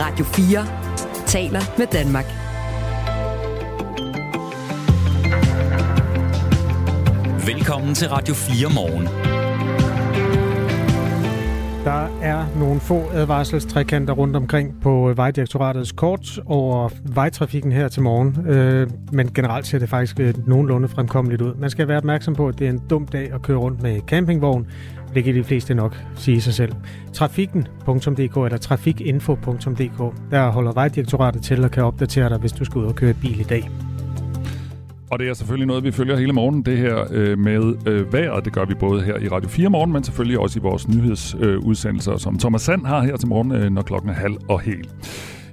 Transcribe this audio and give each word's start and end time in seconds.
Radio 0.00 0.24
4 0.24 0.66
taler 1.26 1.60
med 1.78 1.86
Danmark. 1.86 2.24
Velkommen 7.46 7.94
til 7.94 8.08
Radio 8.08 8.34
4 8.34 8.68
morgen. 8.74 9.29
Er 12.22 12.46
nogle 12.58 12.80
få 12.80 13.02
advarselstrækanter 13.12 14.14
rundt 14.14 14.36
omkring 14.36 14.80
på 14.80 15.10
øh, 15.10 15.16
Vejdirektoratets 15.16 15.92
kort 15.92 16.40
over 16.46 16.88
vejtrafikken 17.04 17.72
her 17.72 17.88
til 17.88 18.02
morgen. 18.02 18.46
Øh, 18.48 18.90
men 19.12 19.32
generelt 19.34 19.66
ser 19.66 19.78
det 19.78 19.88
faktisk 19.88 20.20
øh, 20.20 20.34
nogenlunde 20.46 20.88
fremkommeligt 20.88 21.42
ud. 21.42 21.54
Man 21.54 21.70
skal 21.70 21.88
være 21.88 21.96
opmærksom 21.96 22.34
på, 22.34 22.48
at 22.48 22.58
det 22.58 22.66
er 22.66 22.70
en 22.70 22.82
dum 22.90 23.06
dag 23.06 23.32
at 23.32 23.42
køre 23.42 23.56
rundt 23.56 23.82
med 23.82 24.00
campingvogn. 24.00 24.66
Det 25.14 25.24
kan 25.24 25.34
de 25.34 25.44
fleste 25.44 25.74
nok 25.74 25.96
sige 26.16 26.40
sig 26.40 26.54
selv. 26.54 26.72
Trafikken.dk 27.12 28.36
eller 28.36 28.58
trafikinfo.dk. 28.58 30.30
Der 30.30 30.50
holder 30.50 30.72
Vejdirektoratet 30.72 31.42
til 31.42 31.64
og 31.64 31.70
kan 31.70 31.84
opdatere 31.84 32.28
dig, 32.28 32.38
hvis 32.38 32.52
du 32.52 32.64
skal 32.64 32.78
ud 32.78 32.86
og 32.86 32.94
køre 32.94 33.14
bil 33.14 33.40
i 33.40 33.44
dag. 33.44 33.70
Og 35.10 35.18
det 35.18 35.28
er 35.28 35.34
selvfølgelig 35.34 35.66
noget, 35.66 35.84
vi 35.84 35.90
følger 35.92 36.16
hele 36.16 36.32
morgen, 36.32 36.62
det 36.62 36.78
her 36.78 37.04
øh, 37.10 37.38
med 37.38 37.74
øh, 37.86 38.12
vejret. 38.12 38.44
Det 38.44 38.52
gør 38.52 38.64
vi 38.64 38.74
både 38.74 39.02
her 39.02 39.18
i 39.18 39.28
Radio 39.28 39.48
4 39.48 39.70
morgen, 39.70 39.92
men 39.92 40.04
selvfølgelig 40.04 40.38
også 40.38 40.58
i 40.58 40.62
vores 40.62 40.88
nyhedsudsendelser, 40.88 42.12
øh, 42.12 42.18
som 42.18 42.38
Thomas 42.38 42.62
Sand 42.62 42.86
har 42.86 43.02
her 43.02 43.16
til 43.16 43.28
morgen, 43.28 43.52
øh, 43.52 43.70
når 43.70 43.82
klokken 43.82 44.10
er 44.10 44.14
halv 44.14 44.36
og 44.48 44.60
hel. 44.60 44.88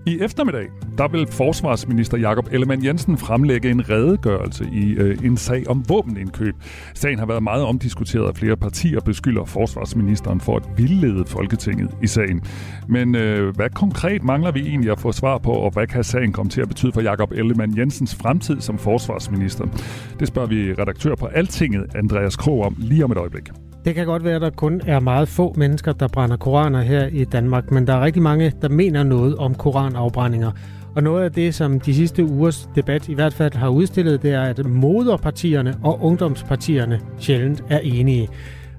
I 0.07 0.20
eftermiddag, 0.21 0.67
der 0.97 1.07
vil 1.07 1.27
forsvarsminister 1.27 2.17
Jakob 2.17 2.47
Ellemann 2.52 2.85
Jensen 2.85 3.17
fremlægge 3.17 3.70
en 3.70 3.89
redegørelse 3.89 4.70
i 4.73 4.91
øh, 4.91 5.17
en 5.23 5.38
sag 5.38 5.70
om 5.70 5.89
våbenindkøb. 5.89 6.55
Sagen 6.93 7.20
har 7.20 7.25
været 7.25 7.43
meget 7.43 7.63
omdiskuteret, 7.63 8.25
og 8.25 8.35
flere 8.35 8.57
partier 8.57 8.99
beskylder 8.99 9.45
forsvarsministeren 9.45 10.41
for 10.41 10.55
at 10.55 10.63
vildlede 10.77 11.25
Folketinget 11.25 11.89
i 12.03 12.07
sagen. 12.07 12.41
Men 12.88 13.16
øh, 13.16 13.55
hvad 13.55 13.70
konkret 13.70 14.23
mangler 14.23 14.52
vi 14.52 14.59
egentlig 14.59 14.91
at 14.91 14.99
få 14.99 15.11
svar 15.11 15.38
på, 15.38 15.52
og 15.52 15.71
hvad 15.71 15.88
kan 15.88 16.03
sagen 16.03 16.31
komme 16.31 16.49
til 16.49 16.61
at 16.61 16.67
betyde 16.67 16.92
for 16.92 17.02
Jakob 17.02 17.31
Ellemann 17.31 17.77
Jensens 17.77 18.16
fremtid 18.16 18.61
som 18.61 18.77
forsvarsminister? 18.77 19.66
Det 20.19 20.27
spørger 20.27 20.47
vi 20.47 20.73
redaktør 20.73 21.16
på 21.16 21.25
Altinget, 21.25 21.95
Andreas 21.95 22.36
Krog, 22.36 22.61
om 22.61 22.75
lige 22.80 23.03
om 23.03 23.11
et 23.11 23.17
øjeblik. 23.17 23.49
Det 23.88 23.95
kan 23.95 24.05
godt 24.05 24.23
være, 24.23 24.35
at 24.35 24.41
der 24.41 24.49
kun 24.49 24.81
er 24.88 24.99
meget 24.99 25.27
få 25.27 25.53
mennesker, 25.57 25.93
der 25.93 26.07
brænder 26.07 26.38
koraner 26.38 26.81
her 26.81 27.07
i 27.07 27.23
Danmark, 27.23 27.71
men 27.71 27.88
der 27.88 27.93
er 27.93 28.02
rigtig 28.02 28.21
mange, 28.21 28.53
der 28.61 28.69
mener 28.69 29.03
noget 29.03 29.35
om 29.35 29.55
koranafbrændinger. 29.55 30.52
Og 30.95 31.03
noget 31.03 31.23
af 31.23 31.31
det, 31.31 31.55
som 31.55 31.80
de 31.80 31.95
sidste 31.95 32.25
ugers 32.25 32.69
debat 32.75 33.09
i 33.09 33.13
hvert 33.13 33.33
fald 33.33 33.53
har 33.53 33.69
udstillet, 33.69 34.21
det 34.21 34.31
er, 34.31 34.41
at 34.41 34.65
moderpartierne 34.65 35.75
og 35.83 36.03
ungdomspartierne 36.03 36.99
sjældent 37.19 37.63
er 37.69 37.80
enige. 37.80 38.30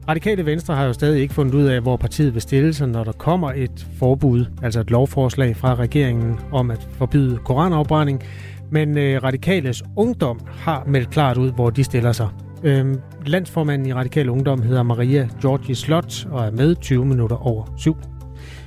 Radikale 0.09 0.47
Venstre 0.47 0.75
har 0.75 0.85
jo 0.85 0.93
stadig 0.93 1.21
ikke 1.23 1.35
fundet 1.35 1.55
ud 1.55 1.65
af, 1.65 1.81
hvor 1.81 1.97
partiet 1.97 2.35
vil 2.35 2.43
stille 2.43 2.75
sig, 2.75 2.89
når 2.89 3.05
der 3.05 3.13
kommer 3.13 3.53
et 3.57 3.87
forbud, 3.99 4.45
altså 4.63 4.81
et 4.81 4.91
lovforslag 4.91 5.57
fra 5.57 5.75
regeringen 5.75 6.39
om 6.53 6.71
at 6.71 6.89
forbyde 6.93 7.39
koranafbrænding. 7.45 8.23
Men 8.71 8.99
øh, 8.99 9.23
Radikales 9.23 9.83
Ungdom 9.97 10.41
har 10.49 10.85
meldt 10.87 11.11
klart 11.11 11.39
ud, 11.39 11.53
hvor 11.53 11.71
de 11.71 11.85
stiller 11.85 12.13
sig. 12.13 12.29
Øhm, 12.63 13.01
landsformanden 13.27 13.89
i 13.89 13.93
Radikal 13.93 14.29
Ungdom 14.29 14.63
hedder 14.63 14.83
Maria 14.83 15.29
Georgi 15.41 15.75
Slot 15.75 16.27
og 16.31 16.47
er 16.47 16.51
med 16.51 16.77
20 16.77 17.05
minutter 17.05 17.47
over 17.47 17.75
syv. 17.77 17.97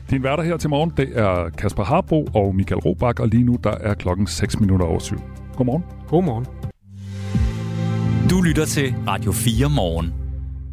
Din 0.10 0.24
værter 0.24 0.44
her 0.44 0.58
til 0.58 0.70
morgen, 0.70 0.94
det 0.98 1.18
er 1.18 1.50
Kasper 1.50 1.84
Harbo 1.84 2.28
og 2.34 2.56
Michael 2.56 2.80
Robach, 2.80 3.22
og 3.22 3.28
lige 3.28 3.44
nu 3.44 3.58
der 3.64 3.72
er 3.72 3.94
klokken 3.94 4.28
6 4.28 4.60
minutter 4.60 4.86
over 4.86 5.00
syv. 5.00 5.18
Godmorgen. 5.56 5.84
Godmorgen. 6.08 6.46
Du 8.30 8.42
lytter 8.42 8.66
til 8.66 8.94
Radio 9.08 9.32
4 9.32 9.70
morgen. 9.70 10.14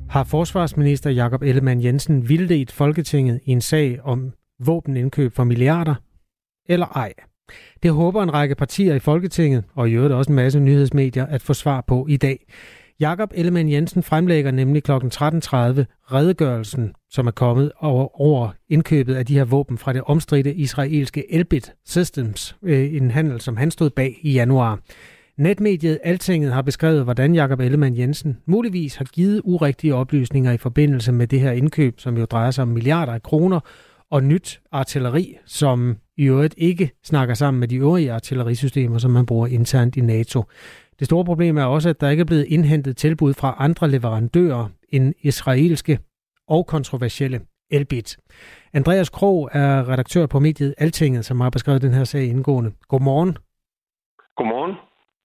Har 0.09 0.25
forsvarsminister 0.25 1.11
Jakob 1.11 1.43
Ellemann 1.43 1.85
Jensen 1.85 2.29
vildledt 2.29 2.73
Folketinget 2.73 3.41
i 3.45 3.51
en 3.51 3.61
sag 3.61 3.99
om 4.05 4.33
våbenindkøb 4.61 5.35
for 5.35 5.45
milliarder? 5.45 5.95
Eller 6.69 6.87
ej? 6.87 7.13
Det 7.83 7.93
håber 7.93 8.23
en 8.23 8.35
række 8.35 8.55
partier 8.55 8.95
i 8.95 8.99
Folketinget, 8.99 9.65
og 9.75 9.89
i 9.89 9.93
øvrigt 9.93 10.15
også 10.15 10.31
en 10.33 10.37
masse 10.37 10.61
nyhedsmedier, 10.61 11.27
at 11.27 11.43
få 11.43 11.55
svar 11.55 11.81
på 11.81 12.07
i 12.09 12.17
dag. 12.17 12.47
Jakob 13.01 13.33
Ellemann 13.35 13.71
Jensen 13.71 14.03
fremlægger 14.03 14.51
nemlig 14.51 14.83
kl. 14.83 14.93
13.30 14.93 14.99
redegørelsen, 16.13 16.93
som 17.11 17.27
er 17.27 17.31
kommet 17.31 17.73
over, 17.81 18.21
over 18.21 18.51
indkøbet 18.69 19.15
af 19.15 19.27
de 19.27 19.35
her 19.35 19.45
våben 19.45 19.79
fra 19.79 19.93
det 19.93 20.03
omstridte 20.07 20.55
israelske 20.55 21.35
Elbit 21.35 21.73
Systems, 21.87 22.57
øh, 22.63 22.95
en 22.95 23.11
handel, 23.11 23.41
som 23.41 23.57
han 23.57 23.71
stod 23.71 23.91
bag 23.91 24.19
i 24.23 24.33
januar. 24.33 24.81
Netmediet 25.37 25.99
Altinget 26.05 26.53
har 26.53 26.63
beskrevet, 26.63 27.05
hvordan 27.05 27.35
Jakob 27.35 27.61
Ellemann 27.61 27.99
Jensen 27.99 28.39
muligvis 28.47 28.97
har 28.97 29.05
givet 29.05 29.41
urigtige 29.45 29.95
oplysninger 29.95 30.53
i 30.53 30.57
forbindelse 30.57 31.13
med 31.13 31.27
det 31.27 31.41
her 31.41 31.53
indkøb, 31.53 32.01
som 32.01 32.17
jo 32.17 32.25
drejer 32.25 32.51
sig 32.51 32.63
om 32.63 32.69
milliarder 32.69 33.13
af 33.13 33.23
kroner, 33.23 33.61
og 34.11 34.23
nyt 34.23 34.61
artilleri, 34.73 35.37
som 35.47 35.97
i 36.17 36.25
øvrigt 36.25 36.55
ikke 36.57 36.91
snakker 37.05 37.35
sammen 37.35 37.61
med 37.61 37.69
de 37.69 37.77
øvrige 37.77 38.13
artillerisystemer, 38.13 38.99
som 38.99 39.11
man 39.11 39.27
bruger 39.27 39.47
internt 39.47 39.97
i 39.97 40.01
NATO. 40.01 40.45
Det 40.99 41.07
store 41.07 41.25
problem 41.25 41.57
er 41.57 41.65
også, 41.65 41.89
at 41.89 42.01
der 42.01 42.11
ikke 42.11 42.21
er 42.21 42.25
blevet 42.25 42.45
indhentet 42.45 42.97
tilbud 42.97 43.35
fra 43.35 43.57
andre 43.59 43.91
leverandører 43.91 44.69
end 44.89 45.15
israelske 45.23 45.99
og 46.49 46.67
kontroversielle 46.67 47.41
Elbit. 47.71 48.17
Andreas 48.73 49.09
Krog 49.09 49.51
er 49.53 49.89
redaktør 49.89 50.27
på 50.27 50.39
mediet 50.39 50.75
Altinget, 50.79 51.25
som 51.25 51.41
har 51.41 51.51
beskrevet 51.51 51.83
den 51.83 51.93
her 51.93 52.05
sag 52.05 52.25
indgående. 52.25 52.73
Godmorgen. 52.89 53.37
Godmorgen. 54.37 54.75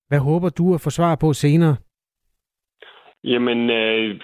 Hvad 0.07 0.19
håber 0.19 0.49
du 0.49 0.73
at 0.73 0.81
få 0.81 0.89
svar 0.89 1.15
på 1.15 1.33
senere? 1.33 1.75
Jamen, 3.23 3.69
øh, 3.69 4.19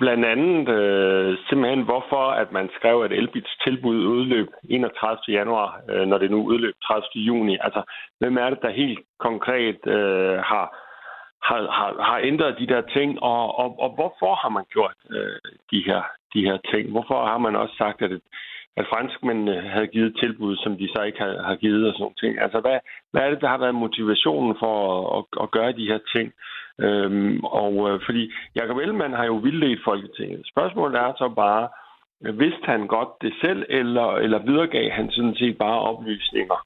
blandt 0.00 0.24
andet 0.24 0.68
øh, 0.68 1.38
simpelthen 1.48 1.82
hvorfor, 1.82 2.24
at 2.42 2.52
man 2.52 2.70
skrev, 2.76 3.02
at 3.02 3.12
Elbits 3.12 3.56
tilbud 3.64 4.06
udløb 4.06 4.48
31. 4.70 5.18
januar, 5.28 5.80
øh, 5.90 6.06
når 6.06 6.18
det 6.18 6.30
nu 6.30 6.42
udløb 6.42 6.74
30. 6.84 7.04
juni. 7.14 7.58
Altså, 7.60 7.82
hvem 8.20 8.36
er 8.36 8.50
det, 8.50 8.58
der 8.62 8.70
helt 8.70 8.98
konkret 9.18 9.86
øh, 9.86 10.38
har, 10.50 10.66
har, 11.48 11.60
har, 11.78 12.02
har 12.02 12.18
ændret 12.18 12.58
de 12.58 12.66
der 12.66 12.80
ting, 12.80 13.22
og, 13.22 13.58
og, 13.58 13.78
og 13.78 13.90
hvorfor 13.94 14.34
har 14.34 14.48
man 14.48 14.64
gjort 14.72 14.96
øh, 15.10 15.40
de, 15.70 15.80
her, 15.86 16.02
de 16.34 16.40
her 16.48 16.58
ting? 16.72 16.90
Hvorfor 16.90 17.26
har 17.26 17.38
man 17.38 17.56
også 17.56 17.74
sagt, 17.78 18.02
at, 18.02 18.12
at 18.76 18.86
franskmændene 18.92 19.56
øh, 19.56 19.64
havde 19.64 19.86
givet 19.86 20.16
tilbud, 20.22 20.56
som 20.56 20.76
de 20.76 20.88
så 20.94 21.02
ikke 21.02 21.18
har, 21.18 21.42
har 21.42 21.56
givet 21.56 21.88
og 21.88 21.94
sådan 21.94 22.14
ting? 22.20 22.40
Altså, 22.40 22.60
hvad, 22.60 22.78
hvad 23.12 23.22
er 23.22 23.30
det, 23.30 23.40
der 23.40 23.48
har 23.48 23.58
været 23.58 23.74
motivationen 23.74 24.56
for 24.58 24.74
at, 24.90 25.18
at, 25.18 25.42
at 25.42 25.50
gøre 25.50 25.72
de 25.72 25.90
her 25.92 25.98
ting? 26.14 26.32
Øhm, 26.80 27.44
og 27.44 27.90
øh, 27.90 28.00
fordi 28.06 28.32
Jacob 28.56 28.76
Ellemann 28.76 29.14
har 29.14 29.24
jo 29.24 29.36
vildledt 29.36 29.80
Folketinget. 29.84 30.40
Spørgsmålet 30.52 31.00
er 31.00 31.12
så 31.18 31.28
bare, 31.36 31.68
vidste 32.20 32.66
han 32.66 32.86
godt 32.86 33.08
det 33.22 33.32
selv, 33.44 33.66
eller, 33.68 34.16
eller 34.16 34.38
videregav 34.38 34.90
han 34.90 35.10
sådan 35.10 35.34
set 35.34 35.58
bare 35.58 35.80
oplysninger, 35.80 36.58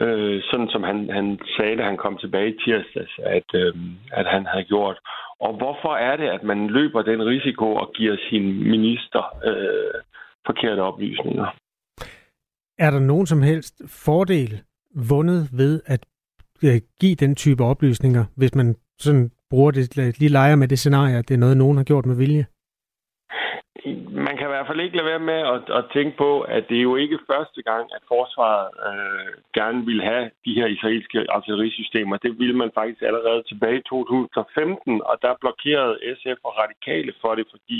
øh, 0.00 0.42
sådan 0.50 0.68
som 0.68 0.82
han, 0.82 1.10
han 1.10 1.38
sagde, 1.56 1.76
da 1.76 1.82
han 1.82 1.96
kom 1.96 2.18
tilbage 2.18 2.48
i 2.54 2.58
tirsdags, 2.64 3.14
at, 3.18 3.48
øh, 3.54 3.74
at 4.12 4.26
han 4.26 4.46
havde 4.46 4.64
gjort. 4.64 4.98
Og 5.40 5.56
hvorfor 5.56 5.94
er 5.96 6.16
det, 6.16 6.28
at 6.28 6.42
man 6.42 6.66
løber 6.66 7.02
den 7.02 7.26
risiko 7.26 7.74
og 7.74 7.92
giver 7.94 8.16
sin 8.30 8.70
minister 8.70 9.22
øh, 9.44 10.00
forkerte 10.46 10.80
oplysninger? 10.80 11.46
Er 12.78 12.90
der 12.90 13.00
nogen 13.00 13.26
som 13.26 13.42
helst 13.42 13.82
fordel 14.06 14.62
vundet 15.08 15.48
ved 15.52 15.82
at 15.86 16.06
øh, 16.64 16.80
give 17.00 17.14
den 17.14 17.34
type 17.34 17.64
oplysninger, 17.64 18.24
hvis 18.36 18.54
man 18.54 18.76
sådan 18.98 19.30
bruger 19.52 19.70
det, 19.70 19.98
øh, 19.98 20.12
lige 20.20 20.36
leger 20.38 20.56
med 20.56 20.68
det 20.68 20.78
scenarie, 20.78 21.16
at 21.18 21.28
det 21.28 21.34
er 21.34 21.44
noget, 21.44 21.56
nogen 21.56 21.76
har 21.76 21.84
gjort 21.84 22.06
med 22.06 22.16
vilje? 22.22 22.44
Man 24.26 24.34
kan 24.36 24.46
i 24.46 24.52
hvert 24.54 24.68
fald 24.68 24.80
ikke 24.80 24.96
lade 24.96 25.10
være 25.12 25.26
med 25.32 25.40
at, 25.54 25.64
at 25.78 25.84
tænke 25.94 26.14
på, 26.24 26.30
at 26.56 26.64
det 26.68 26.76
er 26.78 26.88
jo 26.90 26.96
ikke 26.96 27.18
første 27.32 27.60
gang, 27.70 27.84
at 27.96 28.02
forsvaret 28.12 28.68
øh, 28.88 29.32
gerne 29.58 29.80
vil 29.90 30.00
have 30.10 30.24
de 30.46 30.54
her 30.58 30.66
israelske 30.66 31.18
artillerisystemer. 31.36 32.16
Det 32.16 32.38
ville 32.40 32.56
man 32.62 32.70
faktisk 32.74 33.02
allerede 33.02 33.42
tilbage 33.50 33.78
i 33.78 33.88
2015, 33.88 35.02
og 35.10 35.14
der 35.24 35.40
blokerede 35.42 35.98
SF 36.18 36.38
og 36.48 36.52
radikale 36.62 37.12
for 37.22 37.34
det, 37.34 37.46
fordi 37.54 37.78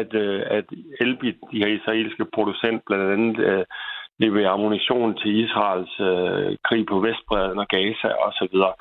at, 0.00 0.14
øh, 0.14 0.42
at 0.58 0.66
Elbit, 1.00 1.38
de 1.52 1.62
her 1.62 1.70
israelske 1.78 2.24
producent, 2.34 2.82
blandt 2.86 3.12
andet 3.14 3.38
øh, 3.48 3.64
leverer 4.18 4.50
ammunition 4.50 5.10
til 5.20 5.30
Israels 5.44 5.94
øh, 6.10 6.56
krig 6.66 6.84
på 6.86 6.96
Vestbredden 7.06 7.58
og 7.64 7.68
Gaza 7.68 8.08
osv. 8.26 8.56
Og, 8.70 8.74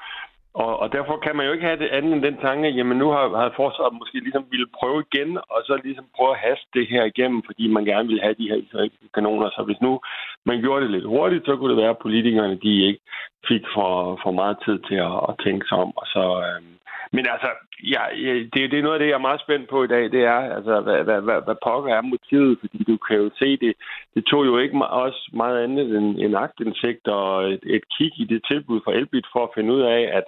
og 0.53 0.79
og 0.79 0.91
derfor 0.91 1.17
kan 1.17 1.35
man 1.35 1.45
jo 1.45 1.51
ikke 1.53 1.65
have 1.65 1.79
det 1.79 1.89
andet 1.97 2.13
end 2.13 2.23
den 2.23 2.37
tanke, 2.37 2.69
jamen 2.69 2.97
nu 2.97 3.07
har, 3.09 3.25
har 3.41 3.53
forsvaret 3.55 3.93
måske 3.93 4.19
ligesom 4.19 4.45
ville 4.51 4.67
prøve 4.79 5.03
igen, 5.07 5.37
og 5.37 5.59
så 5.65 5.79
ligesom 5.83 6.05
prøve 6.15 6.31
at 6.31 6.43
haste 6.47 6.67
det 6.73 6.87
her 6.87 7.03
igennem, 7.03 7.41
fordi 7.45 7.67
man 7.67 7.85
gerne 7.85 8.07
vil 8.07 8.21
have 8.21 8.35
de 8.41 8.49
her 8.49 8.55
israelske 8.55 9.07
kanoner. 9.13 9.49
Så 9.49 9.63
hvis 9.63 9.81
nu 9.81 9.99
man 10.45 10.61
gjorde 10.61 10.83
det 10.83 10.91
lidt 10.91 11.05
hurtigt, 11.05 11.45
så 11.45 11.55
kunne 11.55 11.71
det 11.73 11.81
være, 11.81 11.95
at 11.95 12.03
politikerne 12.05 12.59
de 12.63 12.87
ikke 12.87 12.99
fik 13.47 13.63
for, 13.75 14.19
for 14.23 14.31
meget 14.31 14.57
tid 14.65 14.79
til 14.79 14.95
at, 14.95 15.15
at 15.29 15.35
tænke 15.45 15.65
sig 15.67 15.77
om. 15.77 15.91
Og 15.97 16.05
så, 16.13 16.23
øhm, 16.47 16.73
men 17.15 17.25
altså, 17.33 17.49
ja, 17.93 18.03
øh, 18.15 18.41
det, 18.53 18.71
det 18.71 18.79
er 18.79 18.83
noget 18.83 18.95
af 18.95 18.99
det, 18.99 19.07
jeg 19.07 19.19
er 19.19 19.27
meget 19.27 19.41
spændt 19.41 19.69
på 19.69 19.83
i 19.83 19.87
dag. 19.87 20.03
Det 20.11 20.23
er, 20.23 20.39
altså, 20.57 20.81
hvad, 20.81 21.03
hvad, 21.03 21.21
hvad, 21.21 21.39
hvad 21.45 21.55
pokker 21.63 21.93
er 21.93 22.01
motivet? 22.01 22.57
Fordi 22.59 22.83
du 22.83 22.97
kan 22.97 23.17
jo 23.17 23.29
se, 23.39 23.57
det, 23.57 23.73
det 24.15 24.25
tog 24.25 24.45
jo 24.45 24.57
ikke 24.57 24.85
også 24.85 25.29
meget 25.33 25.63
andet 25.63 25.97
end 25.97 26.19
en 26.19 26.35
agtindsigt 26.35 27.07
og 27.07 27.51
et, 27.53 27.63
et 27.63 27.83
kig 27.97 28.11
i 28.19 28.25
det 28.25 28.41
tilbud 28.51 28.81
for 28.83 28.91
Elbit 28.91 29.25
for 29.33 29.43
at 29.43 29.53
finde 29.55 29.73
ud 29.73 29.81
af, 29.81 30.09
at 30.13 30.23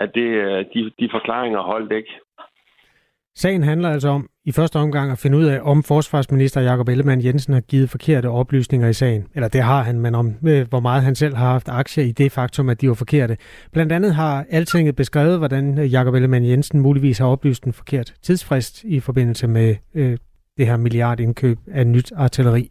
at 0.00 0.10
det, 0.14 0.28
øh, 0.44 0.64
de, 0.74 0.90
de 1.00 1.08
forklaringer 1.12 1.60
holdt 1.60 1.92
ikke. 1.92 2.12
Sagen 3.34 3.62
handler 3.62 3.88
altså 3.88 4.08
om 4.08 4.28
i 4.44 4.52
første 4.52 4.76
omgang 4.76 5.12
at 5.12 5.18
finde 5.18 5.38
ud 5.38 5.44
af, 5.44 5.60
om 5.62 5.82
forsvarsminister 5.82 6.60
Jakob 6.60 6.88
Ellemann 6.88 7.24
Jensen 7.24 7.54
har 7.54 7.60
givet 7.60 7.90
forkerte 7.90 8.28
oplysninger 8.28 8.88
i 8.88 8.92
sagen. 8.92 9.26
Eller 9.34 9.48
det 9.48 9.62
har 9.62 9.82
han, 9.82 10.00
men 10.00 10.14
om 10.14 10.34
øh, 10.48 10.68
hvor 10.68 10.80
meget 10.80 11.02
han 11.02 11.14
selv 11.14 11.34
har 11.34 11.50
haft 11.50 11.68
aktier 11.68 12.04
i 12.04 12.12
det 12.12 12.32
faktum, 12.32 12.68
at 12.68 12.80
de 12.80 12.88
var 12.88 12.94
forkerte. 12.94 13.36
Blandt 13.72 13.92
andet 13.92 14.14
har 14.14 14.46
Altinget 14.50 14.96
beskrevet, 14.96 15.38
hvordan 15.38 15.78
øh, 15.78 15.92
Jakob 15.92 16.14
Ellemann 16.14 16.44
Jensen 16.44 16.80
muligvis 16.80 17.18
har 17.18 17.26
oplyst 17.26 17.64
en 17.64 17.72
forkert 17.72 18.14
tidsfrist 18.22 18.84
i 18.84 19.00
forbindelse 19.00 19.48
med 19.48 19.76
øh, 19.94 20.18
det 20.56 20.66
her 20.66 20.76
milliardindkøb 20.76 21.58
af 21.72 21.86
nyt 21.86 22.12
artilleri. 22.16 22.70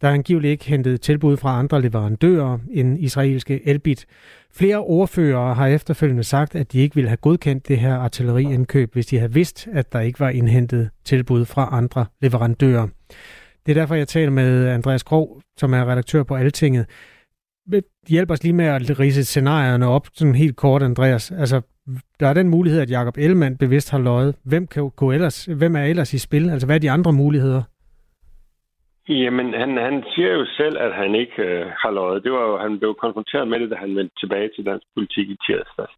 Der 0.00 0.10
angiveligt 0.10 0.50
ikke 0.50 0.64
hentet 0.64 1.00
tilbud 1.00 1.36
fra 1.36 1.58
andre 1.58 1.82
leverandører 1.82 2.58
end 2.70 2.98
israelske 2.98 3.68
Elbit. 3.68 4.06
Flere 4.54 4.78
ordfører 4.78 5.54
har 5.54 5.66
efterfølgende 5.66 6.24
sagt, 6.24 6.54
at 6.54 6.72
de 6.72 6.78
ikke 6.78 6.94
ville 6.94 7.08
have 7.08 7.16
godkendt 7.16 7.68
det 7.68 7.78
her 7.78 7.94
artilleriindkøb, 7.94 8.92
hvis 8.92 9.06
de 9.06 9.18
havde 9.18 9.32
vidst, 9.32 9.68
at 9.72 9.92
der 9.92 10.00
ikke 10.00 10.20
var 10.20 10.28
indhentet 10.28 10.90
tilbud 11.04 11.44
fra 11.44 11.68
andre 11.72 12.06
leverandører. 12.22 12.88
Det 13.66 13.76
er 13.76 13.80
derfor, 13.80 13.94
jeg 13.94 14.08
taler 14.08 14.30
med 14.30 14.68
Andreas 14.68 15.02
Krog, 15.02 15.42
som 15.56 15.72
er 15.74 15.90
redaktør 15.90 16.22
på 16.22 16.34
Altinget. 16.36 16.86
Hjælp 18.08 18.30
os 18.30 18.42
lige 18.42 18.52
med 18.52 18.64
at 18.64 19.00
rise 19.00 19.24
scenarierne 19.24 19.86
op, 19.86 20.08
sådan 20.14 20.34
helt 20.34 20.56
kort, 20.56 20.82
Andreas. 20.82 21.30
Altså, 21.30 21.60
der 22.20 22.28
er 22.28 22.34
den 22.34 22.48
mulighed, 22.48 22.80
at 22.80 22.90
Jakob 22.90 23.18
Ellemann 23.18 23.56
bevidst 23.56 23.90
har 23.90 23.98
løjet. 23.98 24.34
Hvem, 24.42 24.66
kan 24.66 24.90
gå 24.96 25.12
ellers, 25.12 25.44
hvem 25.44 25.76
er 25.76 25.82
ellers 25.82 26.14
i 26.14 26.18
spil? 26.18 26.50
Altså, 26.50 26.66
hvad 26.66 26.76
er 26.76 26.80
de 26.80 26.90
andre 26.90 27.12
muligheder? 27.12 27.62
Jamen, 29.08 29.54
han, 29.54 29.76
han 29.76 30.04
siger 30.14 30.32
jo 30.32 30.46
selv, 30.56 30.78
at 30.78 30.94
han 30.94 31.14
ikke 31.14 31.42
øh, 31.42 31.66
har 31.82 31.90
løjet. 31.90 32.24
Det 32.24 32.32
var 32.32 32.42
jo, 32.48 32.56
han 32.56 32.78
blev 32.78 32.94
konfronteret 32.94 33.48
med 33.48 33.60
det, 33.60 33.70
da 33.70 33.76
han 33.76 33.96
vendte 33.96 34.14
tilbage 34.20 34.50
til 34.54 34.66
dansk 34.66 34.86
politik 34.94 35.30
i 35.30 35.36
tirsdags. 35.46 35.92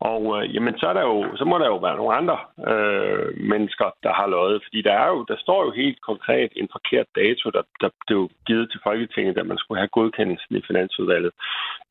Og 0.00 0.22
øh, 0.36 0.54
jamen, 0.54 0.78
så, 0.78 0.86
er 0.88 0.92
der 0.92 1.02
jo, 1.02 1.36
så 1.36 1.44
må 1.44 1.58
der 1.58 1.66
jo 1.66 1.76
være 1.76 1.96
nogle 1.96 2.16
andre 2.16 2.38
øh, 2.72 3.26
mennesker, 3.52 3.86
der 4.02 4.12
har 4.12 4.26
løjet. 4.26 4.62
Fordi 4.64 4.82
der, 4.82 4.92
er 4.92 5.08
jo, 5.08 5.24
der 5.28 5.36
står 5.38 5.64
jo 5.64 5.70
helt 5.70 6.00
konkret 6.00 6.50
en 6.56 6.68
forkert 6.72 7.06
dato, 7.16 7.50
der, 7.50 7.62
der 7.80 7.90
blev 8.06 8.30
givet 8.46 8.70
til 8.70 8.80
Folketinget, 8.82 9.36
da 9.36 9.42
man 9.42 9.58
skulle 9.58 9.78
have 9.80 9.96
godkendelsen 9.98 10.56
i 10.56 10.62
Finansudvalget. 10.66 11.32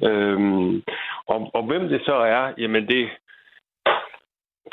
Øh, 0.07 0.39
og, 1.27 1.51
og 1.53 1.63
hvem 1.63 1.87
det 1.87 2.01
så 2.05 2.15
er, 2.15 2.53
jamen 2.57 2.87
det, 2.87 3.09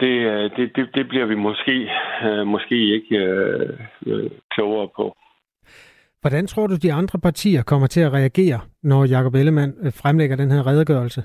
det, 0.00 0.14
øh, 0.32 0.50
det, 0.56 0.76
det, 0.76 0.94
det 0.94 1.08
bliver 1.08 1.26
vi 1.26 1.34
måske, 1.34 1.90
øh, 2.26 2.46
måske 2.46 2.94
ikke 2.94 3.16
øh, 3.16 3.80
øh, 4.06 4.30
klogere 4.50 4.88
på. 4.96 5.16
Hvordan 6.20 6.46
tror 6.46 6.66
du, 6.66 6.76
de 6.76 6.92
andre 6.92 7.18
partier 7.18 7.62
kommer 7.62 7.86
til 7.86 8.00
at 8.00 8.12
reagere, 8.12 8.60
når 8.82 9.04
Jacob 9.04 9.34
Ellemann 9.34 9.72
øh, 9.82 9.92
fremlægger 9.92 10.36
den 10.36 10.50
her 10.50 10.66
redegørelse? 10.66 11.22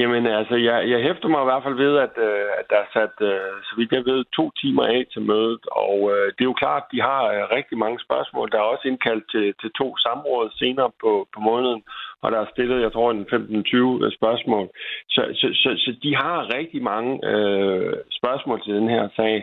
Jamen 0.00 0.26
altså, 0.26 0.56
jeg, 0.68 0.78
jeg 0.92 1.00
hæfter 1.06 1.28
mig 1.28 1.40
i 1.42 1.48
hvert 1.50 1.64
fald 1.66 1.78
ved, 1.84 1.94
at, 2.06 2.14
øh, 2.28 2.48
at 2.60 2.66
der 2.70 2.78
er 2.84 2.88
sat, 2.96 3.16
øh, 3.30 3.54
så 3.66 3.72
vidt 3.76 3.92
jeg 3.92 4.04
ved, 4.10 4.20
to 4.38 4.44
timer 4.60 4.84
af 4.94 5.00
til 5.12 5.22
mødet. 5.30 5.62
Og 5.86 5.96
øh, 6.12 6.26
det 6.34 6.42
er 6.42 6.52
jo 6.52 6.62
klart, 6.62 6.82
at 6.84 6.92
de 6.94 7.00
har 7.10 7.22
øh, 7.34 7.42
rigtig 7.56 7.76
mange 7.84 7.98
spørgsmål. 8.06 8.50
Der 8.50 8.58
er 8.58 8.72
også 8.72 8.88
indkaldt 8.88 9.24
til, 9.34 9.46
til 9.60 9.70
to 9.80 9.88
samråd 10.04 10.46
senere 10.60 10.90
på, 11.02 11.12
på 11.34 11.40
måneden, 11.40 11.82
og 12.22 12.32
der 12.32 12.38
er 12.40 12.52
stillet, 12.52 12.82
jeg 12.82 12.92
tror, 12.92 13.10
en 13.10 13.26
15-20 14.00 14.04
øh, 14.04 14.12
spørgsmål. 14.18 14.66
Så, 15.14 15.22
så, 15.40 15.46
så, 15.62 15.70
så 15.84 15.90
de 16.02 16.12
har 16.22 16.54
rigtig 16.56 16.82
mange 16.82 17.12
øh, 17.32 17.94
spørgsmål 18.18 18.58
til 18.62 18.74
den 18.74 18.88
her 18.88 19.04
sag. 19.16 19.34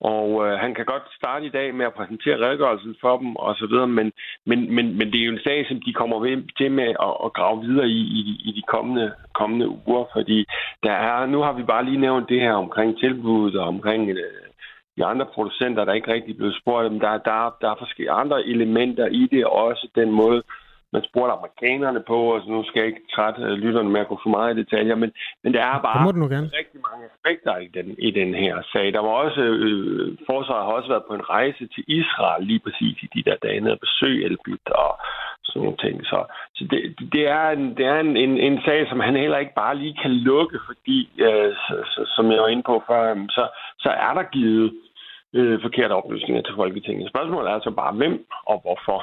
Og 0.00 0.46
øh, 0.46 0.58
han 0.58 0.74
kan 0.74 0.84
godt 0.84 1.02
starte 1.16 1.46
i 1.46 1.48
dag 1.48 1.74
med 1.74 1.86
at 1.86 1.94
præsentere 1.94 2.42
redegørelsen 2.46 2.96
for 3.00 3.18
dem 3.18 3.36
og 3.36 3.54
så 3.56 3.66
videre, 3.66 3.86
men, 3.86 4.12
men, 4.46 4.74
men, 4.74 4.98
men 4.98 5.12
det 5.12 5.20
er 5.20 5.24
jo 5.24 5.32
en 5.32 5.46
sag, 5.46 5.66
som 5.68 5.80
de 5.86 5.92
kommer 5.92 6.42
til 6.58 6.70
med 6.72 6.88
at, 7.06 7.14
at 7.24 7.32
grave 7.32 7.60
videre 7.62 7.88
i, 7.88 8.00
i, 8.20 8.22
i 8.48 8.52
de 8.56 8.62
kommende, 8.62 9.14
kommende 9.34 9.68
uger, 9.68 10.04
fordi 10.12 10.46
der 10.82 10.92
er, 10.92 11.26
nu 11.26 11.38
har 11.40 11.52
vi 11.52 11.62
bare 11.62 11.84
lige 11.84 12.00
nævnt 12.00 12.28
det 12.28 12.40
her 12.40 12.52
omkring 12.52 12.98
tilbuddet 12.98 13.60
og 13.60 13.68
omkring 13.68 14.10
øh, 14.10 14.48
de 14.96 15.04
andre 15.04 15.26
producenter, 15.34 15.84
der 15.84 15.92
ikke 15.92 16.12
rigtig 16.12 16.36
blev 16.36 16.52
spurgt, 16.60 16.92
men 16.92 17.00
der, 17.00 17.18
der, 17.18 17.56
der 17.60 17.70
er 17.70 17.78
forskellige 17.78 18.10
andre 18.22 18.46
elementer 18.46 19.06
i 19.06 19.28
det, 19.32 19.44
og 19.44 19.52
også 19.52 19.88
den 19.94 20.10
måde, 20.10 20.42
man 20.92 21.02
spurgte 21.08 21.32
amerikanerne 21.38 22.02
på, 22.10 22.18
og 22.34 22.40
så 22.42 22.48
nu 22.50 22.64
skal 22.64 22.80
jeg 22.80 22.88
ikke 22.90 23.06
trætte 23.14 23.40
øh, 23.42 23.54
lytterne 23.64 23.90
med 23.90 24.00
at 24.00 24.08
gå 24.08 24.16
for 24.22 24.30
meget 24.36 24.54
i 24.54 24.60
detaljer, 24.62 24.96
men, 25.02 25.10
men 25.44 25.54
der 25.54 25.62
er 25.70 25.78
bare 25.82 26.04
rigtig 26.60 26.80
mange 26.88 27.02
aspekter 27.10 27.54
i 27.66 27.68
den, 27.76 27.86
i 28.08 28.10
den 28.20 28.34
her 28.34 28.54
sag. 28.72 28.86
Der 28.96 29.02
var 29.06 29.14
også, 29.24 29.40
øh, 29.40 30.18
forsvaret 30.30 30.66
har 30.66 30.72
også 30.78 30.88
været 30.88 31.08
på 31.08 31.14
en 31.14 31.28
rejse 31.36 31.64
til 31.74 31.84
Israel 32.00 32.42
lige 32.50 32.62
præcis 32.66 32.96
i 33.02 33.08
de 33.14 33.22
der 33.28 33.36
dage 33.46 33.60
nede 33.60 33.76
at 33.76 33.84
besøge 33.86 34.24
Elbit 34.24 34.68
og 34.84 34.92
sådan 35.44 35.62
nogle 35.62 35.82
ting. 35.84 35.96
Så, 36.04 36.18
så 36.56 36.62
det, 36.70 36.80
det 37.14 37.24
er, 37.28 37.48
en, 37.50 37.76
det 37.76 37.86
er 37.86 38.00
en, 38.00 38.16
en, 38.16 38.38
en 38.48 38.58
sag, 38.66 38.88
som 38.88 39.00
han 39.00 39.16
heller 39.16 39.38
ikke 39.38 39.60
bare 39.62 39.76
lige 39.76 39.98
kan 40.02 40.10
lukke, 40.30 40.58
fordi, 40.66 40.98
øh, 41.26 41.52
så, 41.64 41.74
så, 41.92 42.00
som 42.16 42.32
jeg 42.32 42.40
var 42.42 42.48
inde 42.48 42.62
på 42.62 42.82
før, 42.88 43.02
så, 43.36 43.44
så 43.78 43.90
er 44.06 44.12
der 44.14 44.22
givet 44.22 44.72
øh, 45.32 45.62
forkerte 45.62 45.92
oplysninger 45.92 46.42
til 46.42 46.54
Folketinget. 46.56 47.10
Spørgsmålet 47.10 47.48
er 47.48 47.54
altså 47.54 47.70
bare, 47.70 47.92
hvem 47.92 48.26
og 48.46 48.60
hvorfor. 48.64 49.00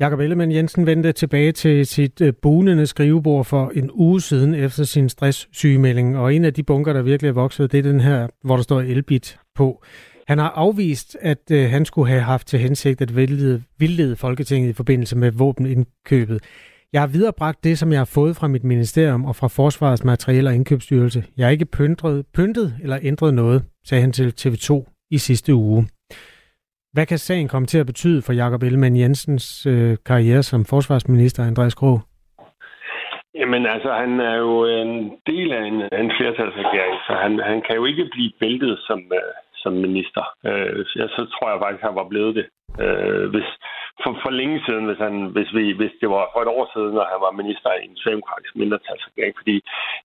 Jakob 0.00 0.20
Ellemann 0.20 0.52
Jensen 0.52 0.86
vendte 0.86 1.12
tilbage 1.12 1.52
til 1.52 1.86
sit 1.86 2.20
øh, 2.20 2.32
bunende 2.42 2.86
skrivebord 2.86 3.44
for 3.44 3.72
en 3.74 3.90
uge 3.94 4.20
siden 4.20 4.54
efter 4.54 4.84
sin 4.84 5.08
stresssygemelding, 5.08 6.18
og 6.18 6.34
en 6.34 6.44
af 6.44 6.54
de 6.54 6.62
bunker, 6.62 6.92
der 6.92 7.02
virkelig 7.02 7.28
er 7.28 7.32
vokset, 7.32 7.72
det 7.72 7.78
er 7.78 7.82
den 7.82 8.00
her, 8.00 8.28
hvor 8.44 8.56
der 8.56 8.62
står 8.62 8.80
Elbit 8.80 9.38
på. 9.54 9.82
Han 10.28 10.38
har 10.38 10.48
afvist, 10.48 11.16
at 11.20 11.50
øh, 11.50 11.70
han 11.70 11.84
skulle 11.84 12.10
have 12.10 12.22
haft 12.22 12.46
til 12.46 12.58
hensigt 12.58 13.00
at 13.00 13.16
vildlede, 13.16 13.62
vildlede 13.78 14.16
Folketinget 14.16 14.68
i 14.68 14.72
forbindelse 14.72 15.16
med 15.16 15.30
våbenindkøbet. 15.30 16.42
Jeg 16.92 17.02
har 17.02 17.06
viderebragt 17.06 17.64
det, 17.64 17.78
som 17.78 17.92
jeg 17.92 18.00
har 18.00 18.04
fået 18.04 18.36
fra 18.36 18.48
mit 18.48 18.64
ministerium 18.64 19.24
og 19.24 19.36
fra 19.36 19.48
Forsvarets 19.48 20.04
Materiel- 20.04 20.46
og 20.46 20.54
Indkøbsstyrelse. 20.54 21.24
Jeg 21.36 21.46
har 21.46 21.50
ikke 21.50 21.64
pyntet, 21.64 22.26
pyntet 22.34 22.74
eller 22.82 22.98
ændret 23.02 23.34
noget, 23.34 23.64
sagde 23.84 24.00
han 24.00 24.12
til 24.12 24.34
TV2 24.40 24.84
i 25.10 25.18
sidste 25.18 25.54
uge. 25.54 25.86
Hvad 26.96 27.06
kan 27.06 27.18
sagen 27.18 27.48
komme 27.48 27.66
til 27.66 27.78
at 27.78 27.86
betyde 27.86 28.22
for 28.22 28.32
Jakob 28.32 28.62
Ellemann 28.62 29.00
Jensens 29.02 29.66
øh, 29.72 29.96
karriere 30.06 30.42
som 30.42 30.64
forsvarsminister, 30.64 31.42
Andreas 31.50 31.74
Krog? 31.74 31.98
Jamen 33.40 33.62
altså, 33.74 33.90
han 34.02 34.20
er 34.20 34.36
jo 34.46 34.52
en 34.82 34.92
del 35.30 35.48
af 35.58 35.62
en, 35.70 35.76
en 36.02 36.10
flertalsregering, 36.18 36.94
så 37.06 37.12
han, 37.22 37.32
han 37.50 37.58
kan 37.66 37.76
jo 37.76 37.84
ikke 37.90 38.08
blive 38.12 38.32
væltet 38.40 38.78
som, 38.88 39.00
øh, 39.20 39.32
som 39.66 39.74
minister. 39.86 40.24
Øh, 40.48 40.80
så, 40.90 41.00
så 41.16 41.22
tror 41.32 41.46
jeg 41.50 41.62
faktisk, 41.62 41.82
han 41.88 42.00
var 42.00 42.08
blevet 42.12 42.34
det. 42.38 42.46
Øh, 42.84 43.26
hvis, 43.32 43.48
for, 44.02 44.12
for 44.22 44.30
længe 44.40 44.58
siden, 44.66 44.84
hvis, 44.88 45.00
han, 45.06 45.14
hvis, 45.36 45.50
vi, 45.56 45.64
hvis 45.80 45.94
det 46.00 46.08
var 46.16 46.24
for 46.32 46.40
et 46.42 46.54
år 46.56 46.64
siden, 46.74 46.92
når 46.94 47.06
han 47.12 47.20
var 47.26 47.38
minister 47.40 47.70
i 47.72 47.84
en 47.88 47.96
socialdemokratisk 47.96 48.52
mindretalsregering. 48.60 49.34
Fordi 49.40 49.56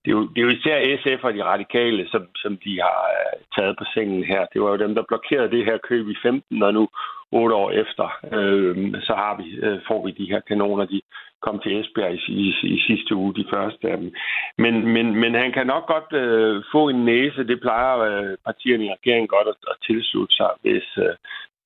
det 0.01 0.09
er, 0.11 0.15
jo, 0.17 0.21
det 0.31 0.37
er 0.39 0.47
jo 0.47 0.55
især 0.57 0.77
SF 1.01 1.21
og 1.27 1.33
de 1.37 1.43
radikale, 1.53 2.03
som, 2.13 2.23
som 2.43 2.53
de 2.65 2.73
har 2.87 2.99
øh, 3.17 3.35
taget 3.55 3.73
på 3.79 3.85
sengen 3.93 4.23
her. 4.31 4.41
Det 4.53 4.59
var 4.61 4.69
jo 4.71 4.83
dem, 4.83 4.93
der 4.95 5.09
blokerede 5.11 5.53
det 5.55 5.65
her 5.69 5.77
køb 5.89 6.05
i 6.09 6.17
15, 6.21 6.63
og 6.67 6.73
nu 6.77 6.83
otte 7.31 7.55
år 7.55 7.71
efter, 7.71 8.05
øh, 8.37 8.93
så 9.01 9.13
har 9.13 9.33
vi, 9.41 9.47
øh, 9.65 9.79
får 9.87 10.05
vi 10.05 10.11
de 10.11 10.31
her 10.31 10.39
kanoner. 10.39 10.85
De 10.85 11.01
kom 11.41 11.59
til 11.59 11.79
Esbjerg 11.79 12.13
i, 12.13 12.17
i, 12.29 12.47
i 12.63 12.79
sidste 12.87 13.15
uge, 13.15 13.33
de 13.35 13.45
første 13.53 13.89
af 13.89 13.97
dem. 13.97 14.13
Men, 14.57 14.87
men, 14.93 15.15
men 15.15 15.33
han 15.35 15.51
kan 15.51 15.67
nok 15.67 15.85
godt 15.87 16.13
øh, 16.23 16.63
få 16.71 16.89
en 16.89 17.05
næse. 17.05 17.47
Det 17.47 17.61
plejer 17.61 17.97
øh, 17.97 18.37
partierne 18.45 18.85
i 18.85 18.93
regeringen 18.93 19.27
godt 19.27 19.47
at, 19.47 19.59
at 19.71 19.75
tilslutte 19.87 20.35
sig, 20.35 20.51
hvis, 20.61 20.87
øh, 20.97 21.15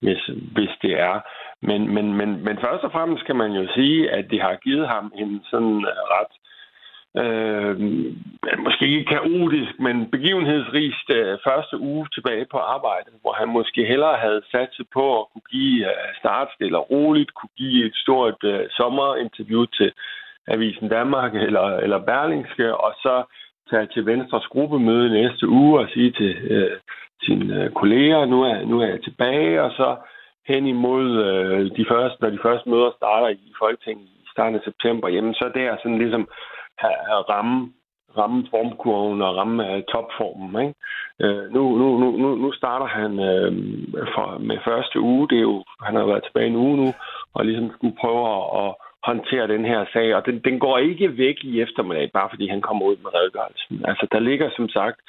hvis, 0.02 0.22
hvis 0.56 0.74
det 0.82 0.94
er. 1.00 1.16
Men, 1.62 1.94
men, 1.96 2.14
men, 2.14 2.30
men 2.46 2.58
først 2.66 2.84
og 2.84 2.92
fremmest 2.92 3.26
kan 3.26 3.36
man 3.36 3.52
jo 3.52 3.68
sige, 3.76 4.12
at 4.12 4.26
det 4.32 4.42
har 4.42 4.56
givet 4.56 4.88
ham 4.88 5.12
en 5.16 5.42
sådan 5.52 5.78
øh, 5.92 6.02
ret 6.16 6.34
øh, 7.24 7.76
måske 8.66 8.86
ikke 8.88 9.12
kaotisk, 9.16 9.74
men 9.80 10.12
begivenhedsrigt 10.12 11.10
øh, 11.18 11.38
første 11.48 11.80
uge 11.80 12.08
tilbage 12.14 12.46
på 12.52 12.58
arbejde, 12.58 13.10
hvor 13.22 13.34
han 13.34 13.50
måske 13.50 13.86
hellere 13.86 14.18
havde 14.18 14.42
sat 14.52 14.70
sig 14.74 14.86
på 14.94 15.20
at 15.20 15.26
kunne 15.32 15.50
give 15.52 15.86
øh, 15.86 16.10
start 16.20 16.48
stille 16.56 16.78
og 16.78 16.92
roligt, 16.92 17.34
kunne 17.34 17.56
give 17.58 17.86
et 17.86 17.96
stort 17.96 18.40
øh, 18.44 18.66
sommerinterview 18.70 19.66
til 19.66 19.92
Avisen 20.48 20.90
Danmark 20.90 21.36
eller, 21.36 21.68
eller 21.86 22.00
Berlingske, 22.00 22.76
og 22.76 22.94
så 23.04 23.24
tage 23.70 23.88
til 23.94 24.06
Venstres 24.06 24.48
gruppemøde 24.48 25.10
næste 25.10 25.48
uge 25.48 25.80
og 25.80 25.88
sige 25.94 26.12
til 26.12 26.34
øh, 26.56 26.78
sine 27.24 27.64
øh, 27.64 27.72
kolleger, 27.72 28.26
nu 28.26 28.44
er, 28.44 28.66
nu 28.66 28.82
er 28.82 28.88
jeg 28.88 29.02
tilbage, 29.04 29.64
og 29.64 29.72
så 29.72 29.96
hen 30.48 30.68
imod 30.68 31.08
øh, 31.26 31.78
de 31.78 31.86
første, 31.92 32.18
når 32.22 32.30
de 32.30 32.46
første 32.46 32.70
møder 32.70 32.92
starter 32.98 33.28
i 33.28 33.54
Folketinget 33.60 34.06
i 34.06 34.28
starten 34.32 34.56
af 34.56 34.62
september, 34.66 35.08
jamen 35.10 35.34
så 35.34 35.52
der 35.56 35.78
sådan 35.78 35.98
ligesom 35.98 36.28
at 36.84 37.30
ramme, 37.30 37.74
ramme 38.18 38.48
formkurven 38.50 39.22
og 39.22 39.36
ramme 39.36 39.64
uh, 39.64 39.82
topformen. 39.92 40.62
Ikke? 40.62 40.76
Uh, 41.24 41.54
nu, 41.54 41.78
nu, 41.78 41.88
nu, 42.18 42.36
nu 42.36 42.52
starter 42.54 42.86
han 42.86 43.20
øh, 43.20 43.52
uh, 44.02 44.08
for, 44.14 44.38
med 44.38 44.58
første 44.66 45.00
uge. 45.00 45.28
Det 45.30 45.38
er 45.38 45.48
jo, 45.52 45.64
han 45.82 45.96
har 45.96 46.06
været 46.06 46.24
tilbage 46.24 46.48
en 46.48 46.56
uge 46.56 46.78
nu, 46.78 46.94
og 47.34 47.46
ligesom 47.46 47.72
skulle 47.76 47.98
prøve 48.02 48.24
at, 48.38 48.44
at 48.64 48.76
håndtere 49.10 49.48
den 49.48 49.66
her 49.66 49.86
sag. 49.94 50.16
Og 50.16 50.26
den, 50.26 50.40
den 50.40 50.60
går 50.60 50.78
ikke 50.78 51.18
væk 51.18 51.38
i 51.44 51.62
eftermiddag, 51.62 52.12
bare 52.14 52.30
fordi 52.32 52.48
han 52.48 52.62
kommer 52.62 52.86
ud 52.86 52.98
med 53.04 53.16
redegørelsen. 53.16 53.86
Altså, 53.90 54.08
der 54.12 54.20
ligger 54.20 54.50
som 54.56 54.70
sagt 54.70 55.00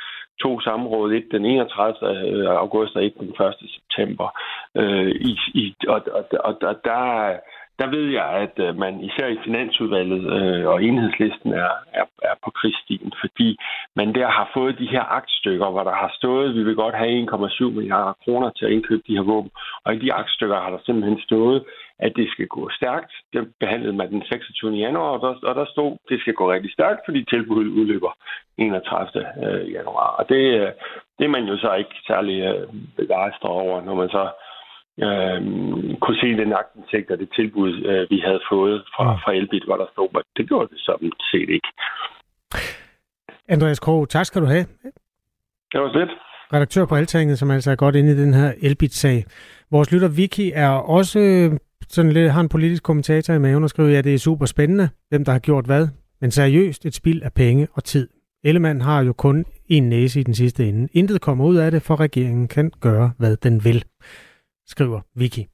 to 0.42 0.60
samråd, 0.60 1.12
et 1.12 1.28
den 1.30 1.44
31. 1.44 2.48
august 2.48 2.96
og 2.96 3.04
et 3.04 3.14
den 3.20 3.28
1. 3.28 3.54
september. 3.76 4.28
Øh, 4.76 5.10
i, 5.30 5.32
i, 5.54 5.74
og, 5.88 6.00
og, 6.12 6.24
og, 6.48 6.54
og 6.62 6.74
der, 6.84 7.36
der 7.78 7.86
ved 7.86 8.06
jeg, 8.18 8.28
at 8.44 8.54
øh, 8.56 8.78
man 8.78 9.00
især 9.00 9.26
i 9.26 9.38
Finansudvalget 9.44 10.22
øh, 10.36 10.66
og 10.66 10.84
enhedslisten 10.84 11.52
er, 11.52 11.70
er, 11.92 12.06
er 12.22 12.34
på 12.44 12.50
krigsstien, 12.50 13.12
fordi 13.20 13.58
man 13.96 14.14
der 14.14 14.28
har 14.28 14.50
fået 14.54 14.78
de 14.78 14.92
her 14.94 15.04
aktstykker, 15.18 15.70
hvor 15.70 15.84
der 15.84 15.94
har 15.94 16.12
stået, 16.14 16.48
at 16.48 16.54
vi 16.54 16.62
vil 16.62 16.74
godt 16.74 16.94
have 16.94 17.26
1,7 17.32 17.64
milliarder 17.64 18.12
kroner 18.24 18.50
til 18.50 18.64
at 18.66 18.72
indkøbe 18.72 19.02
de 19.06 19.16
her 19.16 19.22
våben. 19.22 19.50
Og 19.84 19.94
i 19.94 19.98
de 19.98 20.12
aktstykker 20.12 20.56
har 20.56 20.70
der 20.70 20.78
simpelthen 20.86 21.20
stået, 21.20 21.64
at 21.98 22.12
det 22.16 22.30
skal 22.30 22.46
gå 22.46 22.70
stærkt. 22.70 23.12
Det 23.32 23.54
behandlede 23.60 23.96
man 23.96 24.10
den 24.10 24.22
26. 24.28 24.70
januar, 24.72 25.10
og 25.16 25.20
der, 25.20 25.48
og 25.48 25.54
der 25.54 25.64
stod, 25.64 25.92
at 25.92 25.98
det 26.08 26.20
skal 26.20 26.34
gå 26.34 26.52
rigtig 26.52 26.72
stærkt, 26.72 27.00
fordi 27.04 27.24
tilbuddet 27.24 27.70
udløber 27.70 28.12
31. 28.58 29.26
Øh, 29.44 29.72
januar. 29.72 30.08
Og 30.18 30.28
det, 30.28 30.42
øh, 30.60 30.70
det 31.18 31.24
er 31.24 31.34
man 31.36 31.44
jo 31.44 31.56
så 31.56 31.74
ikke 31.74 31.96
særlig 32.06 32.66
begejstret 32.96 33.50
over, 33.50 33.84
når 33.84 33.94
man 33.94 34.08
så 34.08 34.22
øh, 34.22 34.45
kunne 36.02 36.18
se 36.20 36.26
den 36.26 36.52
aktindsigt 36.52 37.10
og 37.10 37.18
det 37.18 37.28
tilbud, 37.36 37.72
øh, 37.90 38.10
vi 38.10 38.18
havde 38.26 38.40
fået 38.50 38.84
fra, 38.96 39.12
mm. 39.12 39.18
fra 39.24 39.32
Elbit, 39.32 39.64
hvor 39.64 39.76
der 39.76 39.86
stod, 39.92 40.22
det 40.36 40.48
gjorde 40.48 40.68
det 40.72 40.80
sådan 40.80 41.12
set 41.30 41.48
ikke. 41.56 41.68
Andreas 43.48 43.80
Krog, 43.80 44.08
tak 44.08 44.26
skal 44.26 44.42
du 44.42 44.46
have. 44.46 44.66
Det 45.72 45.80
var 45.80 45.98
lidt. 45.98 46.10
Redaktør 46.52 46.86
på 46.86 46.94
Altinget, 46.94 47.38
som 47.38 47.50
altså 47.50 47.70
er 47.70 47.76
godt 47.76 47.96
inde 47.96 48.12
i 48.12 48.16
den 48.16 48.34
her 48.34 48.52
Elbit-sag. 48.62 49.24
Vores 49.70 49.92
lytter 49.92 50.08
Vicky 50.08 50.52
er 50.54 50.68
også 50.68 51.18
sådan 51.88 52.12
lidt, 52.12 52.32
har 52.32 52.40
en 52.40 52.48
politisk 52.48 52.82
kommentator 52.82 53.34
i 53.34 53.38
maven 53.38 53.62
og 53.62 53.70
skriver, 53.70 53.88
at 53.88 53.94
ja, 53.94 54.02
det 54.02 54.14
er 54.14 54.18
super 54.18 54.46
spændende, 54.46 54.88
hvem 55.08 55.24
der 55.24 55.32
har 55.32 55.38
gjort 55.38 55.64
hvad, 55.64 55.88
men 56.20 56.30
seriøst 56.30 56.86
et 56.86 56.94
spild 56.94 57.22
af 57.22 57.32
penge 57.32 57.68
og 57.72 57.84
tid. 57.84 58.08
Ellemann 58.44 58.80
har 58.80 59.02
jo 59.02 59.12
kun 59.12 59.44
en 59.68 59.88
næse 59.88 60.20
i 60.20 60.22
den 60.22 60.34
sidste 60.34 60.68
ende. 60.68 60.88
Intet 60.92 61.20
kommer 61.20 61.44
ud 61.44 61.56
af 61.56 61.70
det, 61.70 61.82
for 61.82 62.00
regeringen 62.00 62.48
kan 62.48 62.70
gøre, 62.80 63.12
hvad 63.18 63.36
den 63.36 63.64
vil, 63.64 63.84
skriver 64.66 65.00
Vicky. 65.14 65.44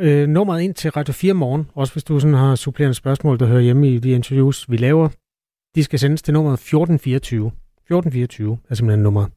Øh, 0.00 0.28
nummeret 0.28 0.62
ind 0.62 0.74
til 0.74 0.90
Radio 0.90 1.12
4 1.12 1.34
morgen, 1.34 1.70
også 1.74 1.92
hvis 1.92 2.04
du 2.04 2.20
sådan 2.20 2.34
har 2.34 2.54
supplerende 2.54 2.94
spørgsmål, 2.94 3.38
der 3.38 3.46
hører 3.46 3.60
hjemme 3.60 3.90
i 3.94 3.98
de 3.98 4.10
interviews, 4.10 4.70
vi 4.70 4.76
laver, 4.76 5.08
de 5.74 5.84
skal 5.84 5.98
sendes 5.98 6.22
til 6.22 6.34
nummeret 6.34 6.54
1424. 6.54 7.46
1424 7.46 8.58
er 8.68 8.74
simpelthen 8.74 9.02
nummeret. 9.02 9.28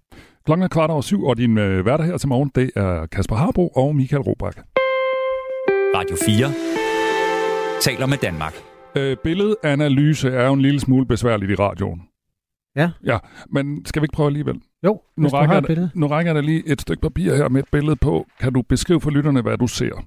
Klokken 0.46 0.64
er 0.64 0.68
kvart 0.68 0.90
over 0.90 1.02
syv, 1.02 1.24
og 1.24 1.38
din 1.38 1.58
øh, 1.58 1.82
hverdag 1.82 2.06
her 2.06 2.18
til 2.18 2.30
morgen, 2.30 2.52
det 2.56 2.72
er 2.76 3.06
Kasper 3.06 3.36
Harbo 3.36 3.68
og 3.68 3.96
Michael 3.96 4.22
Robach. 4.22 4.58
Radio 5.96 6.18
4 6.26 6.74
taler 7.82 8.06
med 8.06 8.18
Danmark. 8.18 8.54
Øh, 8.98 9.18
billedanalyse 9.24 10.30
er 10.30 10.46
jo 10.48 10.54
en 10.54 10.62
lille 10.62 10.80
smule 10.80 11.06
besværligt 11.06 11.52
i 11.52 11.56
radioen. 11.56 12.02
Ja. 12.76 12.90
Ja, 13.06 13.18
men 13.52 13.86
skal 13.86 14.02
vi 14.02 14.06
ikke 14.06 14.14
prøve 14.16 14.28
alligevel? 14.28 14.56
Jo, 14.86 15.02
Nu 15.18 15.24
hvis 15.24 15.32
du 15.32 15.38
rækker, 15.38 15.54
har 15.54 15.84
et 15.84 15.92
nu 15.96 16.08
rækker 16.08 16.34
dig 16.34 16.44
lige 16.44 16.64
et 16.68 16.82
stykke 16.82 17.02
papir 17.02 17.36
her 17.36 17.50
med 17.50 17.64
et 17.64 17.70
billede 17.72 17.96
på. 17.96 18.26
Kan 18.40 18.54
du 18.54 18.62
beskrive 18.62 19.02
for 19.02 19.10
lytterne, 19.10 19.42
hvad 19.42 19.58
du 19.58 19.68
ser? 19.68 20.06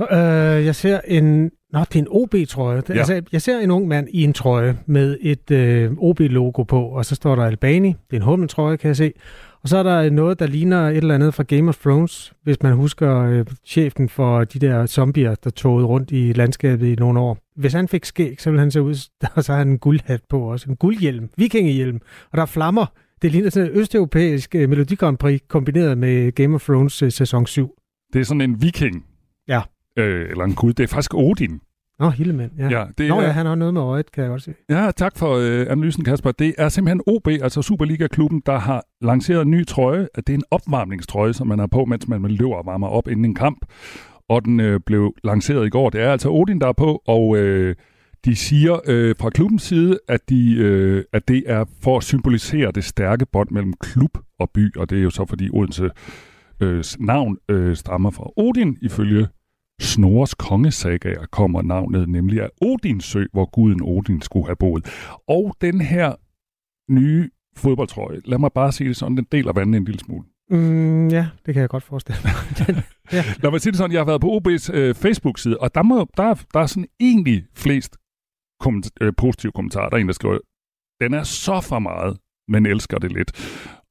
Øh, 0.00 0.64
jeg 0.66 0.74
ser 0.74 1.00
en... 1.08 1.50
Nå, 1.72 1.80
det 1.80 1.96
er 1.96 1.98
en 1.98 2.06
OB-trøje. 2.10 2.82
Ja. 2.88 2.94
Altså, 2.94 3.22
jeg 3.32 3.42
ser 3.42 3.58
en 3.58 3.70
ung 3.70 3.88
mand 3.88 4.08
i 4.10 4.22
en 4.24 4.32
trøje 4.32 4.78
med 4.86 5.18
et 5.20 5.50
øh, 5.50 5.92
OB-logo 5.98 6.62
på, 6.62 6.82
og 6.82 7.04
så 7.04 7.14
står 7.14 7.36
der 7.36 7.44
Albani. 7.44 7.88
Det 7.88 7.96
er 8.12 8.16
en 8.16 8.22
hummeltrøje, 8.22 8.76
kan 8.76 8.88
jeg 8.88 8.96
se. 8.96 9.12
Og 9.66 9.70
så 9.70 9.76
er 9.76 9.82
der 9.82 10.10
noget, 10.10 10.38
der 10.38 10.46
ligner 10.46 10.88
et 10.88 10.96
eller 10.96 11.14
andet 11.14 11.34
fra 11.34 11.42
Game 11.42 11.68
of 11.68 11.76
Thrones, 11.76 12.32
hvis 12.42 12.62
man 12.62 12.72
husker 12.72 13.20
øh, 13.22 13.46
chefen 13.64 14.08
for 14.08 14.44
de 14.44 14.58
der 14.58 14.86
zombier, 14.86 15.34
der 15.34 15.50
togede 15.50 15.86
rundt 15.86 16.10
i 16.10 16.32
landskabet 16.32 16.86
i 16.86 16.94
nogle 16.94 17.20
år. 17.20 17.38
Hvis 17.56 17.72
han 17.72 17.88
fik 17.88 18.04
skæg, 18.04 18.40
så 18.40 18.50
ville 18.50 18.60
han 18.60 18.70
se 18.70 18.82
ud, 18.82 19.08
og 19.36 19.44
så 19.44 19.52
har 19.52 19.58
han 19.58 19.68
en 19.68 19.78
guldhat 19.78 20.20
på 20.28 20.40
også. 20.40 20.70
En 20.70 20.76
guldhjelm, 20.76 21.28
vikingehjelm, 21.36 22.00
og 22.30 22.36
der 22.36 22.42
er 22.42 22.46
flammer. 22.46 22.86
Det 23.22 23.32
ligner 23.32 23.50
sådan 23.50 23.70
en 23.70 23.78
østeuropæisk 23.78 24.54
øh, 24.54 24.68
Melodi 24.68 24.94
Grand 24.94 25.18
Prix 25.18 25.40
kombineret 25.48 25.98
med 25.98 26.32
Game 26.32 26.54
of 26.54 26.64
Thrones 26.64 27.02
øh, 27.02 27.12
sæson 27.12 27.46
7. 27.46 27.70
Det 28.12 28.20
er 28.20 28.24
sådan 28.24 28.40
en 28.40 28.62
viking. 28.62 29.04
Ja. 29.48 29.60
Øh, 29.98 30.30
eller 30.30 30.44
en 30.44 30.54
gud. 30.54 30.72
Det 30.72 30.82
er 30.84 30.88
faktisk 30.88 31.14
Odin. 31.14 31.60
Nå, 31.98 32.10
Hildemand, 32.10 32.50
ja. 32.58 32.68
Ja, 32.68 32.84
det 32.98 33.08
Nå 33.08 33.18
er, 33.18 33.22
ja, 33.22 33.30
han 33.30 33.46
har 33.46 33.54
noget 33.54 33.74
med 33.74 33.82
øjet, 33.82 34.12
kan 34.12 34.22
jeg 34.22 34.30
godt 34.30 34.42
se. 34.42 34.54
Ja, 34.70 34.90
tak 34.96 35.18
for 35.18 35.36
øh, 35.36 35.66
analysen, 35.70 36.04
Kasper. 36.04 36.32
Det 36.32 36.54
er 36.58 36.68
simpelthen 36.68 37.00
OB, 37.06 37.28
altså 37.28 37.62
Superliga-klubben, 37.62 38.42
der 38.46 38.58
har 38.58 38.84
lanceret 39.00 39.42
en 39.42 39.50
ny 39.50 39.66
trøje. 39.66 40.08
Det 40.16 40.28
er 40.28 40.34
en 40.34 40.44
opvarmningstrøje, 40.50 41.32
som 41.32 41.46
man 41.46 41.58
har 41.58 41.66
på, 41.66 41.84
mens 41.84 42.08
man 42.08 42.22
løber 42.30 42.54
og 42.54 42.66
varmer 42.66 42.86
op 42.88 43.08
inden 43.08 43.24
en 43.24 43.34
kamp. 43.34 43.58
Og 44.28 44.44
den 44.44 44.60
øh, 44.60 44.80
blev 44.86 45.14
lanceret 45.24 45.66
i 45.66 45.70
går. 45.70 45.90
Det 45.90 46.00
er 46.00 46.12
altså 46.12 46.30
Odin, 46.30 46.60
der 46.60 46.68
er 46.68 46.72
på, 46.72 47.02
og 47.06 47.36
øh, 47.36 47.74
de 48.24 48.36
siger 48.36 48.78
øh, 48.86 49.14
fra 49.20 49.30
klubbens 49.30 49.62
side, 49.62 49.98
at, 50.08 50.28
de, 50.28 50.56
øh, 50.56 51.04
at 51.12 51.28
det 51.28 51.42
er 51.46 51.64
for 51.82 51.96
at 51.96 52.02
symbolisere 52.02 52.72
det 52.72 52.84
stærke 52.84 53.26
bånd 53.26 53.48
mellem 53.50 53.72
klub 53.80 54.18
og 54.38 54.50
by. 54.54 54.76
Og 54.76 54.90
det 54.90 54.98
er 54.98 55.02
jo 55.02 55.10
så, 55.10 55.26
fordi 55.28 55.50
Odense 55.52 55.90
øh, 56.60 56.84
navn 56.98 57.38
øh, 57.48 57.76
stammer 57.76 58.10
fra 58.10 58.30
Odin, 58.36 58.76
ifølge 58.82 59.28
Snores 59.80 60.34
kongesagager 60.34 61.26
kommer 61.26 61.62
navnet 61.62 62.08
nemlig 62.08 62.42
af 62.42 62.48
Odinsø, 62.62 63.24
hvor 63.32 63.44
guden 63.50 63.80
Odin 63.82 64.22
skulle 64.22 64.46
have 64.46 64.56
boet. 64.56 64.86
Og 65.28 65.56
den 65.60 65.80
her 65.80 66.14
nye 66.92 67.30
fodboldtrøje, 67.56 68.20
lad 68.24 68.38
mig 68.38 68.50
bare 68.54 68.72
sige 68.72 68.88
det 68.88 68.96
sådan, 68.96 69.16
den 69.16 69.26
deler 69.32 69.52
vandet 69.52 69.76
en 69.78 69.84
lille 69.84 70.00
smule. 70.00 70.24
Mm, 70.50 71.08
ja, 71.08 71.28
det 71.46 71.54
kan 71.54 71.60
jeg 71.60 71.68
godt 71.68 71.82
forestille 71.82 72.18
mig. 72.24 72.32
Ja. 73.12 73.24
Lad 73.42 73.50
mig 73.50 73.60
sige 73.60 73.70
det 73.70 73.78
sådan, 73.78 73.92
jeg 73.92 74.00
har 74.00 74.04
været 74.06 74.20
på 74.20 74.30
OB's 74.40 74.74
øh, 74.74 74.94
Facebook-side, 74.94 75.58
og 75.58 75.74
der, 75.74 75.82
må, 75.82 76.06
der, 76.16 76.22
er- 76.22 76.44
der 76.54 76.60
er 76.60 76.66
sådan 76.66 76.86
egentlig 77.00 77.44
flest 77.54 77.96
komment- 78.62 78.90
øh, 79.00 79.12
positive 79.16 79.52
kommentarer. 79.52 79.88
Der 79.88 79.96
er 79.96 80.00
en, 80.00 80.06
der 80.06 80.12
skriver, 80.12 80.38
den 81.00 81.14
er 81.14 81.22
så 81.22 81.60
for 81.60 81.78
meget, 81.78 82.16
men 82.48 82.66
elsker 82.66 82.98
det 82.98 83.12
lidt. 83.12 83.32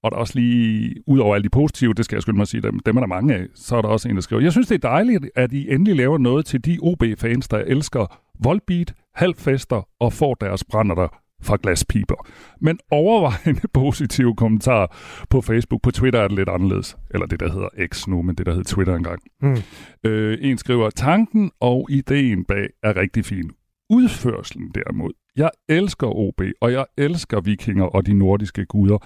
Og 0.05 0.11
der 0.11 0.17
er 0.17 0.19
også 0.19 0.39
lige, 0.39 0.95
ud 1.07 1.19
over 1.19 1.35
alle 1.35 1.43
de 1.43 1.49
positive, 1.49 1.93
det 1.93 2.05
skal 2.05 2.15
jeg 2.15 2.21
skynde 2.21 2.37
mig 2.37 2.41
at 2.41 2.47
sige, 2.47 2.61
dem, 2.61 2.79
dem 2.79 2.95
er 2.95 2.99
der 2.99 3.07
mange 3.07 3.35
af, 3.35 3.45
så 3.55 3.75
er 3.75 3.81
der 3.81 3.89
også 3.89 4.09
en, 4.09 4.15
der 4.15 4.21
skriver, 4.21 4.41
jeg 4.41 4.51
synes, 4.51 4.67
det 4.67 4.75
er 4.75 4.89
dejligt, 4.89 5.25
at 5.35 5.53
I 5.53 5.71
endelig 5.71 5.95
laver 5.95 6.17
noget 6.17 6.45
til 6.45 6.65
de 6.65 6.77
OB-fans, 6.81 7.47
der 7.47 7.57
elsker 7.57 8.19
voldbeat, 8.39 8.93
halvfester 9.15 9.87
og 9.99 10.13
får 10.13 10.33
deres 10.33 10.63
brænder 10.63 10.95
der 10.95 11.07
fra 11.43 11.57
glaspiber. 11.63 12.27
Men 12.61 12.79
overvejende 12.91 13.67
positive 13.81 14.35
kommentarer 14.35 14.87
på 15.29 15.41
Facebook. 15.41 15.81
På 15.81 15.91
Twitter 15.91 16.19
er 16.19 16.27
det 16.27 16.37
lidt 16.37 16.49
anderledes. 16.49 16.97
Eller 17.09 17.25
det, 17.25 17.39
der 17.39 17.51
hedder 17.51 17.69
X 17.93 18.07
nu, 18.07 18.21
men 18.21 18.35
det, 18.35 18.45
der 18.45 18.53
hed 18.53 18.63
Twitter 18.63 18.95
engang. 18.95 19.21
Mm. 19.41 19.57
Øh, 20.03 20.37
en 20.41 20.57
skriver, 20.57 20.89
tanken 20.89 21.51
og 21.59 21.87
ideen 21.89 22.45
bag 22.45 22.67
er 22.83 22.97
rigtig 22.97 23.25
fin. 23.25 23.51
Udførselen 23.89 24.71
derimod. 24.75 25.11
Jeg 25.35 25.49
elsker 25.69 26.07
OB, 26.07 26.41
og 26.61 26.71
jeg 26.71 26.85
elsker 26.97 27.41
vikinger 27.41 27.85
og 27.85 28.05
de 28.05 28.13
nordiske 28.13 28.65
guder, 28.65 28.97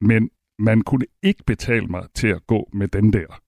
men 0.00 0.30
man 0.58 0.82
kunne 0.82 1.06
ikke 1.22 1.44
betale 1.46 1.86
mig 1.86 2.02
til 2.14 2.28
at 2.28 2.46
gå 2.46 2.68
med 2.72 2.88
den 2.88 3.12
der. 3.12 3.40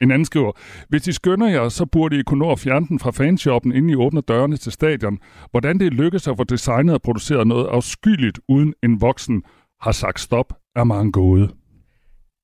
En 0.00 0.10
anden 0.10 0.24
skriver, 0.24 0.52
hvis 0.88 1.08
I 1.08 1.12
skynder 1.12 1.48
jer, 1.48 1.68
så 1.68 1.86
burde 1.86 2.18
I 2.18 2.22
kunne 2.22 2.38
nå 2.38 2.52
at 2.52 2.58
fjerne 2.58 2.86
den 2.88 2.98
fra 2.98 3.10
fanshoppen, 3.10 3.72
inden 3.72 3.90
I 3.90 3.94
åbner 3.94 4.20
dørene 4.20 4.56
til 4.56 4.72
stadion. 4.72 5.18
Hvordan 5.50 5.80
det 5.80 5.94
lykkes 5.94 6.28
at 6.28 6.36
få 6.36 6.44
designet 6.44 6.94
og 6.94 7.02
produceret 7.02 7.46
noget 7.46 7.66
afskyeligt, 7.66 8.40
uden 8.48 8.74
en 8.82 9.00
voksen 9.00 9.42
har 9.80 9.92
sagt 9.92 10.20
stop, 10.20 10.52
er 10.76 10.84
mange 10.84 11.12
gåde. 11.12 11.48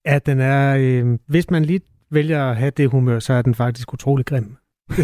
ja, 0.06 0.18
den 0.26 0.40
er... 0.40 0.76
Øh, 0.76 1.18
hvis 1.28 1.50
man 1.50 1.64
lige 1.64 1.80
vælger 2.10 2.44
at 2.50 2.56
have 2.56 2.70
det 2.70 2.90
humør, 2.90 3.18
så 3.18 3.32
er 3.32 3.42
den 3.42 3.54
faktisk 3.54 3.92
utrolig 3.92 4.26
grim. 4.26 4.56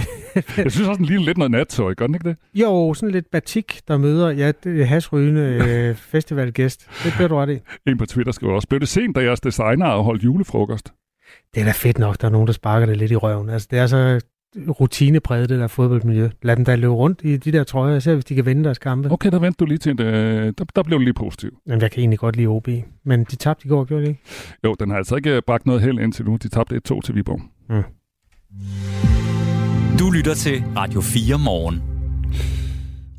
Jeg 0.56 0.72
synes 0.72 0.88
også, 0.88 0.98
den 0.98 1.04
ligner 1.04 1.24
lidt 1.24 1.38
noget 1.38 1.50
nattøj, 1.50 1.94
gør 1.94 2.06
den 2.06 2.14
ikke 2.14 2.28
det? 2.28 2.36
Jo, 2.54 2.94
sådan 2.94 3.12
lidt 3.12 3.30
batik, 3.30 3.80
der 3.88 3.98
møder 3.98 4.30
ja, 4.30 4.52
det 4.64 4.88
hasrygende 4.88 5.40
øh, 5.68 5.94
festivalgæst. 5.94 6.88
Det 7.04 7.12
bliver 7.16 7.28
du 7.28 7.34
ret 7.34 7.50
i. 7.50 7.90
En 7.90 7.98
på 7.98 8.06
Twitter 8.06 8.32
skriver 8.32 8.54
også, 8.54 8.68
blev 8.68 8.80
det 8.80 8.88
sent, 8.88 9.16
da 9.16 9.20
jeres 9.20 9.40
designer 9.40 9.86
har 9.86 9.98
holdt 9.98 10.24
julefrokost? 10.24 10.92
Det 11.54 11.60
er 11.60 11.64
da 11.64 11.72
fedt 11.72 11.98
nok, 11.98 12.20
der 12.20 12.26
er 12.26 12.32
nogen, 12.32 12.46
der 12.46 12.52
sparker 12.52 12.86
det 12.86 12.96
lidt 12.96 13.10
i 13.10 13.16
røven. 13.16 13.50
Altså, 13.50 13.68
det 13.70 13.78
er 13.78 13.86
så 13.86 14.20
rutinepræget, 14.56 15.48
det 15.48 15.58
der 15.58 15.66
fodboldmiljø. 15.66 16.28
Lad 16.42 16.56
dem 16.56 16.64
da 16.64 16.74
løbe 16.74 16.92
rundt 16.92 17.20
i 17.24 17.36
de 17.36 17.52
der 17.52 17.64
trøjer, 17.64 17.96
især 17.96 18.14
hvis 18.14 18.24
de 18.24 18.34
kan 18.34 18.46
vinde 18.46 18.64
deres 18.64 18.78
kampe. 18.78 19.12
Okay, 19.12 19.30
der 19.30 19.38
venter 19.38 19.64
du 19.64 19.68
lige 19.68 19.78
til, 19.78 19.90
en, 19.90 20.00
øh, 20.00 20.52
der, 20.58 20.64
der 20.76 20.82
blev 20.82 20.98
du 20.98 21.04
lige 21.04 21.14
positiv. 21.14 21.58
Jamen, 21.66 21.80
jeg 21.82 21.90
kan 21.90 22.00
egentlig 22.00 22.18
godt 22.18 22.36
lide 22.36 22.46
OB, 22.46 22.68
men 23.04 23.24
de 23.24 23.36
tabte 23.36 23.66
i 23.66 23.68
går, 23.68 23.84
gjorde 23.84 24.04
de 24.04 24.08
ikke? 24.08 24.22
Jo, 24.64 24.74
den 24.80 24.90
har 24.90 24.96
altså 24.96 25.16
ikke 25.16 25.42
bragt 25.46 25.66
noget 25.66 25.82
held 25.82 25.98
indtil 25.98 26.24
nu. 26.24 26.36
De 26.36 26.48
tabte 26.48 26.80
1-2 26.90 27.00
til 27.00 27.14
Viborg. 27.14 27.40
Du 29.98 30.10
lytter 30.10 30.34
til 30.34 30.64
Radio 30.76 31.00
4 31.00 31.38
morgen. 31.38 31.82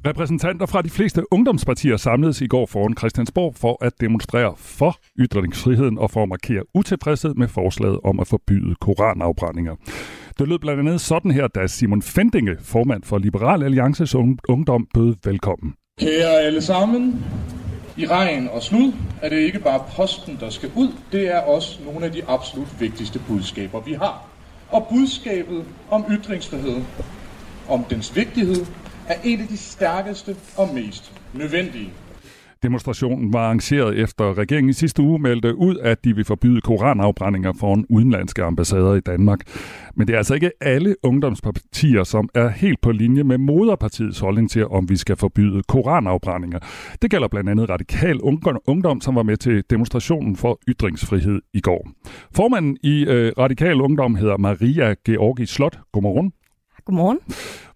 Repræsentanter 0.08 0.66
fra 0.66 0.82
de 0.82 0.90
fleste 0.90 1.34
ungdomspartier 1.34 1.98
samledes 1.98 2.42
i 2.42 2.48
går 2.48 2.66
foran 2.66 2.98
Christiansborg 2.98 3.56
for 3.56 3.86
at 3.86 3.94
demonstrere 4.02 4.54
for 4.58 4.96
ytringsfriheden 5.20 5.98
og 5.98 6.12
for 6.12 6.24
at 6.24 6.30
markere 6.30 6.64
utilfredshed 6.74 7.34
med 7.34 7.48
forslaget 7.48 8.00
om 8.04 8.20
at 8.20 8.28
forbyde 8.28 8.76
koranafbrændinger. 8.82 9.76
Det 10.40 10.48
lød 10.48 10.60
blandt 10.60 10.80
andet 10.80 11.02
sådan 11.02 11.32
her, 11.32 11.48
da 11.48 11.68
Simon 11.68 12.02
Fendinge, 12.02 12.58
formand 12.62 13.04
for 13.04 13.18
Liberal 13.18 13.64
Alliances 13.64 14.16
Ung- 14.16 14.38
Ungdom, 14.50 14.88
bød 14.94 15.16
velkommen. 15.24 15.74
Kære 16.00 16.42
alle 16.42 16.62
sammen, 16.62 17.26
i 17.98 18.08
regn 18.08 18.50
og 18.54 18.64
slud 18.64 18.94
er 19.22 19.30
det 19.30 19.38
ikke 19.38 19.60
bare 19.60 19.84
posten, 19.96 20.38
der 20.40 20.50
skal 20.50 20.72
ud, 20.76 20.90
det 21.12 21.36
er 21.36 21.40
også 21.40 21.80
nogle 21.86 22.06
af 22.06 22.12
de 22.12 22.22
absolut 22.28 22.68
vigtigste 22.80 23.20
budskaber, 23.28 23.80
vi 23.82 23.94
har. 23.94 24.29
Og 24.72 24.88
budskabet 24.90 25.66
om 25.90 26.06
ytringsfrihed, 26.12 26.82
om 27.70 27.84
dens 27.84 28.16
vigtighed, 28.16 28.66
er 29.08 29.16
et 29.24 29.42
af 29.42 29.48
de 29.48 29.58
stærkeste 29.58 30.36
og 30.58 30.74
mest 30.74 31.12
nødvendige. 31.34 31.94
Demonstrationen 32.64 33.34
var 33.34 33.40
arrangeret 33.40 34.00
efter 34.00 34.38
regeringen 34.38 34.70
i 34.70 34.74
sidste 34.74 35.02
uge 35.02 35.20
meldte 35.20 35.56
ud, 35.56 35.78
at 35.78 36.04
de 36.04 36.16
vil 36.16 36.26
forbyde 36.26 36.62
koranafbrændinger 36.62 37.54
foran 37.60 37.86
udenlandske 37.90 38.44
ambassader 38.44 38.94
i 38.94 39.00
Danmark. 39.00 39.40
Men 39.96 40.08
det 40.08 40.14
er 40.14 40.18
altså 40.18 40.34
ikke 40.34 40.52
alle 40.62 40.96
ungdomspartier, 41.04 42.04
som 42.04 42.30
er 42.36 42.50
helt 42.50 42.82
på 42.82 42.92
linje 42.92 43.24
med 43.24 43.38
moderpartiets 43.38 44.20
holdning 44.20 44.50
til, 44.50 44.68
om 44.68 44.90
vi 44.90 44.98
skal 44.98 45.16
forbyde 45.16 45.64
koranafbrændinger. 45.68 46.60
Det 47.02 47.12
gælder 47.12 47.28
blandt 47.28 47.50
andet 47.50 47.70
Radikal 47.70 48.20
Ungdom, 48.68 49.02
som 49.02 49.16
var 49.16 49.24
med 49.24 49.38
til 49.38 49.64
demonstrationen 49.70 50.36
for 50.36 50.60
ytringsfrihed 50.68 51.42
i 51.54 51.62
går. 51.62 51.90
Formanden 52.36 52.78
i 52.84 53.06
øh, 53.06 53.34
Radikal 53.38 53.82
Ungdom 53.82 54.16
hedder 54.16 54.38
Maria 54.38 54.96
Georgi 55.06 55.46
Slot. 55.46 55.80
Godmorgen. 55.92 56.32
Godmorgen. 56.86 57.20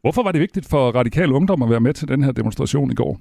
Hvorfor 0.01 0.23
var 0.23 0.31
det 0.31 0.41
vigtigt 0.41 0.69
for 0.69 0.91
Radikal 0.91 1.31
Ungdom 1.31 1.63
at 1.63 1.69
være 1.69 1.79
med 1.79 1.93
til 1.93 2.07
den 2.07 2.23
her 2.23 2.31
demonstration 2.31 2.91
i 2.91 2.95
går? 2.95 3.19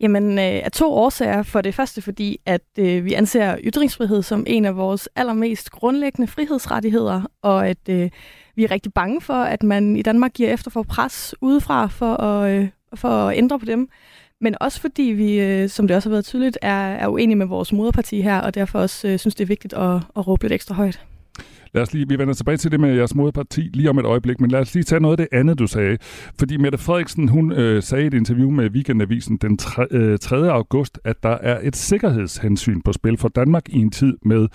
Jamen, 0.00 0.38
øh, 0.38 0.60
af 0.64 0.72
to 0.72 0.92
årsager. 0.92 1.42
For 1.42 1.60
det 1.60 1.74
første 1.74 2.02
fordi, 2.02 2.40
at 2.46 2.62
øh, 2.78 3.04
vi 3.04 3.12
anser 3.12 3.56
ytringsfrihed 3.64 4.22
som 4.22 4.44
en 4.46 4.64
af 4.64 4.76
vores 4.76 5.08
allermest 5.16 5.70
grundlæggende 5.70 6.28
frihedsrettigheder, 6.28 7.22
og 7.42 7.68
at 7.68 7.88
øh, 7.88 8.10
vi 8.56 8.64
er 8.64 8.70
rigtig 8.70 8.92
bange 8.92 9.20
for, 9.20 9.34
at 9.34 9.62
man 9.62 9.96
i 9.96 10.02
Danmark 10.02 10.32
giver 10.32 10.52
efter 10.52 10.70
for 10.70 10.82
pres 10.82 11.34
udefra 11.40 11.86
for 11.86 12.14
at, 12.14 12.50
øh, 12.50 12.68
for 12.94 13.08
at 13.08 13.38
ændre 13.38 13.58
på 13.58 13.64
dem. 13.64 13.88
Men 14.40 14.56
også 14.60 14.80
fordi 14.80 15.02
vi, 15.02 15.40
øh, 15.40 15.68
som 15.68 15.86
det 15.86 15.96
også 15.96 16.08
har 16.08 16.14
været 16.14 16.24
tydeligt, 16.24 16.58
er, 16.62 16.86
er 16.86 17.08
uenige 17.08 17.36
med 17.36 17.46
vores 17.46 17.72
moderparti 17.72 18.20
her, 18.20 18.40
og 18.40 18.54
derfor 18.54 18.78
også 18.78 19.08
øh, 19.08 19.18
synes, 19.18 19.34
det 19.34 19.44
er 19.44 19.48
vigtigt 19.48 19.72
at, 19.72 19.96
at 20.16 20.26
råbe 20.26 20.44
lidt 20.44 20.52
ekstra 20.52 20.74
højt. 20.74 21.00
Lad 21.74 21.82
os 21.82 21.92
lige, 21.92 22.08
vi 22.08 22.18
vender 22.18 22.34
tilbage 22.34 22.56
til 22.56 22.70
det 22.72 22.80
med 22.80 22.94
jeres 22.94 23.14
modparti 23.14 23.60
lige 23.60 23.90
om 23.90 23.98
et 23.98 24.04
øjeblik, 24.04 24.40
men 24.40 24.50
lad 24.50 24.60
os 24.60 24.74
lige 24.74 24.84
tage 24.84 25.00
noget 25.00 25.20
af 25.20 25.26
det 25.26 25.38
andet, 25.38 25.58
du 25.58 25.66
sagde. 25.66 25.98
Fordi 26.38 26.56
Mette 26.56 26.78
Frederiksen, 26.78 27.28
hun 27.28 27.52
øh, 27.52 27.82
sagde 27.82 28.04
i 28.04 28.06
et 28.06 28.14
interview 28.14 28.50
med 28.50 28.70
Weekendavisen 28.70 29.36
den 29.36 29.56
3. 29.56 29.86
Øh, 29.90 30.18
3. 30.18 30.36
august, 30.52 30.98
at 31.04 31.22
der 31.22 31.28
er 31.40 31.60
et 31.62 31.76
sikkerhedshensyn 31.76 32.80
på 32.80 32.92
spil 32.92 33.18
for 33.18 33.28
Danmark 33.28 33.68
i 33.68 33.78
en 33.78 33.90
tid 33.90 34.16
med 34.24 34.48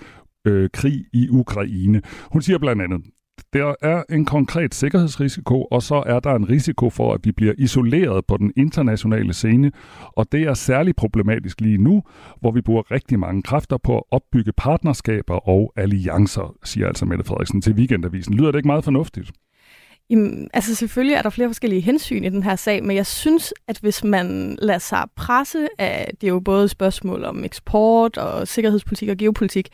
øh, 0.46 0.70
krig 0.72 1.04
i 1.12 1.28
Ukraine. 1.30 2.02
Hun 2.32 2.42
siger 2.42 2.58
blandt 2.58 2.82
andet, 2.82 3.00
der 3.52 3.74
er 3.82 4.02
en 4.10 4.24
konkret 4.24 4.74
sikkerhedsrisiko, 4.74 5.64
og 5.64 5.82
så 5.82 6.02
er 6.06 6.20
der 6.20 6.34
en 6.34 6.48
risiko 6.48 6.90
for, 6.90 7.14
at 7.14 7.20
vi 7.24 7.32
bliver 7.32 7.54
isoleret 7.58 8.26
på 8.26 8.36
den 8.36 8.52
internationale 8.56 9.32
scene, 9.32 9.72
og 10.12 10.32
det 10.32 10.42
er 10.42 10.54
særligt 10.54 10.96
problematisk 10.96 11.60
lige 11.60 11.78
nu, 11.78 12.02
hvor 12.40 12.50
vi 12.50 12.60
bruger 12.60 12.90
rigtig 12.90 13.18
mange 13.18 13.42
kræfter 13.42 13.76
på 13.76 13.96
at 13.96 14.02
opbygge 14.10 14.52
partnerskaber 14.56 15.48
og 15.48 15.72
alliancer, 15.76 16.54
siger 16.64 16.86
altså 16.88 17.04
Mette 17.04 17.24
Frederiksen 17.24 17.62
til 17.62 17.72
Weekendavisen. 17.72 18.34
Lyder 18.34 18.50
det 18.50 18.58
ikke 18.58 18.66
meget 18.66 18.84
fornuftigt? 18.84 19.30
Jamen, 20.10 20.50
altså 20.54 20.74
selvfølgelig 20.74 21.14
er 21.14 21.22
der 21.22 21.30
flere 21.30 21.48
forskellige 21.48 21.80
hensyn 21.80 22.24
i 22.24 22.28
den 22.28 22.42
her 22.42 22.56
sag, 22.56 22.84
men 22.84 22.96
jeg 22.96 23.06
synes, 23.06 23.54
at 23.68 23.78
hvis 23.78 24.04
man 24.04 24.56
lader 24.62 24.78
sig 24.78 25.04
presse 25.16 25.68
af, 25.78 26.10
det 26.20 26.26
er 26.26 26.32
jo 26.32 26.40
både 26.40 26.68
spørgsmål 26.68 27.24
om 27.24 27.44
eksport 27.44 28.16
og 28.16 28.48
sikkerhedspolitik 28.48 29.08
og 29.08 29.16
geopolitik, 29.16 29.68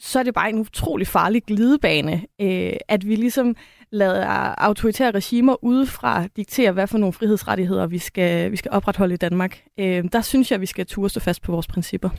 så 0.00 0.18
er 0.18 0.22
det 0.22 0.34
bare 0.34 0.48
en 0.48 0.58
utrolig 0.58 1.06
farlig 1.06 1.42
glidebane, 1.42 2.26
øh, 2.40 2.72
at 2.88 3.08
vi 3.08 3.16
ligesom 3.16 3.56
lader 3.90 4.26
autoritære 4.58 5.10
regimer 5.10 5.64
udefra 5.64 6.26
diktere, 6.36 6.72
hvad 6.72 6.86
for 6.86 6.98
nogle 6.98 7.12
frihedsrettigheder 7.12 7.86
vi 7.86 7.98
skal, 7.98 8.50
vi 8.50 8.56
skal 8.56 8.70
opretholde 8.70 9.14
i 9.14 9.16
Danmark. 9.16 9.60
Øh, 9.80 10.04
der 10.12 10.20
synes 10.20 10.50
jeg, 10.50 10.54
at 10.54 10.60
vi 10.60 10.66
skal 10.66 10.86
turde 10.86 11.08
stå 11.08 11.20
fast 11.20 11.42
på 11.42 11.52
vores 11.52 11.66
principper. 11.66 12.10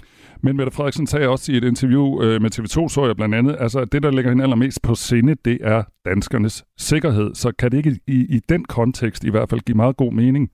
Men 0.42 0.58
Mette 0.58 0.72
Frederiksen 0.72 1.08
sagde 1.08 1.28
også 1.28 1.52
i 1.52 1.58
et 1.58 1.64
interview 1.64 2.22
øh, 2.22 2.42
med 2.42 2.60
TV2, 2.60 2.90
så 2.90 3.06
jeg 3.06 3.16
blandt 3.16 3.36
andet, 3.36 3.58
altså 3.60 3.80
at 3.80 3.92
det, 3.92 4.04
der 4.04 4.12
ligger 4.12 4.32
hende 4.32 4.44
allermest 4.44 4.82
på 4.82 4.96
sinde, 4.96 5.36
det 5.46 5.58
er 5.62 5.84
danskernes 6.06 6.64
sikkerhed. 6.78 7.36
Så 7.36 7.52
kan 7.60 7.72
det 7.72 7.78
ikke 7.78 8.00
i, 8.08 8.36
i 8.36 8.40
den 8.50 8.66
kontekst 8.66 9.24
i 9.24 9.30
hvert 9.30 9.50
fald 9.50 9.62
give 9.62 9.78
meget 9.78 9.98
god 9.98 10.14
mening? 10.14 10.50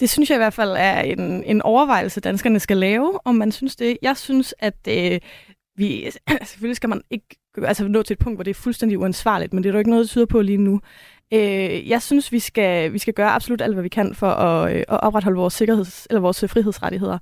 Det 0.00 0.10
synes 0.10 0.30
jeg 0.30 0.36
i 0.36 0.38
hvert 0.38 0.52
fald 0.52 0.74
er 0.78 1.00
en, 1.00 1.44
en 1.44 1.62
overvejelse, 1.62 2.20
danskerne 2.20 2.60
skal 2.60 2.76
lave, 2.76 3.18
om 3.24 3.34
man 3.34 3.52
synes 3.52 3.76
det. 3.76 3.96
Jeg 4.02 4.16
synes, 4.16 4.54
at 4.58 4.88
øh, 4.88 5.20
vi, 5.76 6.10
selvfølgelig 6.50 6.76
skal 6.76 6.88
man 6.88 7.02
ikke 7.10 7.26
altså 7.62 7.88
nå 7.88 8.02
til 8.02 8.14
et 8.14 8.18
punkt, 8.18 8.36
hvor 8.36 8.44
det 8.44 8.50
er 8.50 8.54
fuldstændig 8.54 8.98
uansvarligt, 8.98 9.52
men 9.52 9.62
det 9.62 9.68
er 9.68 9.72
jo 9.72 9.78
ikke 9.78 9.90
noget, 9.90 10.04
der 10.04 10.08
tyder 10.08 10.26
på 10.26 10.42
lige 10.42 10.58
nu. 10.58 10.80
Øh, 11.34 11.88
jeg 11.88 12.02
synes, 12.02 12.32
vi 12.32 12.38
skal, 12.38 12.92
vi 12.92 12.98
skal 12.98 13.14
gøre 13.14 13.30
absolut 13.30 13.60
alt, 13.60 13.74
hvad 13.74 13.82
vi 13.82 13.88
kan 13.88 14.14
for 14.14 14.30
at, 14.30 14.74
øh, 14.74 14.78
at 14.78 15.02
opretholde 15.02 15.38
vores, 15.38 15.54
sikkerheds, 15.54 16.06
eller 16.10 16.20
vores 16.20 16.42
øh, 16.42 16.48
frihedsrettigheder. 16.48 17.18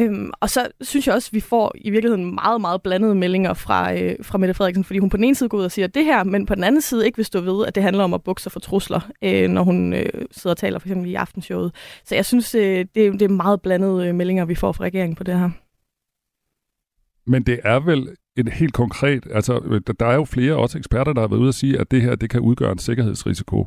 Øhm, 0.00 0.30
og 0.40 0.50
så 0.50 0.68
synes 0.80 1.06
jeg 1.06 1.14
også, 1.14 1.28
at 1.28 1.34
vi 1.34 1.40
får 1.40 1.72
i 1.74 1.90
virkeligheden 1.90 2.34
meget, 2.34 2.60
meget 2.60 2.82
blandede 2.82 3.14
meldinger 3.14 3.54
fra, 3.54 3.94
øh, 3.94 4.16
fra 4.22 4.38
Mette 4.38 4.54
Frederiksen, 4.54 4.84
fordi 4.84 4.98
hun 4.98 5.10
på 5.10 5.16
den 5.16 5.24
ene 5.24 5.34
side 5.34 5.48
går 5.48 5.58
ud 5.58 5.64
og 5.64 5.72
siger 5.72 5.86
det 5.86 6.04
her, 6.04 6.24
men 6.24 6.46
på 6.46 6.54
den 6.54 6.64
anden 6.64 6.80
side 6.80 7.06
ikke 7.06 7.16
vil 7.16 7.24
stå 7.24 7.40
ved, 7.40 7.66
at 7.66 7.74
det 7.74 7.82
handler 7.82 8.04
om 8.04 8.14
at 8.14 8.22
bukse 8.22 8.50
for 8.50 8.60
trusler, 8.60 9.00
øh, 9.22 9.48
når 9.48 9.62
hun 9.62 9.92
øh, 9.92 10.08
sidder 10.30 10.54
og 10.54 10.58
taler 10.58 10.78
for 10.78 10.88
eksempel 10.88 11.10
i 11.10 11.14
aftenshowet. 11.14 11.74
Så 12.04 12.14
jeg 12.14 12.24
synes, 12.24 12.54
øh, 12.54 12.78
det, 12.78 13.12
det 13.12 13.22
er 13.22 13.28
meget 13.28 13.62
blandede 13.62 14.08
øh, 14.08 14.14
meldinger, 14.14 14.44
vi 14.44 14.54
får 14.54 14.72
fra 14.72 14.84
regeringen 14.84 15.16
på 15.16 15.24
det 15.24 15.38
her. 15.38 15.50
Men 17.26 17.42
det 17.42 17.60
er 17.64 17.80
vel 17.80 18.08
et 18.36 18.48
helt 18.48 18.72
konkret, 18.72 19.26
altså 19.30 19.80
der 20.00 20.06
er 20.06 20.14
jo 20.14 20.24
flere 20.24 20.56
også 20.56 20.78
eksperter, 20.78 21.12
der 21.12 21.20
har 21.20 21.28
været 21.28 21.40
ude 21.40 21.48
at 21.48 21.54
sige, 21.54 21.78
at 21.80 21.90
det 21.90 22.02
her 22.02 22.14
det 22.14 22.30
kan 22.30 22.40
udgøre 22.40 22.72
en 22.72 22.78
sikkerhedsrisiko. 22.78 23.66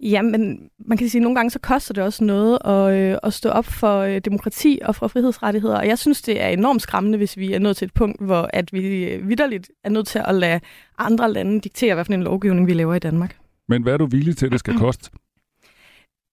Ja, 0.00 0.22
men 0.22 0.58
man 0.86 0.98
kan 0.98 1.08
sige, 1.08 1.20
at 1.20 1.22
nogle 1.22 1.36
gange 1.36 1.50
så 1.50 1.58
koster 1.58 1.94
det 1.94 2.04
også 2.04 2.24
noget 2.24 2.58
at, 2.64 3.00
øh, 3.00 3.18
at 3.22 3.32
stå 3.32 3.48
op 3.48 3.64
for 3.64 3.98
øh, 3.98 4.20
demokrati 4.24 4.78
og 4.84 4.96
for 4.96 5.08
frihedsrettigheder. 5.08 5.76
Og 5.78 5.86
jeg 5.86 5.98
synes, 5.98 6.22
det 6.22 6.42
er 6.42 6.48
enormt 6.48 6.82
skræmmende, 6.82 7.18
hvis 7.18 7.36
vi 7.36 7.52
er 7.52 7.58
nået 7.58 7.76
til 7.76 7.86
et 7.86 7.94
punkt, 7.94 8.20
hvor 8.20 8.50
at 8.52 8.72
vi 8.72 9.04
øh, 9.04 9.28
vidderligt 9.28 9.70
er 9.84 9.90
nødt 9.90 10.06
til 10.06 10.20
at 10.24 10.34
lade 10.34 10.60
andre 10.98 11.32
lande 11.32 11.60
diktere, 11.60 11.94
hvad 11.94 12.04
for 12.04 12.12
en 12.12 12.22
lovgivning 12.22 12.66
vi 12.66 12.72
laver 12.72 12.94
i 12.94 12.98
Danmark. 12.98 13.36
Men 13.68 13.82
hvad 13.82 13.92
er 13.92 13.96
du 13.96 14.06
villig 14.06 14.36
til, 14.36 14.46
at 14.46 14.52
det 14.52 14.60
skal 14.60 14.78
koste? 14.84 15.10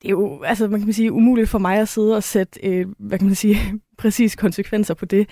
Det 0.01 0.07
er 0.07 0.11
jo, 0.11 0.43
altså 0.43 0.67
man 0.67 0.81
kan 0.81 0.93
sige, 0.93 1.11
umuligt 1.11 1.49
for 1.49 1.59
mig 1.59 1.77
at 1.79 1.87
sidde 1.87 2.15
og 2.15 2.23
sætte, 2.23 2.59
øh, 2.63 2.87
hvad 2.99 3.17
kan 3.17 3.27
man 3.27 3.35
sige, 3.35 3.57
præcis 3.97 4.35
konsekvenser 4.35 4.93
på 4.93 5.05
det. 5.05 5.29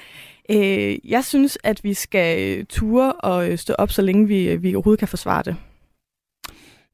Øh, 0.49 1.11
jeg 1.11 1.25
synes, 1.25 1.57
at 1.63 1.83
vi 1.83 1.93
skal 1.93 2.57
øh, 2.59 2.65
ture 2.65 3.13
og 3.13 3.49
øh, 3.49 3.57
stå 3.57 3.73
op, 3.73 3.91
så 3.91 4.01
længe 4.01 4.27
vi, 4.27 4.49
øh, 4.49 4.63
vi 4.63 4.75
overhovedet 4.75 4.99
kan 4.99 5.07
forsvare 5.07 5.43
det. 5.43 5.55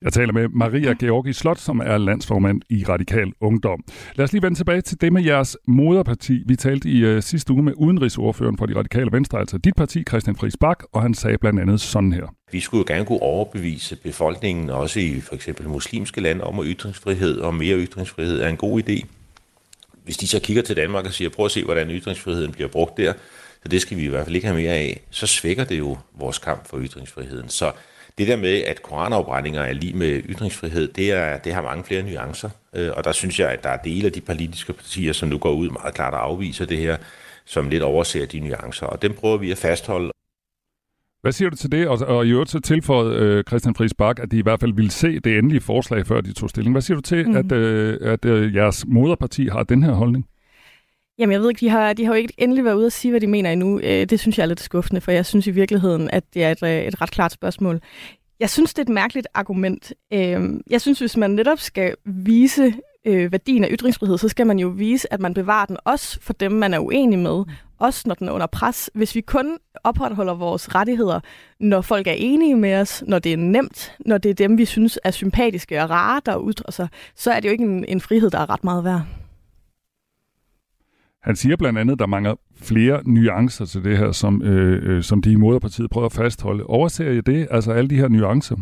Jeg 0.04 0.14
taler 0.14 0.34
med 0.34 0.48
Maria 0.48 0.94
Georgi 1.00 1.34
Slot, 1.34 1.60
som 1.60 1.80
er 1.80 1.98
landsformand 1.98 2.62
i 2.70 2.86
Radikal 2.90 3.32
Ungdom. 3.42 3.84
Lad 4.16 4.24
os 4.24 4.34
lige 4.34 4.42
vende 4.42 4.60
tilbage 4.60 4.82
til 4.82 5.02
det 5.02 5.14
med 5.14 5.24
jeres 5.24 5.58
moderparti. 5.68 6.44
Vi 6.46 6.56
talte 6.56 6.90
i 6.90 7.00
øh, 7.00 7.24
sidste 7.24 7.54
uge 7.54 7.64
med 7.64 7.74
udenrigsordføreren 7.78 8.58
for 8.58 8.66
de 8.66 8.76
radikale 8.76 9.12
venstre, 9.12 9.40
altså 9.40 9.58
dit 9.58 9.76
parti, 9.76 10.04
Christian 10.04 10.36
Friis 10.36 10.58
Bak, 10.60 10.84
og 10.92 11.02
han 11.02 11.14
sagde 11.14 11.38
blandt 11.38 11.60
andet 11.60 11.82
sådan 11.82 12.14
her. 12.14 12.36
Vi 12.52 12.60
skulle 12.60 12.86
jo 12.90 12.94
gerne 12.94 13.06
kunne 13.06 13.22
overbevise 13.22 13.96
befolkningen, 13.96 14.70
også 14.70 15.00
i 15.00 15.20
for 15.20 15.36
eksempel 15.36 15.70
muslimske 15.70 16.22
lande, 16.22 16.44
om 16.44 16.60
at 16.60 16.66
ytringsfrihed 16.70 17.38
og 17.40 17.56
mere 17.56 17.78
ytringsfrihed 17.78 18.42
er 18.42 18.48
en 18.48 18.58
god 18.58 18.82
idé. 18.82 19.06
Hvis 20.04 20.18
de 20.18 20.28
så 20.28 20.40
kigger 20.40 20.64
til 20.64 20.76
Danmark 20.76 21.06
og 21.06 21.14
siger, 21.14 21.30
prøv 21.30 21.46
at 21.46 21.52
se, 21.52 21.64
hvordan 21.64 21.90
ytringsfriheden 21.90 22.52
bliver 22.52 22.70
brugt 22.70 22.98
der, 22.98 23.14
så 23.64 23.70
det 23.70 23.82
skal 23.82 23.98
vi 23.98 24.04
i 24.04 24.08
hvert 24.08 24.26
fald 24.26 24.36
ikke 24.36 24.48
have 24.48 24.60
mere 24.60 24.74
af, 24.74 25.02
så 25.10 25.28
svækker 25.28 25.64
det 25.64 25.80
jo 25.80 25.98
vores 26.20 26.38
kamp 26.38 26.68
for 26.70 26.80
ytringsfriheden. 26.80 27.50
Så 27.50 27.72
det 28.18 28.28
der 28.28 28.36
med, 28.36 28.64
at 28.64 28.84
koranafbrændinger 28.84 29.62
er 29.62 29.74
lige 29.74 29.94
med 29.98 30.22
ytringsfrihed, 30.26 30.88
det, 30.88 31.12
er, 31.12 31.38
det 31.38 31.54
har 31.54 31.62
mange 31.62 31.84
flere 31.84 32.04
nuancer. 32.04 32.50
Øh, 32.76 32.92
og 32.98 33.04
der 33.04 33.12
synes 33.12 33.40
jeg, 33.40 33.50
at 33.50 33.64
der 33.64 33.70
er 33.70 33.78
dele 33.78 34.06
af 34.06 34.12
de 34.12 34.22
politiske 34.22 34.74
partier, 34.74 35.14
som 35.14 35.30
nu 35.30 35.38
går 35.38 35.52
ud 35.52 35.70
meget 35.70 35.94
klart 35.94 36.14
og 36.14 36.26
afviser 36.26 36.66
det 36.66 36.78
her, 36.78 36.98
som 37.46 37.70
lidt 37.70 37.84
overser 37.84 38.26
de 38.26 38.40
nuancer. 38.40 38.86
Og 38.86 39.02
dem 39.02 39.14
prøver 39.14 39.38
vi 39.38 39.52
at 39.52 39.58
fastholde. 39.58 40.12
Hvad 41.22 41.32
siger 41.32 41.50
du 41.50 41.56
til 41.56 41.72
det? 41.72 41.88
Og, 41.88 41.98
og 42.08 42.26
i 42.26 42.30
øvrigt 42.30 42.50
så 42.50 42.60
tilføjet 42.60 43.16
øh, 43.16 43.44
Christian 43.44 43.76
Friis 43.76 43.94
Bak, 43.94 44.20
at 44.20 44.32
de 44.32 44.38
i 44.38 44.42
hvert 44.42 44.60
fald 44.60 44.74
ville 44.74 44.92
se 44.92 45.20
det 45.20 45.38
endelige 45.38 45.62
forslag, 45.62 46.08
før 46.08 46.22
de 46.22 46.34
tog 46.34 46.50
stilling. 46.50 46.74
Hvad 46.74 46.82
siger 46.82 46.96
du 46.96 47.02
til, 47.02 47.30
mm. 47.30 47.36
at, 47.36 47.52
øh, 47.52 47.98
at 48.02 48.26
øh, 48.26 48.56
jeres 48.56 48.86
moderparti 48.88 49.48
har 49.48 49.64
den 49.64 49.84
her 49.84 49.92
holdning? 49.92 50.26
Jamen, 51.20 51.34
jeg 51.34 51.42
ved 51.42 51.50
ikke, 51.50 51.60
de 51.60 51.70
har, 51.70 51.94
de 51.94 52.06
har 52.06 52.14
jo 52.14 52.18
ikke 52.18 52.34
endelig 52.38 52.66
været 52.66 52.76
ude 52.76 52.86
at 52.86 52.94
sige, 52.94 53.12
hvad 53.12 53.22
de 53.22 53.28
mener 53.28 53.52
endnu. 53.52 53.80
Øh, 53.80 54.06
det 54.06 54.20
synes 54.20 54.38
jeg 54.38 54.44
er 54.44 54.48
lidt 54.48 54.60
skuffende, 54.60 55.02
for 55.02 55.12
jeg 55.12 55.26
synes 55.26 55.48
i 55.48 55.52
virkeligheden, 55.52 56.10
at 56.10 56.24
det 56.34 56.44
er 56.44 56.52
et, 56.52 56.64
øh, 56.64 56.84
et 56.84 57.02
ret 57.02 57.12
klart 57.12 57.32
spørgsmål. 57.32 57.80
Jeg 58.40 58.50
synes, 58.50 58.74
det 58.74 58.80
er 58.80 58.86
et 58.86 58.94
mærkeligt 58.94 59.28
argument. 59.34 59.94
Øhm, 60.14 60.62
jeg 60.70 60.82
synes, 60.82 61.00
hvis 61.00 61.18
man 61.18 61.32
netop 61.32 61.60
skal 61.60 61.96
vise 62.06 62.74
øh, 63.06 63.32
værdien 63.32 63.64
af 63.64 63.68
ytringsfrihed, 63.72 64.18
så 64.18 64.30
skal 64.30 64.48
man 64.48 64.60
jo 64.60 64.68
vise, 64.68 65.14
at 65.14 65.20
man 65.20 65.34
bevarer 65.34 65.66
den 65.66 65.78
også 65.86 66.20
for 66.22 66.34
dem, 66.34 66.52
man 66.52 66.74
er 66.74 66.80
uenig 66.80 67.20
med, 67.20 67.44
også 67.80 68.04
når 68.06 68.16
den 68.16 68.28
er 68.28 68.32
under 68.32 68.48
pres. 68.48 68.90
Hvis 68.94 69.16
vi 69.16 69.22
kun 69.22 69.58
opretholder 69.84 70.34
vores 70.34 70.76
rettigheder, 70.76 71.20
når 71.60 71.82
folk 71.82 72.08
er 72.08 72.16
enige 72.18 72.56
med 72.56 72.76
os, 72.76 73.04
når 73.08 73.20
det 73.20 73.34
er 73.34 73.38
nemt, 73.38 73.96
når 74.06 74.18
det 74.18 74.30
er 74.30 74.34
dem, 74.34 74.58
vi 74.58 74.66
synes 74.66 75.00
er 75.04 75.12
sympatiske 75.12 75.84
og 75.84 75.90
rare, 75.90 76.22
der 76.26 76.50
ytrer 76.50 76.72
sig, 76.72 76.88
så 77.16 77.32
er 77.32 77.40
det 77.40 77.48
jo 77.48 77.52
ikke 77.52 77.64
en, 77.64 77.86
en 77.88 78.02
frihed, 78.02 78.30
der 78.30 78.40
er 78.40 78.50
ret 78.50 78.64
meget 78.64 78.84
værd. 78.84 79.23
Han 81.24 81.36
siger 81.36 81.56
blandt 81.56 81.80
andet, 81.80 81.94
at 81.94 82.00
der 82.00 82.06
mangler 82.06 82.36
flere 82.62 83.02
nuancer 83.06 83.66
til 83.66 83.84
det 83.84 83.98
her, 83.98 84.12
som, 84.12 84.42
øh, 84.42 84.98
øh, 84.98 85.04
som 85.04 85.22
de 85.22 85.32
i 85.32 85.36
moderpartiet 85.36 85.90
prøver 85.90 86.06
at 86.06 86.14
fastholde. 86.14 86.64
Overser 86.64 87.12
I 87.12 87.22
det, 87.22 87.48
altså 87.52 87.72
alle 87.72 87.90
de 87.90 87.98
her 87.98 88.08
nuancer? 88.08 88.56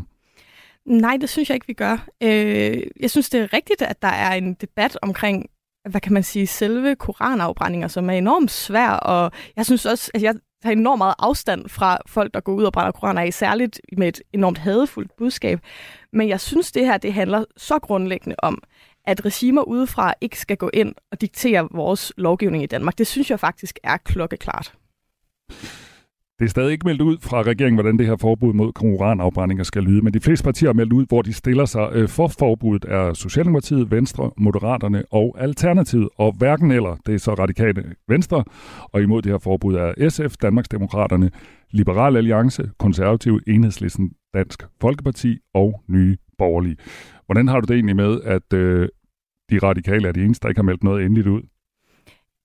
Nej, 0.86 1.18
det 1.22 1.30
synes 1.30 1.50
jeg 1.50 1.56
ikke, 1.56 1.68
vi 1.68 1.74
gør. 1.74 2.08
Øh, 2.24 2.84
jeg 3.00 3.12
synes, 3.12 3.30
det 3.30 3.42
er 3.42 3.54
rigtigt, 3.54 3.82
at 3.82 4.02
der 4.02 4.08
er 4.08 4.34
en 4.34 4.54
debat 4.54 4.98
omkring, 5.02 5.46
hvad 5.90 6.02
kan 6.02 6.14
man 6.14 6.24
sige, 6.24 6.48
selve 6.48 6.96
koranafbrændinger, 6.96 7.88
som 7.88 8.10
er 8.10 8.14
enormt 8.14 8.52
svær, 8.52 8.90
og 8.90 9.32
jeg 9.56 9.66
synes 9.66 9.86
også, 9.86 10.12
at 10.14 10.24
jeg 10.24 10.36
tager 10.64 10.76
enormt 10.76 10.98
meget 10.98 11.16
afstand 11.20 11.70
fra 11.70 11.98
folk, 12.08 12.34
der 12.34 12.40
går 12.40 12.54
ud 12.54 12.64
og 12.64 12.74
brænder 12.74 12.92
koraner 12.92 13.22
af, 13.22 13.34
særligt 13.34 13.82
med 13.98 14.08
et 14.08 14.22
enormt 14.34 14.58
hadefuldt 14.58 15.12
budskab. 15.18 15.60
Men 16.14 16.30
jeg 16.30 16.40
synes, 16.40 16.72
det 16.72 16.86
her 16.86 16.98
det 16.98 17.14
handler 17.14 17.46
så 17.58 17.80
grundlæggende 17.80 18.36
om, 18.40 18.64
at 19.06 19.26
regimer 19.26 19.62
udefra 19.62 20.14
ikke 20.22 20.40
skal 20.40 20.58
gå 20.58 20.70
ind 20.74 20.96
og 21.12 21.22
diktere 21.22 21.68
vores 21.72 22.14
lovgivning 22.18 22.64
i 22.64 22.68
Danmark. 22.68 22.98
Det 22.98 23.08
synes 23.08 23.30
jeg 23.30 23.40
faktisk 23.40 23.80
er 23.84 23.98
klokkeklart. 23.98 24.74
Det 26.42 26.48
er 26.48 26.50
stadig 26.50 26.72
ikke 26.72 26.88
meldt 26.88 27.02
ud 27.02 27.18
fra 27.22 27.42
regeringen, 27.42 27.76
hvordan 27.76 27.98
det 27.98 28.08
her 28.08 28.16
forbud 28.16 28.54
mod 28.54 28.74
koranafbrændinger 28.74 29.64
skal 29.64 29.84
lyde, 29.84 30.02
men 30.02 30.14
de 30.14 30.20
fleste 30.20 30.44
partier 30.44 30.70
har 30.70 30.74
meldt 30.74 30.94
ud, 30.94 31.06
hvor 31.08 31.22
de 31.22 31.34
stiller 31.34 31.66
sig 31.66 31.90
øh, 31.94 32.10
for 32.10 32.28
forbuddet 32.28 32.92
er 32.92 33.14
Socialdemokratiet, 33.14 33.92
Venstre, 33.92 34.32
Moderaterne 34.38 35.04
og 35.12 35.36
Alternativet, 35.40 36.10
og 36.18 36.32
hverken 36.38 36.72
eller, 36.72 36.98
det 37.06 37.16
er 37.16 37.20
så 37.20 37.34
radikale 37.34 37.84
Venstre, 38.08 38.44
og 38.84 39.02
imod 39.02 39.22
det 39.22 39.32
her 39.32 39.40
forbud 39.40 39.76
er 39.76 40.10
SF, 40.10 40.36
Danmarksdemokraterne, 40.42 41.32
Liberal 41.72 42.18
Alliance, 42.18 42.70
Konservative, 42.80 43.42
Enhedslisten, 43.48 44.12
Dansk 44.34 44.64
Folkeparti 44.82 45.38
og 45.54 45.82
Nye 45.90 46.18
Borgerlige. 46.38 46.76
Hvordan 47.32 47.48
har 47.48 47.60
du 47.60 47.66
det 47.66 47.76
egentlig 47.76 47.96
med, 47.96 48.22
at 48.24 48.54
øh, 48.54 48.90
de 49.50 49.60
radikale 49.60 50.08
er 50.08 50.12
de 50.12 50.24
eneste, 50.24 50.44
der 50.44 50.50
ikke 50.50 50.60
har 50.60 50.64
meldt 50.64 50.84
noget 50.84 51.06
endeligt 51.06 51.28
ud? 51.28 51.42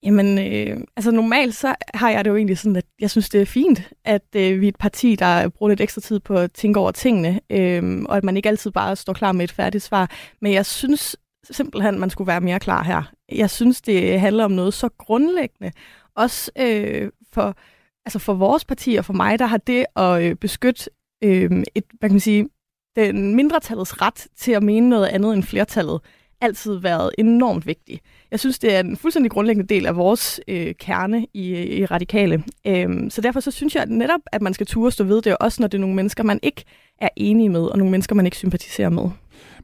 Jamen, 0.03 0.39
øh, 0.39 0.81
altså 0.97 1.11
normalt 1.11 1.55
så 1.55 1.75
har 1.95 2.11
jeg 2.11 2.25
det 2.25 2.31
jo 2.31 2.37
egentlig 2.37 2.59
sådan, 2.59 2.77
at 2.77 2.85
jeg 3.01 3.11
synes, 3.11 3.29
det 3.29 3.41
er 3.41 3.47
fint, 3.47 3.93
at 4.05 4.27
øh, 4.37 4.61
vi 4.61 4.67
er 4.67 4.69
et 4.69 4.77
parti, 4.77 5.15
der 5.15 5.49
bruger 5.49 5.69
lidt 5.69 5.81
ekstra 5.81 6.01
tid 6.01 6.21
på 6.21 6.35
at 6.35 6.53
tænke 6.53 6.81
over 6.81 6.91
tingene, 6.91 7.41
øh, 7.51 8.03
og 8.09 8.17
at 8.17 8.25
man 8.25 8.37
ikke 8.37 8.49
altid 8.49 8.71
bare 8.71 8.97
står 8.97 9.13
klar 9.13 9.33
med 9.33 9.45
et 9.45 9.53
færdigt 9.53 9.85
svar. 9.85 10.11
Men 10.41 10.53
jeg 10.53 10.67
synes 10.67 11.17
simpelthen, 11.51 11.99
man 11.99 12.11
skulle 12.11 12.29
være 12.29 12.41
mere 12.41 12.61
klar 12.61 12.83
her. 12.83 13.03
Jeg 13.33 13.51
synes, 13.51 13.83
det 13.83 14.21
handler 14.21 14.45
om 14.45 14.53
noget 14.53 14.75
så 14.75 14.89
grundlæggende. 14.89 15.73
Også 16.17 16.51
øh, 16.59 17.11
for, 17.33 17.57
altså 18.05 18.19
for 18.19 18.35
vores 18.35 18.65
parti 18.65 18.95
og 18.95 19.05
for 19.05 19.13
mig, 19.13 19.39
der 19.39 19.47
har 19.47 19.59
det 19.59 19.87
at 19.97 20.23
øh, 20.23 20.35
beskytte 20.35 20.91
øh, 21.25 21.63
et, 21.75 21.85
hvad 21.99 22.09
kan 22.09 22.15
man 22.15 22.21
sige, 22.21 22.49
den 22.97 23.35
mindretallets 23.35 24.03
ret 24.03 24.27
til 24.37 24.53
at 24.53 24.63
mene 24.63 24.89
noget 24.89 25.07
andet 25.07 25.35
end 25.35 25.43
flertallet, 25.43 26.01
altid 26.41 26.75
været 26.75 27.11
enormt 27.19 27.67
vigtig. 27.67 28.01
Jeg 28.31 28.41
synes, 28.41 28.59
det 28.59 28.75
er 28.75 28.81
en 28.81 28.97
fuldstændig 28.97 29.31
grundlæggende 29.33 29.75
del 29.75 29.87
af 29.87 29.97
vores 29.97 30.41
øh, 30.49 30.75
kerne 30.75 31.27
i, 31.35 31.53
i 31.79 31.85
radikale. 31.85 32.45
Øhm, 32.67 33.11
så 33.11 33.21
derfor 33.21 33.41
så 33.41 33.51
synes 33.51 33.75
jeg 33.75 33.83
at 33.83 33.91
netop, 33.91 34.21
at 34.27 34.43
man 34.43 34.55
skal 34.55 34.67
ture 34.67 34.93
stå 34.93 35.05
ved 35.05 35.23
det, 35.23 35.37
også 35.41 35.63
når 35.63 35.69
det 35.69 35.79
er 35.79 35.81
nogle 35.81 35.97
mennesker, 35.97 36.25
man 36.25 36.41
ikke 36.43 36.65
er 36.99 37.09
enige 37.17 37.49
med, 37.49 37.61
og 37.61 37.79
nogle 37.79 37.91
mennesker, 37.91 38.15
man 38.15 38.25
ikke 38.25 38.37
sympatiserer 38.37 38.89
med. 38.91 39.11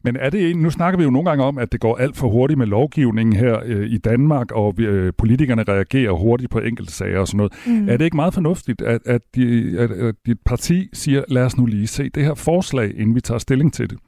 Men 0.04 0.16
er 0.16 0.30
det 0.30 0.56
nu 0.56 0.70
snakker 0.70 0.98
vi 0.98 1.04
jo 1.04 1.10
nogle 1.10 1.28
gange 1.28 1.44
om, 1.44 1.58
at 1.58 1.72
det 1.72 1.80
går 1.80 1.96
alt 1.96 2.16
for 2.16 2.28
hurtigt 2.28 2.58
med 2.58 2.66
lovgivningen 2.66 3.36
her 3.36 3.60
øh, 3.64 3.86
i 3.86 3.98
Danmark, 3.98 4.52
og 4.52 4.74
øh, 4.80 5.12
politikerne 5.18 5.62
reagerer 5.68 6.12
hurtigt 6.12 6.50
på 6.50 6.58
enkelte 6.58 6.92
sager 6.92 7.18
og 7.18 7.26
sådan 7.28 7.36
noget. 7.36 7.52
Mm. 7.66 7.88
Er 7.88 7.96
det 7.96 8.04
ikke 8.04 8.16
meget 8.16 8.34
fornuftigt, 8.34 8.82
at, 8.82 9.00
at, 9.06 9.20
de, 9.34 9.76
at, 9.78 9.90
at 9.90 10.14
dit 10.26 10.38
parti 10.44 10.88
siger, 10.92 11.24
lad 11.28 11.44
os 11.44 11.56
nu 11.56 11.66
lige 11.66 11.86
se 11.86 12.08
det 12.08 12.24
her 12.24 12.34
forslag, 12.34 12.92
inden 12.96 13.14
vi 13.14 13.20
tager 13.20 13.38
stilling 13.38 13.72
til 13.72 13.90
det? 13.90 13.98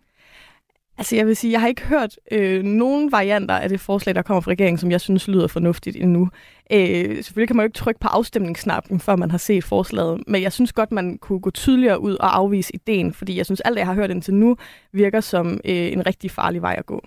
Altså 0.99 1.17
jeg 1.17 1.27
vil 1.27 1.37
sige, 1.37 1.53
jeg 1.53 1.61
har 1.61 1.69
ikke 1.69 1.87
hørt 1.87 2.19
øh, 2.33 2.63
nogen 2.63 3.13
varianter 3.13 3.55
af 3.55 3.69
det 3.69 3.81
forslag, 3.81 4.15
der 4.15 4.23
kommer 4.23 4.41
fra 4.41 4.51
regeringen, 4.51 4.79
som 4.79 4.91
jeg 4.91 5.01
synes 5.01 5.29
lyder 5.29 5.47
fornuftigt 5.47 5.97
endnu. 5.97 6.29
Øh, 6.73 7.17
selvfølgelig 7.25 7.49
kan 7.49 7.57
man 7.57 7.65
jo 7.65 7.67
ikke 7.67 7.77
trykke 7.77 8.01
på 8.01 8.09
afstemningsknappen, 8.09 9.01
før 9.01 9.17
man 9.17 9.31
har 9.31 9.39
set 9.39 9.65
forslaget, 9.65 10.23
men 10.27 10.43
jeg 10.43 10.53
synes 10.53 10.73
godt, 10.73 10.93
man 10.93 11.19
kunne 11.19 11.41
gå 11.41 11.51
tydeligere 11.51 12.01
ud 12.01 12.15
og 12.15 12.37
afvise 12.37 12.75
ideen, 12.75 13.13
fordi 13.13 13.37
jeg 13.37 13.45
synes, 13.45 13.61
alt 13.61 13.75
det, 13.75 13.79
jeg 13.79 13.87
har 13.87 13.95
hørt 13.95 14.11
indtil 14.11 14.35
nu, 14.35 14.57
virker 14.93 15.21
som 15.21 15.61
øh, 15.65 15.93
en 15.93 16.07
rigtig 16.07 16.31
farlig 16.31 16.63
vej 16.63 16.75
at 16.79 16.87
gå. 16.87 17.05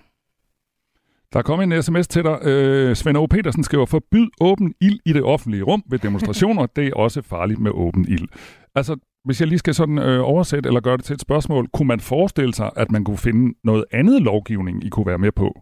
Der 1.34 1.40
er 1.40 1.44
kommet 1.44 1.76
en 1.76 1.84
sms 1.84 2.08
til 2.08 2.24
dig. 2.24 2.40
Øh, 2.44 2.96
Svend 2.96 3.18
O. 3.18 3.26
Petersen 3.26 3.64
skriver, 3.64 3.86
forbyd 3.86 4.28
åben 4.42 4.74
ild 4.82 5.00
i 5.06 5.14
det 5.14 5.24
offentlige 5.24 5.64
rum 5.64 5.84
ved 5.90 6.00
demonstrationer. 6.00 6.66
det 6.66 6.88
er 6.88 6.94
også 6.96 7.22
farligt 7.22 7.60
med 7.60 7.72
åben 7.72 8.06
ild. 8.08 8.28
Altså, 8.76 8.96
hvis 9.28 9.40
jeg 9.40 9.48
lige 9.48 9.60
skal 9.60 9.74
sådan 9.74 9.98
øh, 9.98 10.20
oversætte 10.24 10.68
eller 10.68 10.82
gøre 10.82 10.98
det 10.98 11.06
til 11.06 11.14
et 11.14 11.22
spørgsmål, 11.22 11.68
kunne 11.74 11.88
man 11.88 12.00
forestille 12.00 12.54
sig, 12.54 12.72
at 12.76 12.92
man 12.92 13.04
kunne 13.04 13.18
finde 13.18 13.58
noget 13.64 13.86
andet 13.92 14.22
lovgivning, 14.22 14.84
I 14.84 14.90
kunne 14.90 15.06
være 15.06 15.18
med 15.18 15.32
på? 15.32 15.62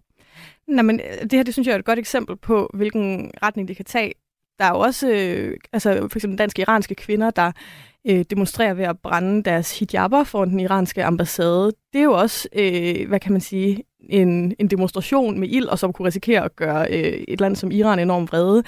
Nej, 0.68 0.84
men 0.84 1.00
øh, 1.00 1.24
det 1.24 1.34
her, 1.34 1.44
det 1.44 1.54
synes 1.54 1.68
jeg 1.68 1.74
er 1.74 1.80
et 1.80 1.86
godt 1.86 2.00
eksempel 2.00 2.36
på, 2.36 2.70
hvilken 2.74 3.32
retning 3.44 3.68
det 3.68 3.76
kan 3.76 3.86
tage. 3.86 4.14
Der 4.60 4.66
er 4.66 4.70
jo 4.70 4.80
også, 4.80 5.12
øh, 5.12 5.58
altså 5.74 6.08
for 6.12 6.18
eksempel 6.18 6.38
danske 6.38 6.62
iranske 6.62 6.96
kvinder, 6.96 7.32
der 7.32 7.52
øh, 8.08 8.26
demonstrerer 8.30 8.74
ved 8.74 8.86
at 8.86 9.00
brænde 9.04 9.44
deres 9.44 9.80
hijaber 9.80 10.24
foran 10.24 10.50
den 10.50 10.60
iranske 10.60 11.04
ambassade. 11.04 11.72
Det 11.94 12.00
er 12.00 12.04
jo 12.04 12.14
også, 12.14 12.50
øh, 12.56 13.08
hvad 13.08 13.20
kan 13.20 13.32
man 13.32 13.42
sige, 13.42 13.84
en, 14.10 14.56
en 14.60 14.68
demonstration 14.68 15.40
med 15.40 15.50
ild, 15.50 15.66
og 15.66 15.80
som 15.80 15.94
kunne 15.94 16.08
risikere 16.08 16.44
at 16.44 16.56
gøre 16.56 16.88
øh, 16.90 17.24
et 17.28 17.42
land 17.42 17.56
som 17.56 17.72
Iran 17.72 18.00
enormt 18.00 18.32
vrede. 18.32 18.64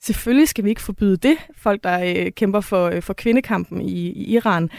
Selvfølgelig 0.00 0.48
skal 0.48 0.64
vi 0.64 0.68
ikke 0.68 0.82
forbyde 0.82 1.16
det, 1.16 1.36
folk 1.56 1.84
der 1.84 2.00
øh, 2.04 2.32
kæmper 2.32 2.60
for, 2.60 2.86
øh, 2.86 3.02
for 3.02 3.12
kvindekampen 3.12 3.80
i, 3.80 3.92
i 3.92 4.34
Iran. 4.34 4.70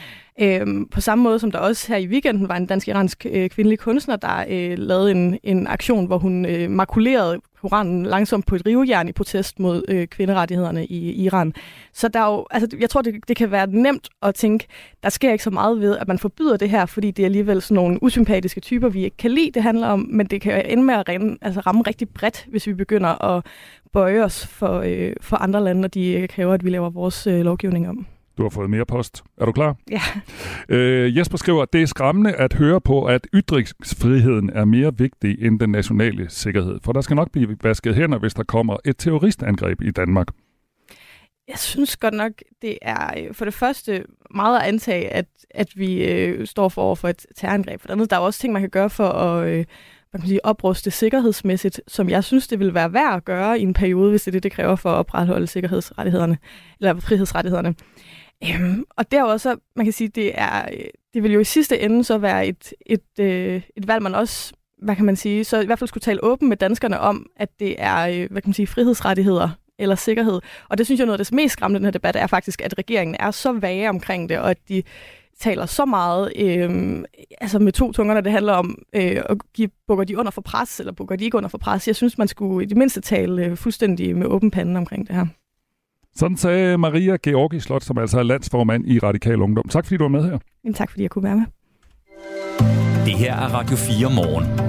Øhm, 0.41 0.87
på 0.87 1.01
samme 1.01 1.23
måde 1.23 1.39
som 1.39 1.51
der 1.51 1.59
også 1.59 1.87
her 1.87 1.97
i 1.97 2.07
weekenden 2.07 2.49
var 2.49 2.55
en 2.55 2.65
dansk-iransk 2.65 3.25
øh, 3.29 3.49
kvindelig 3.49 3.79
kunstner, 3.79 4.15
der 4.15 4.45
øh, 4.49 4.77
lavede 4.77 5.11
en, 5.11 5.39
en 5.43 5.67
aktion, 5.67 6.05
hvor 6.05 6.17
hun 6.17 6.45
øh, 6.45 6.69
makulerede 6.69 7.41
Koranen 7.61 8.05
langsomt 8.05 8.45
på 8.45 8.55
et 8.55 8.65
rivejern 8.65 9.07
i 9.07 9.11
protest 9.11 9.59
mod 9.59 9.83
øh, 9.87 10.07
kvinderettighederne 10.07 10.85
i 10.85 11.23
Iran. 11.23 11.53
Så 11.93 12.07
der 12.07 12.19
er 12.19 12.31
jo, 12.33 12.45
altså, 12.51 12.77
jeg 12.79 12.89
tror, 12.89 13.01
det, 13.01 13.15
det 13.27 13.37
kan 13.37 13.51
være 13.51 13.67
nemt 13.67 14.09
at 14.21 14.35
tænke, 14.35 14.67
der 15.03 15.09
sker 15.09 15.31
ikke 15.31 15.43
så 15.43 15.49
meget 15.49 15.81
ved, 15.81 15.97
at 15.97 16.07
man 16.07 16.19
forbyder 16.19 16.57
det 16.57 16.69
her, 16.69 16.85
fordi 16.85 17.11
det 17.11 17.23
er 17.23 17.27
alligevel 17.27 17.61
sådan 17.61 17.75
nogle 17.75 18.03
usympatiske 18.03 18.61
typer, 18.61 18.89
vi 18.89 19.03
ikke 19.03 19.17
kan 19.17 19.31
lide, 19.31 19.51
det 19.51 19.63
handler 19.63 19.87
om, 19.87 20.07
men 20.09 20.27
det 20.27 20.41
kan 20.41 20.65
ende 20.65 20.83
med 20.83 20.95
at 20.95 21.09
ramme, 21.09 21.37
altså 21.41 21.59
ramme 21.59 21.81
rigtig 21.81 22.09
bredt, 22.09 22.45
hvis 22.49 22.67
vi 22.67 22.73
begynder 22.73 23.25
at 23.25 23.45
bøje 23.93 24.23
os 24.23 24.47
for, 24.47 24.79
øh, 24.79 25.13
for 25.21 25.37
andre 25.37 25.63
lande, 25.63 25.85
og 25.85 25.93
de 25.93 26.27
kræver, 26.29 26.53
at 26.53 26.65
vi 26.65 26.69
laver 26.69 26.89
vores 26.89 27.27
øh, 27.27 27.41
lovgivning 27.41 27.89
om. 27.89 28.07
Du 28.37 28.43
har 28.43 28.49
fået 28.49 28.69
mere 28.69 28.85
post. 28.85 29.23
Er 29.37 29.45
du 29.45 29.51
klar? 29.51 29.75
Ja. 29.91 30.01
Øh, 30.69 31.17
Jesper 31.17 31.37
skriver, 31.37 31.65
det 31.65 31.81
er 31.81 31.85
skræmmende 31.85 32.33
at 32.33 32.53
høre 32.53 32.81
på, 32.81 33.05
at 33.05 33.27
ytringsfriheden 33.33 34.49
er 34.49 34.65
mere 34.65 34.97
vigtig 34.97 35.45
end 35.45 35.59
den 35.59 35.69
nationale 35.69 36.29
sikkerhed. 36.29 36.79
For 36.83 36.91
der 36.93 37.01
skal 37.01 37.15
nok 37.15 37.31
blive 37.31 37.57
vasket 37.63 37.95
hænder, 37.95 38.19
hvis 38.19 38.33
der 38.33 38.43
kommer 38.43 38.77
et 38.85 38.97
terroristangreb 38.97 39.81
i 39.81 39.91
Danmark. 39.91 40.27
Jeg 41.47 41.57
synes 41.57 41.97
godt 41.97 42.13
nok, 42.13 42.31
det 42.61 42.77
er 42.81 43.13
øh, 43.17 43.33
for 43.33 43.45
det 43.45 43.53
første 43.53 44.03
meget 44.35 44.59
at 44.59 44.67
antage, 44.67 45.09
at, 45.09 45.25
at 45.49 45.67
vi 45.75 46.11
øh, 46.11 46.47
står 46.47 46.69
for 46.69 46.81
over 46.81 46.95
for 46.95 47.07
et 47.07 47.25
terrorangreb. 47.35 47.81
For 47.81 47.87
det 47.87 47.93
andet, 47.93 48.09
der 48.09 48.15
er 48.15 48.19
også 48.19 48.39
ting, 48.39 48.53
man 48.53 48.61
kan 48.61 48.69
gøre 48.69 48.89
for 48.89 49.07
at 49.07 49.47
øh, 49.49 49.65
man 50.13 50.21
kan 50.21 50.27
sige, 50.27 50.45
opruste 50.45 50.91
sikkerhedsmæssigt, 50.91 51.81
som 51.87 52.09
jeg 52.09 52.23
synes, 52.23 52.47
det 52.47 52.59
vil 52.59 52.73
være 52.73 52.93
værd 52.93 53.15
at 53.15 53.25
gøre 53.25 53.59
i 53.59 53.61
en 53.61 53.73
periode, 53.73 54.09
hvis 54.09 54.23
det 54.23 54.27
er 54.27 54.31
det, 54.31 54.43
det 54.43 54.51
kræver 54.51 54.75
for 54.75 54.91
at 54.91 54.95
opretholde 54.95 55.47
sikkerhedsrettighederne, 55.47 56.37
eller 56.79 56.99
frihedsrettighederne. 56.99 57.75
Øhm, 58.43 58.85
og 58.97 59.11
derudover 59.11 59.37
så, 59.37 59.55
man 59.75 59.85
kan 59.85 59.93
sige, 59.93 60.07
det 60.07 60.31
er, 60.35 60.65
øh, 60.73 60.85
det 61.13 61.23
vil 61.23 61.31
jo 61.31 61.39
i 61.39 61.43
sidste 61.43 61.79
ende 61.79 62.03
så 62.03 62.17
være 62.17 62.47
et, 62.47 62.73
et, 62.85 63.19
øh, 63.19 63.61
et 63.77 63.87
valg, 63.87 64.03
man 64.03 64.15
også, 64.15 64.53
hvad 64.77 64.95
kan 64.95 65.05
man 65.05 65.15
sige, 65.15 65.43
så 65.43 65.61
i 65.61 65.65
hvert 65.65 65.79
fald 65.79 65.87
skulle 65.87 66.01
tale 66.01 66.23
åben 66.23 66.49
med 66.49 66.57
danskerne 66.57 66.99
om, 66.99 67.25
at 67.35 67.49
det 67.59 67.75
er, 67.77 68.07
øh, 68.07 68.31
hvad 68.31 68.41
kan 68.41 68.49
man 68.49 68.53
sige, 68.53 68.67
frihedsrettigheder 68.67 69.49
eller 69.79 69.95
sikkerhed. 69.95 70.41
Og 70.69 70.77
det 70.77 70.85
synes 70.85 70.99
jeg 70.99 71.05
noget 71.05 71.19
af 71.19 71.25
det 71.25 71.33
mest 71.33 71.53
skræmmende 71.53 71.77
i 71.77 71.79
den 71.79 71.85
her 71.85 71.91
debat 71.91 72.15
er 72.15 72.27
faktisk, 72.27 72.61
at 72.61 72.77
regeringen 72.77 73.15
er 73.19 73.31
så 73.31 73.51
vage 73.51 73.89
omkring 73.89 74.29
det, 74.29 74.39
og 74.39 74.49
at 74.49 74.57
de 74.69 74.83
taler 75.39 75.65
så 75.65 75.85
meget 75.85 76.31
øh, 76.35 77.03
altså 77.41 77.59
med 77.59 77.71
to 77.71 77.91
tunger, 77.91 78.13
når 78.13 78.21
det 78.21 78.31
handler 78.31 78.53
om, 78.53 78.77
øh, 78.95 79.21
at 79.29 79.37
give, 79.53 79.69
bukker 79.87 80.03
de 80.03 80.17
under 80.17 80.31
for 80.31 80.41
pres, 80.41 80.79
eller 80.79 80.93
bukker 80.93 81.15
de 81.15 81.25
ikke 81.25 81.37
under 81.37 81.49
for 81.49 81.57
pres. 81.57 81.87
Jeg 81.87 81.95
synes, 81.95 82.17
man 82.17 82.27
skulle 82.27 82.65
i 82.65 82.67
det 82.67 82.77
mindste 82.77 83.01
tale 83.01 83.45
øh, 83.45 83.57
fuldstændig 83.57 84.17
med 84.17 84.27
åben 84.27 84.51
pande 84.51 84.77
omkring 84.77 85.07
det 85.07 85.15
her. 85.15 85.25
Sådan 86.15 86.37
sagde 86.37 86.77
Maria 86.77 87.17
Georgi 87.23 87.59
Slot, 87.59 87.83
som 87.83 87.97
altså 87.97 88.19
er 88.19 88.23
landsformand 88.23 88.87
i 88.87 88.99
Radikal 88.99 89.41
Ungdom. 89.41 89.67
Tak 89.69 89.85
fordi 89.85 89.97
du 89.97 90.03
var 90.03 90.09
med 90.09 90.23
her. 90.23 90.37
Jamen, 90.63 90.73
tak 90.73 90.89
fordi 90.89 91.03
jeg 91.03 91.09
kunne 91.09 91.23
være 91.23 91.35
med. 91.35 91.45
Det 93.05 93.13
her 93.13 93.35
er 93.35 93.53
Radio 93.53 93.75
4 93.75 94.09
morgen. 94.15 94.68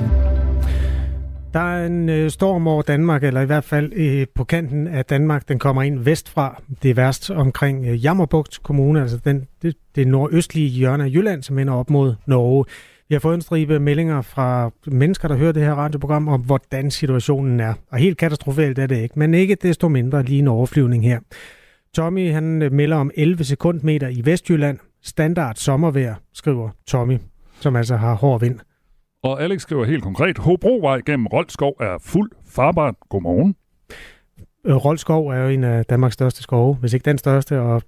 Der 1.53 1.61
er 1.61 1.87
en 1.87 2.09
øh, 2.09 2.31
storm 2.31 2.67
over 2.67 2.83
Danmark, 2.83 3.25
eller 3.25 3.41
i 3.41 3.47
hvert 3.47 3.65
fald 3.65 3.93
øh, 3.93 4.27
på 4.35 4.45
kanten 4.45 4.87
af 4.87 5.05
Danmark. 5.05 5.49
Den 5.49 5.59
kommer 5.59 5.83
ind 5.83 5.99
vestfra. 5.99 6.63
Det 6.83 6.91
er 6.91 6.95
værst 6.95 7.31
omkring 7.31 7.87
øh, 7.87 8.05
Jammerbugt 8.05 8.63
Kommune, 8.63 9.01
altså 9.01 9.17
den, 9.25 9.47
det, 9.63 9.77
det 9.95 10.07
nordøstlige 10.09 10.69
hjørne 10.69 11.05
af 11.05 11.09
Jylland, 11.09 11.43
som 11.43 11.59
ender 11.59 11.75
op 11.75 11.91
mod 11.91 12.15
Norge. 12.27 12.65
Vi 13.09 13.15
har 13.15 13.21
fået 13.21 13.35
en 13.35 13.41
stribe 13.41 13.81
meldinger 13.81 14.23
fra 14.23 14.71
mennesker, 14.87 15.29
der 15.29 15.37
hører 15.37 15.53
det 15.53 15.63
her 15.63 15.75
radioprogram, 15.75 16.29
om 16.29 16.41
hvordan 16.41 16.91
situationen 16.91 17.61
er. 17.61 17.75
Og 17.93 17.99
helt 17.99 18.19
katastrofalt 18.19 18.79
er 18.79 18.87
det 18.87 19.03
ikke, 19.03 19.19
men 19.19 19.35
ikke 19.35 19.55
desto 19.55 19.89
mindre 19.89 20.23
lige 20.23 20.39
en 20.39 20.49
overflyvning 20.49 21.05
her. 21.05 21.21
Tommy 21.95 22.33
han 22.33 22.63
øh, 22.63 22.73
melder 22.73 22.97
om 22.97 23.11
11 23.15 23.45
sekundmeter 23.45 24.09
i 24.09 24.23
Vestjylland. 24.25 24.79
Standard 25.03 25.55
sommervejr, 25.57 26.15
skriver 26.35 26.71
Tommy, 26.87 27.19
som 27.61 27.77
altså 27.77 27.97
har 27.97 28.15
hård 28.15 28.41
vind. 28.41 28.61
Og 29.23 29.43
Alex 29.43 29.63
skriver 29.63 29.85
helt 29.85 30.03
konkret, 30.03 30.39
Hobrovej 30.39 31.01
gennem 31.07 31.27
Roldskov 31.27 31.77
er 31.81 31.99
fuld 32.01 32.31
farbart. 32.47 32.95
Godmorgen. 33.09 33.55
Øh, 34.67 34.77
Roldskov 34.77 35.29
er 35.29 35.37
jo 35.37 35.49
en 35.49 35.65
af 35.65 35.85
Danmarks 35.85 36.15
største 36.15 36.43
skove, 36.43 36.75
hvis 36.75 36.93
ikke 36.93 37.05
den 37.05 37.19
største, 37.19 37.61
og 37.61 37.83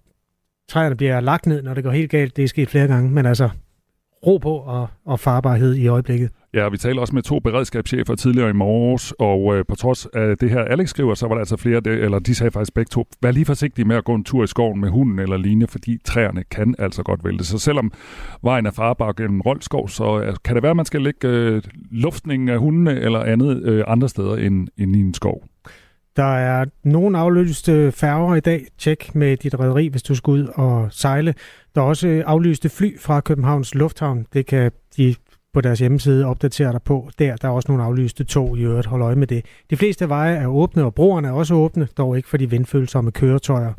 træerne 0.68 0.96
bliver 0.96 1.20
lagt 1.20 1.46
ned, 1.46 1.62
når 1.62 1.74
det 1.74 1.84
går 1.84 1.90
helt 1.90 2.10
galt. 2.10 2.36
Det 2.36 2.44
er 2.44 2.48
sket 2.48 2.68
flere 2.68 2.86
gange, 2.86 3.10
men 3.10 3.26
altså 3.26 3.50
ro 4.26 4.38
på 4.38 4.56
og, 4.56 4.88
og 5.04 5.20
farbarhed 5.20 5.74
i 5.74 5.86
øjeblikket. 5.86 6.30
Ja, 6.54 6.68
vi 6.68 6.76
taler 6.76 7.00
også 7.00 7.14
med 7.14 7.22
to 7.22 7.38
beredskabschefer 7.38 8.14
tidligere 8.14 8.50
i 8.50 8.52
morges, 8.52 9.14
og 9.18 9.56
øh, 9.56 9.64
på 9.68 9.74
trods 9.74 10.06
af 10.06 10.38
det 10.38 10.50
her, 10.50 10.60
Alex 10.60 10.88
skriver, 10.88 11.14
så 11.14 11.26
var 11.26 11.34
der 11.34 11.40
altså 11.40 11.56
flere, 11.56 11.80
det, 11.80 11.92
eller 11.92 12.18
de 12.18 12.34
sagde 12.34 12.50
faktisk 12.50 12.74
begge 12.74 12.88
to, 12.88 13.06
vær 13.22 13.30
lige 13.30 13.44
forsigtig 13.44 13.86
med 13.86 13.96
at 13.96 14.04
gå 14.04 14.14
en 14.14 14.24
tur 14.24 14.44
i 14.44 14.46
skoven 14.46 14.80
med 14.80 14.88
hunden 14.88 15.18
eller 15.18 15.36
lignende, 15.36 15.66
fordi 15.66 15.98
træerne 16.04 16.44
kan 16.50 16.74
altså 16.78 17.02
godt 17.02 17.24
vælte. 17.24 17.44
Så 17.44 17.58
selvom 17.58 17.92
vejen 18.42 18.66
er 18.66 18.70
farbar 18.70 19.12
gennem 19.12 19.40
Roldskov, 19.40 19.88
så 19.88 20.20
øh, 20.20 20.34
kan 20.44 20.54
det 20.54 20.62
være, 20.62 20.70
at 20.70 20.76
man 20.76 20.86
skal 20.86 21.02
lægge 21.02 21.28
øh, 21.28 21.62
luftningen 21.90 22.48
af 22.48 22.58
hundene 22.58 23.00
eller 23.00 23.20
andet 23.20 23.62
øh, 23.62 23.84
andre 23.86 24.08
steder 24.08 24.36
end, 24.36 24.68
end 24.78 24.96
i 24.96 25.00
en 25.00 25.14
skov. 25.14 25.44
Der 26.16 26.36
er 26.36 26.64
nogle 26.84 27.18
aflyste 27.18 27.92
færger 27.92 28.34
i 28.34 28.40
dag. 28.40 28.66
Tjek 28.78 29.14
med 29.14 29.36
dit 29.36 29.60
rederi, 29.60 29.88
hvis 29.88 30.02
du 30.02 30.14
skal 30.14 30.30
ud 30.30 30.46
og 30.54 30.88
sejle. 30.90 31.34
Der 31.74 31.80
er 31.80 31.84
også 31.84 32.22
aflyste 32.26 32.68
fly 32.68 32.98
fra 32.98 33.20
Københavns 33.20 33.74
Lufthavn. 33.74 34.26
Det 34.32 34.46
kan 34.46 34.72
de 34.96 35.14
på 35.52 35.60
deres 35.60 35.78
hjemmeside 35.78 36.26
opdatere 36.26 36.72
dig 36.72 36.82
på. 36.82 37.10
Der, 37.18 37.36
der 37.36 37.48
er 37.48 37.52
også 37.52 37.72
nogle 37.72 37.84
aflyste 37.84 38.24
tog 38.24 38.58
i 38.58 38.62
øvrigt. 38.62 38.86
Hold 38.86 39.02
øje 39.02 39.16
med 39.16 39.26
det. 39.26 39.44
De 39.70 39.76
fleste 39.76 40.08
veje 40.08 40.36
er 40.36 40.46
åbne, 40.46 40.84
og 40.84 40.94
broerne 40.94 41.28
er 41.28 41.32
også 41.32 41.54
åbne, 41.54 41.88
dog 41.98 42.16
ikke 42.16 42.28
for 42.28 42.36
de 42.36 42.50
vindfølsomme 42.50 43.10
køretøjer. 43.10 43.72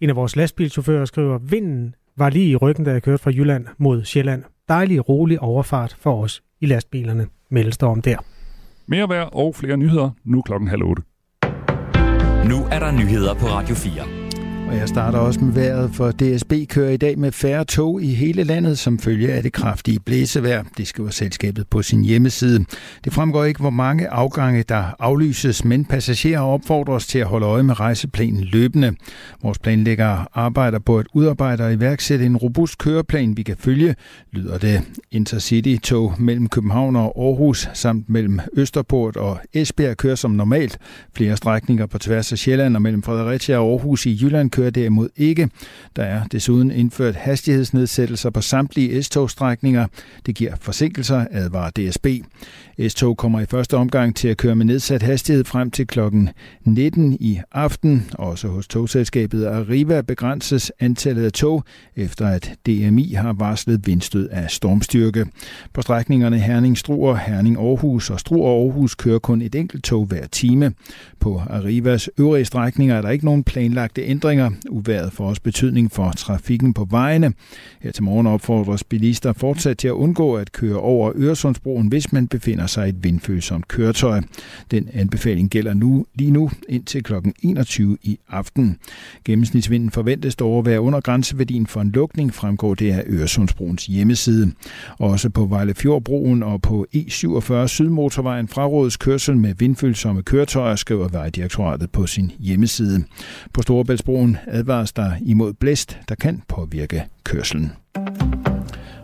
En 0.00 0.10
af 0.10 0.16
vores 0.16 0.36
lastbilchauffører 0.36 1.04
skriver, 1.04 1.38
vinden 1.38 1.94
var 2.16 2.30
lige 2.30 2.50
i 2.50 2.56
ryggen, 2.56 2.84
da 2.84 2.90
jeg 2.90 3.02
kørte 3.02 3.22
fra 3.22 3.30
Jylland 3.30 3.66
mod 3.78 4.04
Sjælland. 4.04 4.44
Dejlig, 4.68 5.08
rolig 5.08 5.40
overfart 5.40 5.96
for 6.00 6.22
os 6.22 6.42
i 6.60 6.66
lastbilerne, 6.66 7.26
meldes 7.50 7.78
der 7.78 7.86
om 7.86 8.02
der. 8.02 8.16
Mere 8.86 9.08
vejr 9.08 9.24
og 9.24 9.54
flere 9.54 9.76
nyheder, 9.76 10.10
nu 10.24 10.42
klokken 10.42 10.68
halv 10.68 10.82
otte. 10.82 11.02
Nu 12.48 12.56
er 12.70 12.78
der 12.78 12.92
nyheder 12.92 13.34
på 13.34 13.46
Radio 13.46 13.74
4. 13.74 14.19
Og 14.70 14.76
jeg 14.76 14.88
starter 14.88 15.18
også 15.18 15.40
med 15.40 15.54
vejret, 15.54 15.90
for 15.94 16.10
DSB 16.10 16.52
kører 16.68 16.90
i 16.90 16.96
dag 16.96 17.18
med 17.18 17.32
færre 17.32 17.64
tog 17.64 18.02
i 18.02 18.14
hele 18.14 18.44
landet 18.44 18.78
som 18.78 18.98
følge 18.98 19.32
af 19.32 19.42
det 19.42 19.52
kraftige 19.52 20.00
blæsevejr. 20.00 20.64
Det 20.76 20.86
skriver 20.86 21.10
selskabet 21.10 21.68
på 21.68 21.82
sin 21.82 22.04
hjemmeside. 22.04 22.64
Det 23.04 23.12
fremgår 23.12 23.44
ikke, 23.44 23.60
hvor 23.60 23.70
mange 23.70 24.08
afgange, 24.08 24.62
der 24.62 24.84
aflyses, 24.98 25.64
men 25.64 25.84
passagerer 25.84 26.40
opfordres 26.40 27.06
til 27.06 27.18
at 27.18 27.26
holde 27.26 27.46
øje 27.46 27.62
med 27.62 27.80
rejseplanen 27.80 28.44
løbende. 28.44 28.94
Vores 29.42 29.58
planlægger 29.58 30.26
arbejder 30.34 30.78
på 30.78 30.98
at 30.98 31.06
udarbejde 31.14 31.64
og 31.64 31.72
iværksætte 31.72 32.26
en 32.26 32.36
robust 32.36 32.78
køreplan, 32.78 33.36
vi 33.36 33.42
kan 33.42 33.56
følge, 33.58 33.94
lyder 34.32 34.58
det. 34.58 34.82
Intercity-tog 35.10 36.14
mellem 36.18 36.48
København 36.48 36.96
og 36.96 37.12
Aarhus 37.16 37.68
samt 37.74 38.08
mellem 38.08 38.40
Østerport 38.56 39.16
og 39.16 39.38
Esbjerg 39.52 39.96
kører 39.96 40.14
som 40.14 40.30
normalt. 40.30 40.78
Flere 41.16 41.36
strækninger 41.36 41.86
på 41.86 41.98
tværs 41.98 42.32
af 42.32 42.38
Sjælland 42.38 42.76
og 42.76 42.82
mellem 42.82 43.02
Fredericia 43.02 43.58
og 43.58 43.70
Aarhus 43.70 44.06
i 44.06 44.18
Jylland 44.22 44.50
kører 44.50 44.59
derimod 44.68 45.08
ikke. 45.16 45.50
Der 45.96 46.02
er 46.02 46.24
desuden 46.24 46.70
indført 46.70 47.16
hastighedsnedsættelser 47.16 48.30
på 48.30 48.40
samtlige 48.40 49.02
S-togstrækninger. 49.02 49.86
Det 50.26 50.34
giver 50.34 50.54
forsinkelser, 50.60 51.26
advarer 51.30 51.70
DSB. 51.70 52.06
S-tog 52.88 53.16
kommer 53.16 53.40
i 53.40 53.46
første 53.46 53.76
omgang 53.76 54.16
til 54.16 54.28
at 54.28 54.36
køre 54.36 54.54
med 54.54 54.66
nedsat 54.66 55.02
hastighed 55.02 55.44
frem 55.44 55.70
til 55.70 55.86
kl. 55.86 56.00
19 56.64 57.16
i 57.20 57.40
aften. 57.52 58.10
Også 58.12 58.48
hos 58.48 58.68
togselskabet 58.68 59.46
Arriva 59.46 60.00
begrænses 60.00 60.72
antallet 60.80 61.24
af 61.24 61.32
tog, 61.32 61.64
efter 61.96 62.26
at 62.26 62.54
DMI 62.66 63.12
har 63.12 63.32
varslet 63.32 63.86
vindstød 63.86 64.28
af 64.28 64.50
stormstyrke. 64.50 65.26
På 65.72 65.82
strækningerne 65.82 66.38
Herning 66.38 66.78
Struer, 66.78 67.14
Herning 67.14 67.56
Aarhus 67.56 68.10
og 68.10 68.20
Struer 68.20 68.62
Aarhus 68.62 68.94
kører 68.94 69.18
kun 69.18 69.42
et 69.42 69.54
enkelt 69.54 69.84
tog 69.84 70.04
hver 70.04 70.26
time. 70.26 70.72
På 71.20 71.42
Arrivas 71.50 72.10
øvrige 72.18 72.44
strækninger 72.44 72.96
er 72.96 73.02
der 73.02 73.10
ikke 73.10 73.24
nogen 73.24 73.44
planlagte 73.44 74.02
ændringer. 74.02 74.49
Uværet 74.70 75.12
får 75.12 75.28
også 75.28 75.42
betydning 75.42 75.92
for 75.92 76.12
trafikken 76.16 76.74
på 76.74 76.86
vejene. 76.90 77.32
Her 77.80 77.92
til 77.92 78.02
morgen 78.02 78.26
opfordres 78.26 78.84
bilister 78.84 79.32
fortsat 79.32 79.78
til 79.78 79.88
at 79.88 79.92
undgå 79.92 80.34
at 80.34 80.52
køre 80.52 80.76
over 80.76 81.12
Øresundsbroen, 81.16 81.88
hvis 81.88 82.12
man 82.12 82.28
befinder 82.28 82.66
sig 82.66 82.86
i 82.86 82.88
et 82.88 83.04
vindfølsomt 83.04 83.68
køretøj. 83.68 84.20
Den 84.70 84.88
anbefaling 84.92 85.50
gælder 85.50 85.74
nu 85.74 86.06
lige 86.14 86.30
nu 86.30 86.50
indtil 86.68 87.02
kl. 87.02 87.14
21 87.42 87.98
i 88.02 88.18
aften. 88.28 88.76
Gennemsnitsvinden 89.24 89.90
forventes 89.90 90.36
dog 90.36 90.58
at 90.58 90.66
være 90.66 90.80
under 90.80 91.00
grænseværdien 91.00 91.66
for 91.66 91.80
en 91.80 91.90
lukning, 91.90 92.34
fremgår 92.34 92.74
det 92.74 92.92
af 92.92 93.04
Øresundsbroens 93.06 93.86
hjemmeside. 93.86 94.52
Også 94.98 95.30
på 95.30 95.44
Vejlefjordbroen 95.44 96.42
og 96.42 96.62
på 96.62 96.86
E47 96.96 97.66
Sydmotorvejen 97.66 98.48
frarådes 98.48 98.96
kørsel 98.96 99.36
med 99.36 99.54
vindfølsomme 99.58 100.22
køretøjer, 100.22 100.76
skriver 100.76 101.08
Vejdirektoratet 101.08 101.90
på 101.90 102.06
sin 102.06 102.32
hjemmeside. 102.38 103.04
På 103.52 103.62
Storebæltsbroen 103.62 104.36
advares 104.46 104.92
der 104.92 105.12
imod 105.20 105.52
blæst, 105.52 105.98
der 106.08 106.14
kan 106.14 106.42
påvirke 106.48 107.04
kørselen. 107.24 107.72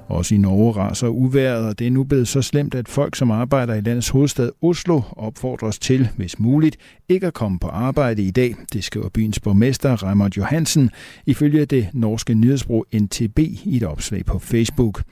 Også 0.08 0.34
i 0.34 0.38
Norge 0.38 0.72
raser 0.72 1.08
uværet, 1.08 1.66
og 1.66 1.78
det 1.78 1.86
er 1.86 1.90
nu 1.90 2.04
blevet 2.04 2.28
så 2.28 2.42
slemt, 2.42 2.74
at 2.74 2.88
folk, 2.88 3.16
som 3.16 3.30
arbejder 3.30 3.74
i 3.74 3.80
landets 3.80 4.08
hovedstad 4.08 4.50
Oslo, 4.62 5.00
opfordres 5.12 5.78
til, 5.78 6.08
hvis 6.16 6.38
muligt, 6.38 6.76
ikke 7.08 7.26
at 7.26 7.34
komme 7.34 7.58
på 7.58 7.68
arbejde 7.68 8.22
i 8.22 8.30
dag. 8.30 8.54
Det 8.72 8.84
skriver 8.84 9.08
byens 9.08 9.40
borgmester 9.40 10.02
Raimond 10.02 10.36
Johansen, 10.36 10.90
ifølge 11.26 11.64
det 11.64 11.88
norske 11.92 12.34
nyhedsbrug 12.34 12.86
NTB 12.94 13.38
i 13.38 13.76
et 13.76 13.82
opslag 13.82 14.24
på 14.24 14.38
Facebook. 14.38 15.02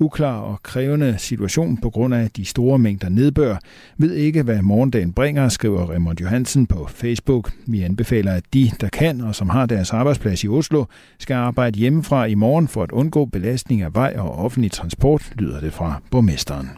Uklar 0.00 0.38
og 0.40 0.62
krævende 0.62 1.14
situation 1.18 1.76
på 1.76 1.90
grund 1.90 2.14
af 2.14 2.30
de 2.30 2.44
store 2.44 2.78
mængder 2.78 3.08
nedbør. 3.08 3.56
Ved 3.96 4.14
ikke, 4.14 4.42
hvad 4.42 4.62
morgendagen 4.62 5.12
bringer, 5.12 5.48
skriver 5.48 5.90
Raymond 5.90 6.20
Johansen 6.20 6.66
på 6.66 6.86
Facebook. 6.90 7.52
Vi 7.66 7.82
anbefaler, 7.82 8.32
at 8.32 8.44
de, 8.54 8.70
der 8.80 8.88
kan 8.88 9.20
og 9.20 9.34
som 9.34 9.48
har 9.48 9.66
deres 9.66 9.92
arbejdsplads 9.92 10.44
i 10.44 10.48
Oslo, 10.48 10.84
skal 11.18 11.34
arbejde 11.34 11.78
hjemmefra 11.78 12.24
i 12.24 12.34
morgen 12.34 12.68
for 12.68 12.82
at 12.82 12.90
undgå 12.92 13.24
belastning 13.24 13.82
af 13.82 13.94
vej 13.94 14.14
og 14.18 14.38
offentlig 14.38 14.72
transport, 14.72 15.32
lyder 15.34 15.60
det 15.60 15.72
fra 15.72 16.02
borgmesteren. 16.10 16.68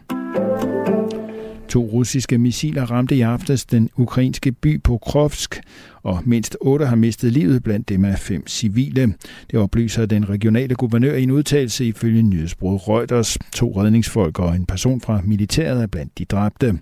To 1.68 1.84
russiske 1.84 2.38
missiler 2.38 2.90
ramte 2.90 3.16
i 3.16 3.20
aftes 3.20 3.66
den 3.66 3.90
ukrainske 3.96 4.52
by 4.52 4.80
Pokrovsk, 4.80 5.60
og 6.02 6.22
mindst 6.24 6.56
otte 6.60 6.86
har 6.86 6.96
mistet 6.96 7.32
livet, 7.32 7.62
blandt 7.62 7.88
dem 7.88 8.04
er 8.04 8.16
fem 8.16 8.46
civile. 8.46 9.14
Det 9.50 9.58
oplyser 9.58 10.06
den 10.06 10.28
regionale 10.28 10.74
guvernør 10.74 11.14
i 11.14 11.22
en 11.22 11.30
udtalelse 11.30 11.86
ifølge 11.86 12.22
nyhedsbruget 12.22 12.88
Reuters. 12.88 13.38
To 13.52 13.82
redningsfolk 13.82 14.38
og 14.38 14.56
en 14.56 14.66
person 14.66 15.00
fra 15.00 15.20
militæret 15.24 15.82
er 15.82 15.86
blandt 15.86 16.18
de 16.18 16.24
dræbte. 16.24 16.78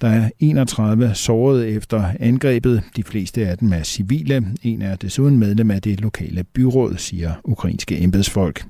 Der 0.00 0.08
er 0.08 0.30
31 0.38 1.14
sårede 1.14 1.68
efter 1.68 2.04
angrebet. 2.20 2.82
De 2.96 3.02
fleste 3.02 3.46
af 3.46 3.58
dem 3.58 3.72
er 3.72 3.82
civile. 3.82 4.46
En 4.62 4.82
er 4.82 4.96
desuden 4.96 5.38
medlem 5.38 5.70
af 5.70 5.82
det 5.82 6.00
lokale 6.00 6.44
byråd, 6.44 6.94
siger 6.96 7.32
ukrainske 7.44 8.00
embedsfolk. 8.00 8.64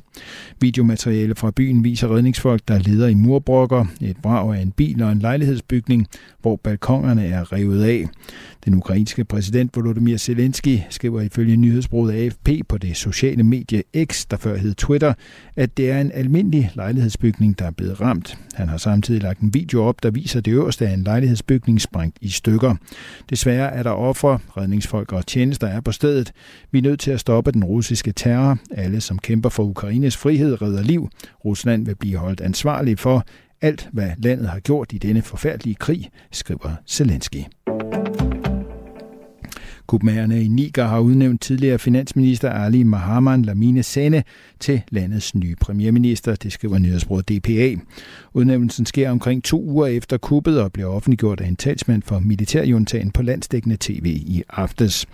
Videomateriale 0.61 1.35
fra 1.35 1.51
byen 1.51 1.85
viser 1.85 2.15
redningsfolk, 2.15 2.63
der 2.69 2.79
leder 2.79 3.09
i 3.09 3.15
murbrokker, 3.15 3.85
et 4.01 4.17
brag 4.23 4.57
af 4.57 4.63
en 4.63 4.73
bil 4.73 5.03
og 5.03 5.13
en 5.13 5.19
lejlighedsbygning, 5.19 6.07
hvor 6.41 6.57
balkongerne 6.57 7.27
er 7.27 7.53
revet 7.53 7.83
af. 7.85 8.09
Den 8.65 8.75
ukrainske 8.75 9.25
præsident 9.25 9.77
Volodymyr 9.77 9.92
Zelensky 10.19 10.79
skriver 10.91 11.21
ifølge 11.21 11.57
nyhedsbruget 11.57 12.13
AFP 12.13 12.69
på 12.69 12.79
det 12.79 12.97
sociale 12.97 13.43
medie 13.43 13.83
X, 14.05 14.27
der 14.31 14.37
før 14.37 14.57
hed 14.57 14.75
Twitter, 14.75 15.15
at 15.57 15.77
det 15.77 15.91
er 15.91 16.01
en 16.01 16.13
almindelig 16.15 16.71
lejlighedsbygning, 16.75 17.59
der 17.59 17.65
er 17.65 17.71
blevet 17.71 18.01
ramt. 18.01 18.39
Han 18.55 18.69
har 18.69 18.77
samtidig 18.77 19.23
lagt 19.23 19.41
en 19.41 19.55
video 19.55 19.85
op, 19.85 20.03
der 20.03 20.11
viser 20.11 20.41
det 20.41 20.53
øverste 20.53 20.89
af 20.89 20.93
en 20.93 21.05
lejlighedsbygning 21.05 21.81
sprængt 21.81 22.19
i 22.21 22.29
stykker. 22.29 22.75
Desværre 23.31 23.73
er 23.73 23.83
der 23.83 23.91
ofre, 23.91 24.39
redningsfolk 24.57 25.13
og 25.13 25.27
tjenester 25.27 25.67
er 25.67 25.81
på 25.81 25.93
stedet. 25.93 26.33
Vi 26.71 26.79
er 26.79 26.83
nødt 26.83 27.01
til 27.01 27.11
at 27.11 27.21
stoppe 27.21 27.53
den 27.53 27.65
russiske 27.65 28.13
terror. 28.13 28.59
Alle, 28.71 29.01
som 29.01 29.19
kæmper 29.19 29.49
for 29.49 29.63
Ukraines 29.63 30.17
frihed, 30.17 30.63
redder 30.63 30.83
liv. 30.83 31.09
Rusland 31.45 31.87
vil 31.87 31.97
blive 31.97 32.19
holdt 32.19 32.41
ansvarlig 32.41 32.99
for 32.99 33.25
alt, 33.63 33.89
hvad 33.93 34.11
landet 34.19 34.49
har 34.49 34.59
gjort 34.59 34.93
i 34.93 34.99
denne 34.99 35.23
forfærdelige 35.23 35.75
krig, 35.75 36.11
skriver 36.31 36.75
Zelensky. 36.87 37.39
Kubmagerne 39.93 40.45
i 40.45 40.49
Niger 40.49 40.87
har 40.87 41.01
udnævnt 41.01 41.41
tidligere 41.41 41.79
finansminister 41.79 42.51
Ali 42.51 42.83
Mahaman 42.83 43.43
Lamine 43.43 43.83
Sene 43.83 44.25
til 44.61 44.83
landets 44.91 45.35
nye 45.35 45.57
premierminister, 45.61 46.35
det 46.35 46.53
skriver 46.53 46.79
nyhedsbruget 46.79 47.29
DPA. 47.29 47.77
Udnævnelsen 48.35 48.87
sker 48.87 49.11
omkring 49.11 49.45
to 49.45 49.63
uger 49.63 49.87
efter 49.87 50.17
kuppet 50.17 50.61
og 50.61 50.73
bliver 50.73 50.89
offentliggjort 50.89 51.41
af 51.41 51.49
en 51.49 51.57
talsmand 51.57 52.03
for 52.03 52.19
militærjuntagen 52.19 53.11
på 53.11 53.23
landsdækkende 53.23 53.77
tv 53.81 54.07
i 54.07 54.43
aftes. 54.51 55.07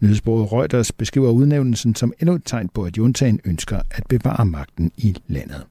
Nyhedsbruget 0.00 0.52
Reuters 0.52 0.92
beskriver 0.92 1.30
udnævnelsen 1.30 1.94
som 1.94 2.12
endnu 2.20 2.34
et 2.34 2.42
tegn 2.44 2.68
på, 2.74 2.82
at 2.82 2.98
juntagen 2.98 3.40
ønsker 3.44 3.80
at 3.90 4.02
bevare 4.08 4.46
magten 4.46 4.90
i 4.96 5.16
landet. 5.28 5.66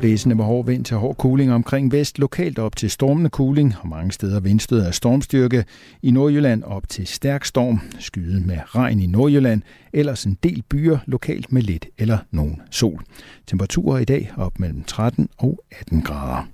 Blæsende 0.00 0.34
med 0.34 0.44
hård 0.44 0.66
vind 0.66 0.84
til 0.84 0.96
hård 0.96 1.16
kuling 1.16 1.52
omkring 1.52 1.92
vest, 1.92 2.18
lokalt 2.18 2.58
op 2.58 2.76
til 2.76 2.90
stormende 2.90 3.30
kuling 3.30 3.74
og 3.80 3.88
mange 3.88 4.12
steder 4.12 4.40
vindstød 4.40 4.86
af 4.86 4.94
stormstyrke. 4.94 5.64
I 6.02 6.10
Nordjylland 6.10 6.62
op 6.62 6.88
til 6.88 7.06
stærk 7.06 7.44
storm, 7.44 7.80
skyet 7.98 8.46
med 8.46 8.58
regn 8.66 9.00
i 9.00 9.06
Nordjylland, 9.06 9.62
ellers 9.92 10.24
en 10.24 10.38
del 10.42 10.62
byer 10.70 10.98
lokalt 11.06 11.52
med 11.52 11.62
lidt 11.62 11.86
eller 11.98 12.18
nogen 12.30 12.60
sol. 12.70 13.02
Temperaturer 13.46 13.98
i 13.98 14.04
dag 14.04 14.32
op 14.36 14.60
mellem 14.60 14.84
13 14.84 15.28
og 15.38 15.60
18 15.80 16.02
grader. 16.02 16.48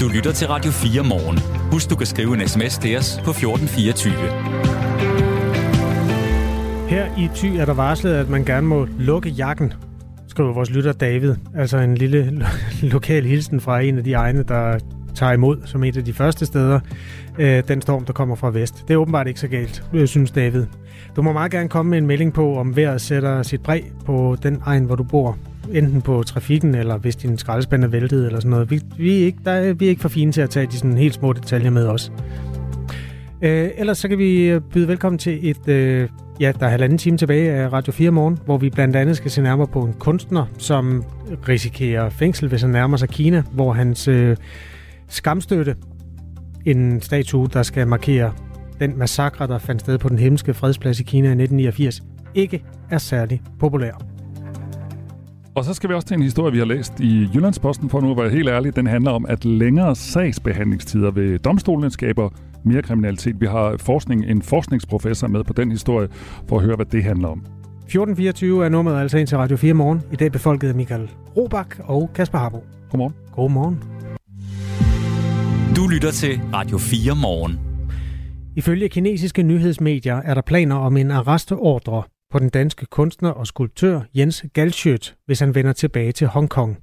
Du 0.00 0.08
lytter 0.14 0.32
til 0.32 0.48
Radio 0.48 0.70
4 0.70 1.02
morgen. 1.02 1.38
Husk, 1.72 1.90
du 1.90 1.96
kan 1.96 2.06
skrive 2.06 2.34
en 2.34 2.48
sms 2.48 2.78
til 2.78 2.96
os 2.96 3.20
på 3.24 3.30
1424. 3.30 4.14
Her 6.88 7.18
i 7.18 7.28
Thy 7.34 7.56
er 7.56 7.64
der 7.64 7.74
varslet, 7.74 8.14
at 8.14 8.28
man 8.28 8.44
gerne 8.44 8.66
må 8.66 8.88
lukke 8.98 9.28
jakken 9.28 9.72
skriver 10.34 10.52
vores 10.52 10.70
lytter 10.70 10.92
David. 10.92 11.34
Altså 11.56 11.78
en 11.78 11.94
lille 11.94 12.46
lokal 12.94 13.24
hilsen 13.24 13.60
fra 13.60 13.80
en 13.80 13.98
af 13.98 14.04
de 14.04 14.12
egne, 14.12 14.42
der 14.42 14.78
tager 15.14 15.32
imod 15.32 15.58
som 15.64 15.84
et 15.84 15.96
af 15.96 16.04
de 16.04 16.12
første 16.12 16.46
steder 16.46 16.80
øh, 17.38 17.62
den 17.68 17.82
storm, 17.82 18.04
der 18.04 18.12
kommer 18.12 18.34
fra 18.34 18.50
vest. 18.50 18.84
Det 18.88 18.94
er 18.94 18.98
åbenbart 18.98 19.26
ikke 19.26 19.40
så 19.40 19.48
galt, 19.48 19.84
øh, 19.92 20.08
synes 20.08 20.30
David. 20.30 20.66
Du 21.16 21.22
må 21.22 21.32
meget 21.32 21.52
gerne 21.52 21.68
komme 21.68 21.90
med 21.90 21.98
en 21.98 22.06
melding 22.06 22.32
på, 22.32 22.56
om 22.56 22.76
vejret 22.76 23.00
sætter 23.00 23.42
sit 23.42 23.62
præg 23.62 23.92
på 24.06 24.36
den 24.42 24.62
egen, 24.64 24.84
hvor 24.84 24.94
du 24.94 25.02
bor. 25.02 25.38
Enten 25.72 26.02
på 26.02 26.22
trafikken, 26.22 26.74
eller 26.74 26.98
hvis 26.98 27.16
din 27.16 27.38
skraldespand 27.38 27.84
er 27.84 27.88
væltet, 27.88 28.26
eller 28.26 28.40
sådan 28.40 28.50
noget. 28.50 28.70
Vi, 28.70 28.80
vi, 28.98 29.20
er 29.20 29.26
ikke, 29.26 29.38
der 29.44 29.50
er, 29.50 29.72
vi 29.72 29.84
er 29.84 29.88
ikke 29.88 30.02
for 30.02 30.08
fine 30.08 30.32
til 30.32 30.40
at 30.40 30.50
tage 30.50 30.66
de 30.66 30.76
sådan 30.76 30.98
helt 30.98 31.14
små 31.14 31.32
detaljer 31.32 31.70
med 31.70 31.86
os. 31.86 32.12
Øh, 33.42 33.70
ellers 33.76 33.98
så 33.98 34.08
kan 34.08 34.18
vi 34.18 34.60
byde 34.72 34.88
velkommen 34.88 35.18
til 35.18 35.50
et, 35.50 35.68
øh, 35.68 36.08
ja, 36.40 36.52
der 36.60 36.66
er 36.66 36.70
halvanden 36.70 36.98
time 36.98 37.16
tilbage 37.16 37.52
af 37.52 37.72
Radio 37.72 37.92
4 37.92 38.10
morgen, 38.10 38.38
hvor 38.44 38.56
vi 38.56 38.70
blandt 38.70 38.96
andet 38.96 39.16
skal 39.16 39.30
se 39.30 39.42
nærmere 39.42 39.66
på 39.66 39.80
en 39.80 39.92
kunstner, 39.92 40.46
som 40.58 41.04
risikerer 41.48 42.10
fængsel, 42.10 42.48
hvis 42.48 42.62
han 42.62 42.70
nærmer 42.70 42.96
sig 42.96 43.08
Kina, 43.08 43.42
hvor 43.52 43.72
hans 43.72 44.08
øh, 44.08 44.36
skamstøtte, 45.08 45.76
en 46.64 47.00
statue, 47.00 47.48
der 47.52 47.62
skal 47.62 47.88
markere 47.88 48.32
den 48.80 48.98
massakre, 48.98 49.46
der 49.46 49.58
fandt 49.58 49.80
sted 49.80 49.98
på 49.98 50.08
den 50.08 50.18
hemmelige 50.18 50.54
fredsplads 50.54 51.00
i 51.00 51.02
Kina 51.02 51.28
i 51.28 51.42
1989, 51.42 52.02
ikke 52.34 52.64
er 52.90 52.98
særlig 52.98 53.42
populær. 53.60 53.92
Og 55.54 55.64
så 55.64 55.74
skal 55.74 55.90
vi 55.90 55.94
også 55.94 56.06
til 56.06 56.14
en 56.14 56.22
historie, 56.22 56.52
vi 56.52 56.58
har 56.58 56.64
læst 56.64 57.00
i 57.00 57.28
Jyllandsposten, 57.34 57.90
for 57.90 58.00
nu 58.00 58.10
at 58.10 58.16
være 58.16 58.30
helt 58.30 58.48
ærlig. 58.48 58.76
Den 58.76 58.86
handler 58.86 59.10
om, 59.10 59.26
at 59.28 59.44
længere 59.44 59.96
sagsbehandlingstider 59.96 61.10
ved 61.10 61.38
domstolen 61.38 61.90
skaber 61.90 62.30
mere 62.64 62.82
kriminalitet. 62.82 63.40
Vi 63.40 63.46
har 63.46 63.76
forskning, 63.76 64.24
en 64.24 64.42
forskningsprofessor 64.42 65.28
med 65.28 65.44
på 65.44 65.52
den 65.52 65.70
historie, 65.70 66.08
for 66.48 66.56
at 66.56 66.64
høre, 66.64 66.76
hvad 66.76 66.86
det 66.86 67.04
handler 67.04 67.28
om. 67.28 67.38
1424 67.38 68.64
er 68.64 68.68
nummeret 68.68 69.00
altså 69.00 69.18
ind 69.18 69.26
til 69.26 69.38
Radio 69.38 69.56
4 69.56 69.74
morgen. 69.74 70.02
I 70.12 70.16
dag 70.16 70.32
befolket 70.32 70.68
af 70.68 70.74
Michael 70.74 71.10
Robach 71.36 71.80
og 71.84 72.10
Kasper 72.14 72.38
Harbo. 72.38 72.64
Godmorgen. 72.90 73.14
Godmorgen. 73.32 73.82
Du 75.76 75.88
lytter 75.88 76.10
til 76.10 76.40
Radio 76.52 76.78
4 76.78 77.16
morgen. 77.22 77.58
Ifølge 78.56 78.88
kinesiske 78.88 79.42
nyhedsmedier 79.42 80.16
er 80.16 80.34
der 80.34 80.42
planer 80.42 80.76
om 80.76 80.96
en 80.96 81.10
arrestordre 81.10 82.02
på 82.30 82.38
den 82.38 82.48
danske 82.48 82.86
kunstner 82.86 83.30
og 83.30 83.46
skulptør 83.46 84.00
Jens 84.14 84.44
Galschiøt, 84.52 85.14
hvis 85.26 85.40
han 85.40 85.54
vender 85.54 85.72
tilbage 85.72 86.12
til 86.12 86.26
Hongkong. 86.26 86.78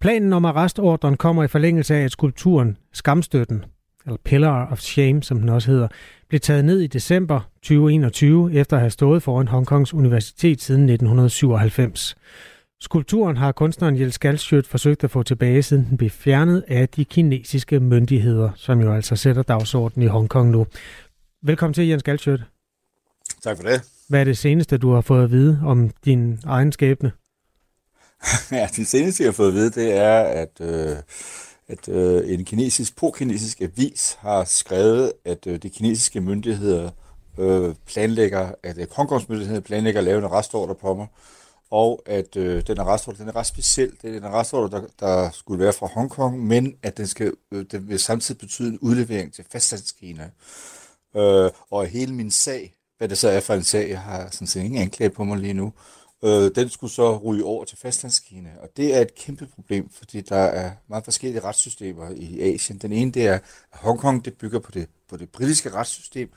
Planen 0.00 0.32
om 0.32 0.44
arrestordren 0.44 1.16
kommer 1.16 1.44
i 1.44 1.48
forlængelse 1.48 1.94
af, 1.94 2.04
at 2.04 2.10
skulpturen 2.10 2.76
Skamstøtten, 2.92 3.64
eller 4.06 4.18
Pillar 4.24 4.72
of 4.72 4.80
Shame, 4.80 5.22
som 5.22 5.40
den 5.40 5.48
også 5.48 5.70
hedder, 5.70 5.88
blev 6.28 6.40
taget 6.40 6.64
ned 6.64 6.80
i 6.80 6.86
december 6.86 7.40
2021 7.62 8.54
efter 8.54 8.76
at 8.76 8.80
have 8.80 8.90
stået 8.90 9.22
foran 9.22 9.48
Hongkongs 9.48 9.94
Universitet 9.94 10.62
siden 10.62 10.82
1997. 10.82 12.16
Skulpturen 12.80 13.36
har 13.36 13.52
kunstneren 13.52 14.00
Jens 14.00 14.18
Galschiøt 14.18 14.66
forsøgt 14.66 15.04
at 15.04 15.10
få 15.10 15.22
tilbage, 15.22 15.62
siden 15.62 15.86
den 15.88 15.96
blev 15.96 16.10
fjernet 16.10 16.64
af 16.68 16.88
de 16.88 17.04
kinesiske 17.04 17.80
myndigheder, 17.80 18.50
som 18.56 18.80
jo 18.80 18.94
altså 18.94 19.16
sætter 19.16 19.42
dagsordenen 19.42 20.06
i 20.06 20.10
Hongkong 20.10 20.50
nu. 20.50 20.66
Velkommen 21.42 21.74
til, 21.74 21.88
Jens 21.88 22.02
Galschiøt. 22.02 22.40
Tak 23.42 23.56
for 23.56 23.64
det. 23.64 23.82
Hvad 24.08 24.20
er 24.20 24.24
det 24.24 24.38
seneste, 24.38 24.78
du 24.78 24.92
har 24.92 25.00
fået 25.00 25.24
at 25.24 25.30
vide 25.30 25.60
om 25.64 25.90
din 26.04 26.38
egen 26.44 26.72
skæbne? 26.72 27.12
ja, 28.52 28.68
det 28.76 28.86
seneste, 28.86 29.22
jeg 29.22 29.28
har 29.28 29.32
fået 29.32 29.48
at 29.48 29.54
vide, 29.54 29.70
det 29.70 29.96
er, 29.96 30.20
at, 30.20 30.60
øh, 30.60 30.96
at 31.72 31.88
øh, 31.88 32.34
en 32.34 32.44
kinesisk, 32.44 32.96
pro-kinesisk 32.96 33.60
avis 33.60 34.16
har 34.20 34.44
skrevet, 34.44 35.12
at 35.24 35.46
øh, 35.46 35.62
de 35.62 35.70
kinesiske 35.70 36.20
myndigheder 36.20 36.90
øh, 37.38 37.74
planlægger, 37.86 38.52
at 38.62 38.78
øh, 38.78 38.86
Hongkongs 38.90 39.28
myndigheder 39.28 39.60
planlægger 39.60 40.00
at 40.00 40.04
lave 40.04 40.18
en 40.18 40.24
arrestordre 40.24 40.74
på 40.74 40.94
mig, 40.94 41.06
og 41.70 42.02
at 42.06 42.36
øh, 42.36 42.62
den 42.66 42.78
arrestordre, 42.78 43.18
den 43.18 43.28
er 43.28 43.36
ret 43.36 43.46
speciel. 43.46 43.92
Det 44.02 44.10
er 44.10 44.16
en 44.16 44.24
arrestordre, 44.24 44.80
der, 44.80 44.86
der 45.00 45.30
skulle 45.30 45.64
være 45.64 45.72
fra 45.72 45.86
Hongkong, 45.86 46.46
men 46.46 46.74
at 46.82 46.96
den, 46.96 47.06
skal, 47.06 47.32
øh, 47.52 47.64
den 47.70 47.88
vil 47.88 47.98
samtidig 47.98 48.38
betyde 48.38 48.68
en 48.68 48.78
udlevering 48.78 49.34
til 49.34 49.44
fastlandskina. 49.52 50.30
Øh, 51.16 51.50
og 51.70 51.86
hele 51.86 52.14
min 52.14 52.30
sag, 52.30 52.74
hvad 52.98 53.08
det 53.08 53.18
så 53.18 53.28
er 53.28 53.40
for 53.40 53.54
en 53.54 53.64
sag, 53.64 53.90
jeg 53.90 54.00
har 54.00 54.28
sådan 54.30 54.46
set 54.46 54.60
ingen 54.60 54.82
anklage 54.82 55.10
på 55.10 55.24
mig 55.24 55.38
lige 55.38 55.54
nu, 55.54 55.66
øh, 55.66 56.01
Øh, 56.24 56.50
den 56.54 56.68
skulle 56.68 56.92
så 56.92 57.16
ryge 57.16 57.44
over 57.44 57.64
til 57.64 57.78
fastlandskina. 57.78 58.50
Og 58.62 58.68
det 58.76 58.96
er 58.96 59.00
et 59.00 59.14
kæmpe 59.14 59.46
problem, 59.46 59.90
fordi 59.90 60.20
der 60.20 60.36
er 60.36 60.70
meget 60.88 61.04
forskellige 61.04 61.44
retssystemer 61.44 62.10
i 62.10 62.40
Asien. 62.40 62.78
Den 62.78 62.92
ene, 62.92 63.12
det 63.12 63.26
er, 63.26 63.34
at 63.34 63.42
Hongkong, 63.72 64.24
det 64.24 64.34
bygger 64.34 64.58
på 64.58 64.70
det, 64.70 64.88
på 65.08 65.16
det 65.16 65.28
britiske 65.28 65.70
retssystem, 65.70 66.30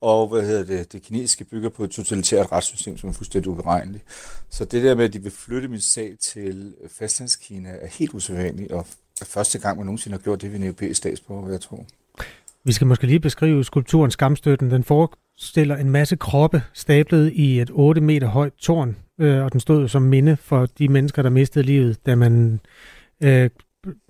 og 0.00 0.28
hvad 0.28 0.42
hedder 0.42 0.64
det, 0.64 0.92
det 0.92 1.02
kinesiske 1.02 1.44
bygger 1.44 1.68
på 1.68 1.84
et 1.84 1.90
totalitært 1.90 2.52
retssystem, 2.52 2.98
som 2.98 3.08
er 3.08 3.12
fuldstændig 3.12 3.50
uberegneligt. 3.50 4.04
Så 4.50 4.64
det 4.64 4.82
der 4.82 4.94
med, 4.94 5.04
at 5.04 5.12
de 5.12 5.22
vil 5.22 5.32
flytte 5.32 5.68
min 5.68 5.80
sag 5.80 6.16
til 6.20 6.74
fastlandskina, 6.88 7.68
er 7.68 7.86
helt 7.86 8.14
usædvanligt, 8.14 8.72
og 8.72 8.86
er 9.20 9.24
første 9.24 9.58
gang, 9.58 9.76
man 9.76 9.86
nogensinde 9.86 10.16
har 10.16 10.22
gjort 10.22 10.42
det 10.42 10.52
ved 10.52 10.58
en 10.58 10.64
europæisk 10.64 10.98
statsborger, 10.98 11.50
jeg 11.50 11.60
tro. 11.60 11.84
Vi 12.64 12.72
skal 12.72 12.86
måske 12.86 13.06
lige 13.06 13.20
beskrive 13.20 13.64
skulpturen 13.64 14.10
Skamstøtten. 14.10 14.70
Den 14.70 14.84
forestiller 14.84 15.76
en 15.76 15.90
masse 15.90 16.16
kroppe 16.16 16.62
stablet 16.72 17.32
i 17.32 17.60
et 17.60 17.70
8 17.72 18.00
meter 18.00 18.26
højt 18.26 18.52
tårn, 18.52 18.96
øh, 19.20 19.44
og 19.44 19.52
den 19.52 19.60
stod 19.60 19.88
som 19.88 20.02
minde 20.02 20.36
for 20.36 20.66
de 20.66 20.88
mennesker, 20.88 21.22
der 21.22 21.30
mistede 21.30 21.66
livet, 21.66 22.06
da 22.06 22.14
man 22.14 22.60
øh, 23.22 23.50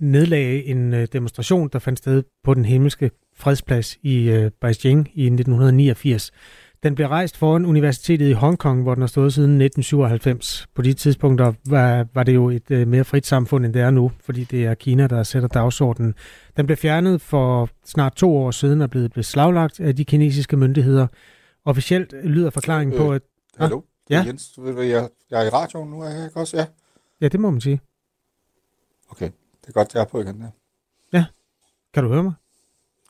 nedlagde 0.01 0.65
en 0.65 0.95
øh, 0.95 1.09
demonstration, 1.13 1.69
der 1.73 1.79
fandt 1.79 1.99
sted 1.99 2.23
på 2.45 2.55
den 2.55 2.65
himmelske 2.65 3.11
fredsplads 3.37 3.97
i 4.03 4.31
øh, 4.31 4.51
Beijing 4.61 5.11
i 5.15 5.25
1989. 5.27 6.33
Den 6.83 6.95
blev 6.95 7.07
rejst 7.07 7.37
foran 7.37 7.67
Universitetet 7.67 8.29
i 8.29 8.33
Hongkong, 8.33 8.83
hvor 8.83 8.95
den 8.95 9.03
har 9.03 9.07
stået 9.07 9.35
siden 9.35 9.61
1997. 9.61 10.67
På 10.75 10.83
de 10.83 10.93
tidspunkter 10.93 11.53
var, 11.67 12.07
var 12.15 12.23
det 12.23 12.35
jo 12.35 12.51
et 12.51 12.71
øh, 12.71 12.89
mere 12.89 13.05
frit 13.05 13.27
samfund, 13.27 13.65
end 13.65 13.75
det 13.75 13.83
er 13.83 13.91
nu, 13.91 14.13
fordi 14.21 14.45
det 14.45 14.67
er 14.67 14.75
Kina, 14.75 15.07
der 15.07 15.23
sætter 15.23 15.49
dagsordenen. 15.49 16.15
Den 16.59 16.67
blev 16.67 16.77
fjernet 16.77 17.21
for 17.21 17.69
snart 17.85 18.15
to 18.15 18.37
år 18.37 18.51
siden 18.51 18.81
og 18.81 18.91
blevet 18.91 19.13
beslaglagt 19.13 19.81
af 19.81 19.97
de 19.97 20.05
kinesiske 20.05 20.57
myndigheder. 20.57 21.07
Officielt 21.65 22.13
lyder 22.13 22.51
forklaringen 22.51 22.95
øh, 22.95 23.01
på, 23.01 23.13
at... 23.13 23.23
Øh, 23.23 23.61
hallo? 23.61 23.83
Ja? 24.11 24.25
Jens, 24.27 24.53
du 24.53 24.63
ved, 24.63 24.85
jeg, 24.85 25.09
jeg 25.31 25.41
er 25.41 25.47
i 25.47 25.49
radioen 25.49 25.91
nu, 25.91 26.01
er 26.01 26.09
jeg 26.09 26.25
ikke 26.25 26.41
også? 26.41 26.57
Ja. 26.57 26.67
Ja, 27.21 27.29
det 27.29 27.41
må 27.41 27.51
man 27.51 27.61
sige. 27.61 27.81
Okay, 29.11 29.31
det 29.61 29.69
er 29.69 29.73
godt, 29.73 29.95
jeg 29.95 30.01
er 30.01 30.05
på 30.05 30.21
igen 30.21 30.41
der. 30.41 30.51
Ja. 31.13 31.25
Kan 31.95 32.03
du 32.03 32.09
høre 32.09 32.23
mig? 32.23 32.33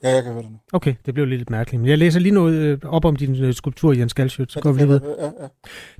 Ja, 0.03 0.09
jeg 0.09 0.23
kan 0.23 0.33
høre 0.33 0.43
det 0.43 0.51
nu. 0.51 0.57
Okay, 0.73 0.95
det 1.05 1.13
blev 1.13 1.25
lidt 1.25 1.49
mærkeligt. 1.49 1.81
Men 1.81 1.89
jeg 1.89 1.97
læser 1.97 2.19
lige 2.19 2.33
noget 2.33 2.53
øh, 2.55 2.77
op 2.83 3.05
om 3.05 3.15
din 3.15 3.43
øh, 3.43 3.53
skulptur, 3.53 3.93
Jens 3.93 4.13
Galsjøt, 4.13 4.51
så 4.51 4.59
går 4.59 4.71
vi 4.71 4.85
videre. 4.85 5.01
Ja, 5.19 5.25
ja. 5.25 5.47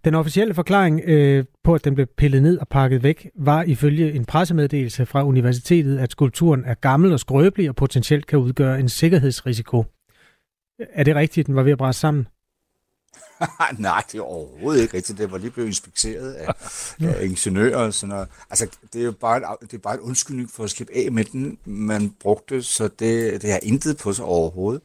Den 0.06 0.16
officielle 0.16 0.54
forklaring 0.54 1.02
øh, 1.06 1.46
på, 1.64 1.74
at 1.74 1.86
den 1.86 1.96
blev 1.96 2.08
pillet 2.18 2.42
ned 2.42 2.58
og 2.58 2.68
pakket 2.68 3.04
væk, 3.04 3.30
var 3.36 3.64
ifølge 3.64 4.14
en 4.14 4.26
pressemeddelelse 4.26 5.06
fra 5.06 5.24
universitetet, 5.26 6.00
at 6.00 6.12
skulpturen 6.12 6.64
er 6.66 6.74
gammel 6.74 7.14
og 7.14 7.20
skrøbelig 7.20 7.70
og 7.70 7.76
potentielt 7.76 8.28
kan 8.28 8.40
udgøre 8.40 8.80
en 8.80 8.90
sikkerhedsrisiko. 8.90 9.84
Er 10.94 11.04
det 11.04 11.16
rigtigt, 11.16 11.48
den 11.48 11.56
var 11.56 11.64
ved 11.64 11.72
at 11.72 11.78
bræse 11.78 12.00
sammen? 12.00 12.28
Nej, 13.78 14.04
det 14.12 14.18
er 14.18 14.22
overhovedet 14.22 14.82
ikke 14.82 14.98
rigtigt. 14.98 15.18
Det 15.18 15.32
var 15.32 15.38
lige 15.38 15.52
blevet 15.52 15.68
inspekteret 15.68 16.34
af, 16.34 16.54
af 17.02 17.26
ingeniører 17.26 17.78
og 17.78 17.94
sådan 17.94 18.10
noget. 18.10 18.28
Altså, 18.50 18.68
det 18.94 19.02
er 19.02 19.06
jo 19.06 19.12
bare, 19.12 19.56
det 19.62 19.74
er 19.74 19.78
bare 19.78 19.94
en 19.94 20.00
undskyldning 20.00 20.52
for 20.52 20.64
at 20.64 20.70
slippe 20.70 20.94
af 20.96 21.12
med 21.12 21.26
den, 21.26 21.58
man 21.66 22.16
brugte, 22.20 22.64
så 22.64 22.88
det, 22.88 23.42
det 23.42 23.52
har 23.52 23.60
intet 23.64 23.98
på 23.98 24.14
sig 24.14 24.26
overhovedet. 24.26 24.82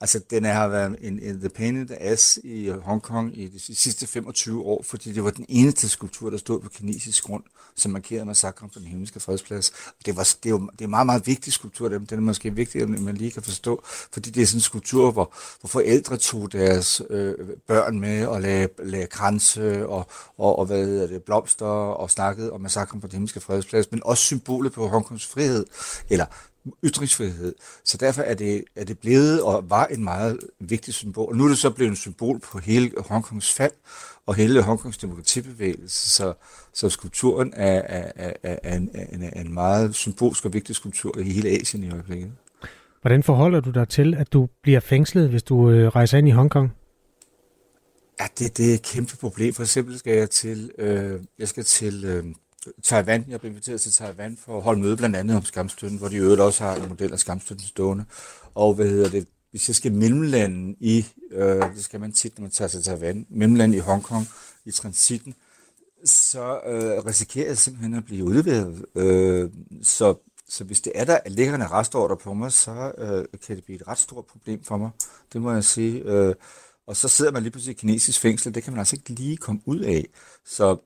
Altså, 0.00 0.20
den 0.30 0.44
har 0.44 0.68
været 0.68 0.96
en, 1.00 1.18
en 1.22 1.40
the 1.40 1.48
pain 1.48 1.76
in 1.76 1.86
the 1.86 2.02
ass 2.02 2.38
i 2.44 2.68
Hongkong 2.68 3.38
i 3.38 3.48
de 3.48 3.76
sidste 3.76 4.06
25 4.06 4.62
år, 4.64 4.82
fordi 4.82 5.12
det 5.12 5.24
var 5.24 5.30
den 5.30 5.46
eneste 5.48 5.88
skulptur, 5.88 6.30
der 6.30 6.38
stod 6.38 6.60
på 6.60 6.68
kinesisk 6.68 7.24
grund, 7.24 7.42
som 7.76 7.92
markerede 7.92 8.24
massakren 8.24 8.70
på 8.70 8.78
den 8.78 8.86
himmelske 8.86 9.20
fredsplads. 9.20 9.72
Det, 10.06 10.16
var, 10.16 10.22
det, 10.42 10.48
er 10.48 10.50
jo 10.50 10.58
det 10.72 10.80
er 10.80 10.84
en 10.84 10.90
meget, 10.90 11.06
meget 11.06 11.26
vigtig 11.26 11.52
skulptur, 11.52 11.88
den 11.88 12.06
er 12.10 12.16
måske 12.16 12.54
vigtigere, 12.54 12.88
end 12.88 12.98
man 12.98 13.16
lige 13.16 13.30
kan 13.30 13.42
forstå, 13.42 13.82
fordi 13.86 14.30
det 14.30 14.42
er 14.42 14.46
sådan 14.46 14.56
en 14.56 14.60
skulptur, 14.60 15.10
hvor, 15.10 15.34
hvor 15.60 15.68
forældre 15.68 16.16
tog 16.16 16.52
deres 16.52 17.02
øh, 17.10 17.34
børn 17.66 18.00
med 18.00 18.26
og 18.26 18.40
lagde, 18.40 18.68
lagde 18.78 19.06
kranse 19.06 19.86
og, 19.86 20.06
og, 20.38 20.58
og 20.58 20.66
hvad 20.66 20.86
hedder 20.86 21.06
det, 21.06 21.22
blomster 21.22 21.66
og 21.66 22.10
snakkede 22.10 22.52
om 22.52 22.60
massakren 22.60 23.00
på 23.00 23.06
den 23.06 23.12
himmelske 23.12 23.40
fredsplads, 23.40 23.90
men 23.90 24.00
også 24.04 24.22
symbolet 24.22 24.72
på 24.72 24.88
Hongkongs 24.88 25.26
frihed, 25.26 25.66
eller 26.10 26.26
ytringsfrihed. 26.84 27.54
Så 27.84 27.96
derfor 27.96 28.22
er 28.22 28.34
det, 28.34 28.64
er 28.76 28.84
det 28.84 28.98
blevet 28.98 29.42
og 29.42 29.70
var 29.70 29.86
en 29.86 30.04
meget 30.04 30.38
vigtig 30.60 30.94
symbol. 30.94 31.28
Og 31.28 31.36
nu 31.36 31.44
er 31.44 31.48
det 31.48 31.58
så 31.58 31.70
blevet 31.70 31.90
en 31.90 31.96
symbol 31.96 32.38
på 32.38 32.58
hele 32.58 32.90
Hongkongs 32.98 33.52
fald 33.52 33.72
og 34.26 34.34
hele 34.34 34.62
Hongkongs 34.62 34.98
demokratibevægelse. 34.98 36.10
Så, 36.10 36.32
så 36.72 36.88
skulpturen 36.88 37.52
er, 37.56 37.82
er, 37.84 38.12
er, 38.42 38.56
er, 38.62 38.76
en, 38.76 38.90
er, 38.94 39.06
en, 39.12 39.22
er 39.22 39.40
en 39.40 39.54
meget 39.54 39.94
symbolsk 39.94 40.44
og 40.44 40.52
vigtig 40.52 40.74
skulptur 40.74 41.18
i 41.18 41.22
hele 41.22 41.48
Asien 41.48 41.84
i 41.84 41.90
øjeblikket. 41.90 42.32
Hvordan 43.00 43.22
forholder 43.22 43.60
du 43.60 43.70
dig 43.70 43.88
til, 43.88 44.14
at 44.14 44.32
du 44.32 44.48
bliver 44.62 44.80
fængslet, 44.80 45.28
hvis 45.28 45.42
du 45.42 45.70
øh, 45.70 45.88
rejser 45.88 46.18
ind 46.18 46.28
i 46.28 46.30
Hongkong? 46.30 46.72
Ja, 48.20 48.26
det, 48.38 48.58
det 48.58 48.70
er 48.70 48.74
et 48.74 48.82
kæmpe 48.82 49.16
problem. 49.16 49.54
For 49.54 49.62
eksempel 49.62 49.98
skal 49.98 50.16
jeg 50.16 50.30
til, 50.30 50.70
øh, 50.78 51.20
jeg 51.38 51.48
skal 51.48 51.64
til 51.64 52.04
øh, 52.04 52.24
Taiwan. 52.82 53.24
Jeg 53.28 53.40
blev 53.40 53.50
inviteret 53.50 53.80
til 53.80 53.92
Taiwan 53.92 54.38
for 54.44 54.56
at 54.56 54.62
holde 54.62 54.80
møde 54.80 54.96
blandt 54.96 55.16
andet 55.16 55.36
om 55.36 55.44
skamstøtten, 55.44 55.98
hvor 55.98 56.08
de 56.08 56.16
øvrigt 56.16 56.40
også 56.40 56.64
har 56.64 56.76
en 56.76 56.88
model 56.88 57.12
af 57.12 57.18
skamstøtten 57.18 57.66
stående. 57.66 58.04
Og 58.54 58.74
hvad 58.74 58.86
hedder 58.88 59.08
det? 59.08 59.26
Hvis 59.50 59.68
jeg 59.68 59.76
skal 59.76 59.92
mellemlande 59.92 60.76
i, 60.80 61.06
øh, 61.30 61.74
det 61.74 61.84
skal 61.84 62.00
man 62.00 62.12
tit, 62.12 62.38
når 62.38 62.42
man 62.42 62.50
tager 62.50 62.68
til 62.68 62.82
Taiwan, 62.82 63.26
mellemlande 63.30 63.76
i 63.76 63.80
Hongkong, 63.80 64.28
i 64.64 64.70
transitten, 64.70 65.34
så 66.04 66.60
øh, 66.66 67.06
risikerer 67.06 67.46
jeg 67.46 67.58
simpelthen 67.58 67.94
at 67.94 68.04
blive 68.04 68.24
udleveret. 68.24 68.84
Øh, 68.94 69.50
så, 69.82 70.14
så 70.48 70.64
hvis 70.64 70.80
det 70.80 70.92
er, 70.94 71.04
der 71.04 71.18
liggende 71.26 71.66
restorder 71.66 72.14
på 72.14 72.34
mig, 72.34 72.52
så 72.52 72.92
øh, 72.98 73.40
kan 73.46 73.56
det 73.56 73.64
blive 73.64 73.80
et 73.80 73.88
ret 73.88 73.98
stort 73.98 74.24
problem 74.26 74.64
for 74.64 74.76
mig. 74.76 74.90
Det 75.32 75.42
må 75.42 75.52
jeg 75.52 75.64
sige. 75.64 76.02
Øh, 76.02 76.34
og 76.86 76.96
så 76.96 77.08
sidder 77.08 77.32
man 77.32 77.42
lige 77.42 77.50
pludselig 77.50 77.74
i 77.76 77.78
kinesisk 77.78 78.20
fængsel. 78.20 78.54
Det 78.54 78.62
kan 78.62 78.72
man 78.72 78.78
altså 78.78 78.96
ikke 78.96 79.10
lige 79.10 79.36
komme 79.36 79.60
ud 79.64 79.80
af. 79.80 80.06
Så 80.44 80.76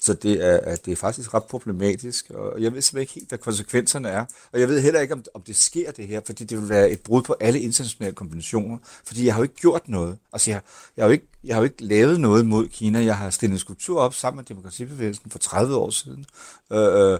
så 0.00 0.14
det 0.14 0.44
er, 0.46 0.76
det 0.76 0.92
er 0.92 0.96
faktisk 0.96 1.34
ret 1.34 1.44
problematisk, 1.44 2.30
og 2.30 2.62
jeg 2.62 2.72
ved 2.72 2.82
simpelthen 2.82 3.00
ikke 3.00 3.12
helt, 3.12 3.28
hvad 3.28 3.38
konsekvenserne 3.38 4.08
er. 4.08 4.24
Og 4.52 4.60
jeg 4.60 4.68
ved 4.68 4.80
heller 4.80 5.00
ikke, 5.00 5.14
om, 5.14 5.24
om 5.34 5.42
det 5.42 5.56
sker 5.56 5.90
det 5.90 6.06
her, 6.06 6.20
fordi 6.26 6.44
det 6.44 6.60
vil 6.60 6.68
være 6.68 6.90
et 6.90 7.00
brud 7.00 7.22
på 7.22 7.36
alle 7.40 7.60
internationale 7.60 8.14
konventioner. 8.14 8.78
Fordi 9.04 9.26
jeg 9.26 9.34
har 9.34 9.40
jo 9.40 9.42
ikke 9.42 9.54
gjort 9.54 9.88
noget. 9.88 10.18
Altså 10.32 10.50
jeg, 10.50 10.60
jeg, 10.96 11.04
har, 11.04 11.08
jo 11.08 11.12
ikke, 11.12 11.26
jeg 11.44 11.54
har 11.54 11.60
jo 11.60 11.64
ikke 11.64 11.84
lavet 11.84 12.20
noget 12.20 12.46
mod 12.46 12.68
Kina. 12.68 13.04
Jeg 13.04 13.16
har 13.16 13.30
stillet 13.30 13.54
en 13.54 13.58
skulptur 13.58 14.00
op 14.00 14.14
sammen 14.14 14.36
med 14.36 14.44
demokratibevægelsen 14.44 15.30
for 15.30 15.38
30 15.38 15.76
år 15.76 15.90
siden. 15.90 16.26
Øh, 16.72 17.12
øh 17.12 17.18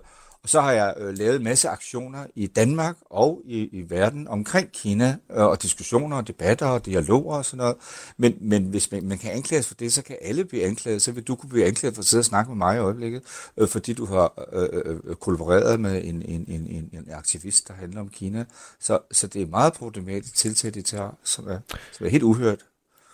så 0.49 0.61
har 0.61 0.73
jeg 0.73 0.95
øh, 0.97 1.19
lavet 1.19 1.37
en 1.37 1.45
masse 1.45 1.69
aktioner 1.69 2.27
i 2.35 2.47
Danmark 2.47 2.97
og 3.11 3.43
i, 3.45 3.59
i 3.59 3.91
verden 3.91 4.29
omkring 4.29 4.73
Kina, 4.73 5.17
øh, 5.31 5.45
og 5.45 5.63
diskussioner 5.63 6.17
og 6.17 6.29
debatter 6.29 6.67
og 6.67 6.87
dialoger 6.87 7.37
og 7.37 7.45
sådan 7.45 7.59
noget. 7.59 7.77
Men, 8.17 8.35
men 8.41 8.65
hvis 8.65 8.93
man, 8.93 9.05
man 9.05 9.19
kan 9.19 9.33
anklages 9.33 9.69
for 9.69 9.75
det, 9.75 9.93
så 9.93 10.03
kan 10.03 10.17
alle 10.23 10.45
blive 10.45 10.65
anklaget. 10.65 11.03
Så 11.03 11.13
vil 11.13 11.23
du 11.23 11.35
kunne 11.35 11.51
blive 11.51 11.67
anklaget 11.67 11.95
for 11.95 12.03
at 12.03 12.07
sidde 12.07 12.21
og 12.21 12.25
snakke 12.25 12.51
med 12.51 12.57
mig 12.57 12.77
i 12.77 12.79
øjeblikket, 12.79 13.23
øh, 13.57 13.69
fordi 13.69 13.93
du 13.93 14.05
har 14.05 14.49
øh, 14.53 14.69
øh, 14.85 15.15
kollaboreret 15.15 15.81
med 15.81 16.05
en, 16.05 16.23
en, 16.23 16.45
en, 16.49 16.67
en, 16.67 16.91
en 16.93 17.07
aktivist, 17.13 17.69
der 17.69 17.75
handler 17.75 18.01
om 18.01 18.09
Kina. 18.09 18.45
Så, 18.81 18.99
så 19.13 19.27
det 19.27 19.43
er 19.43 19.47
meget 19.47 19.73
problematisk 19.73 20.35
tiltag, 20.35 20.75
de 20.75 20.83
tager, 20.83 21.11
som 21.25 21.49
er, 21.49 21.59
som 21.93 22.07
er 22.07 22.11
helt 22.11 22.23
uhørt. 22.23 22.59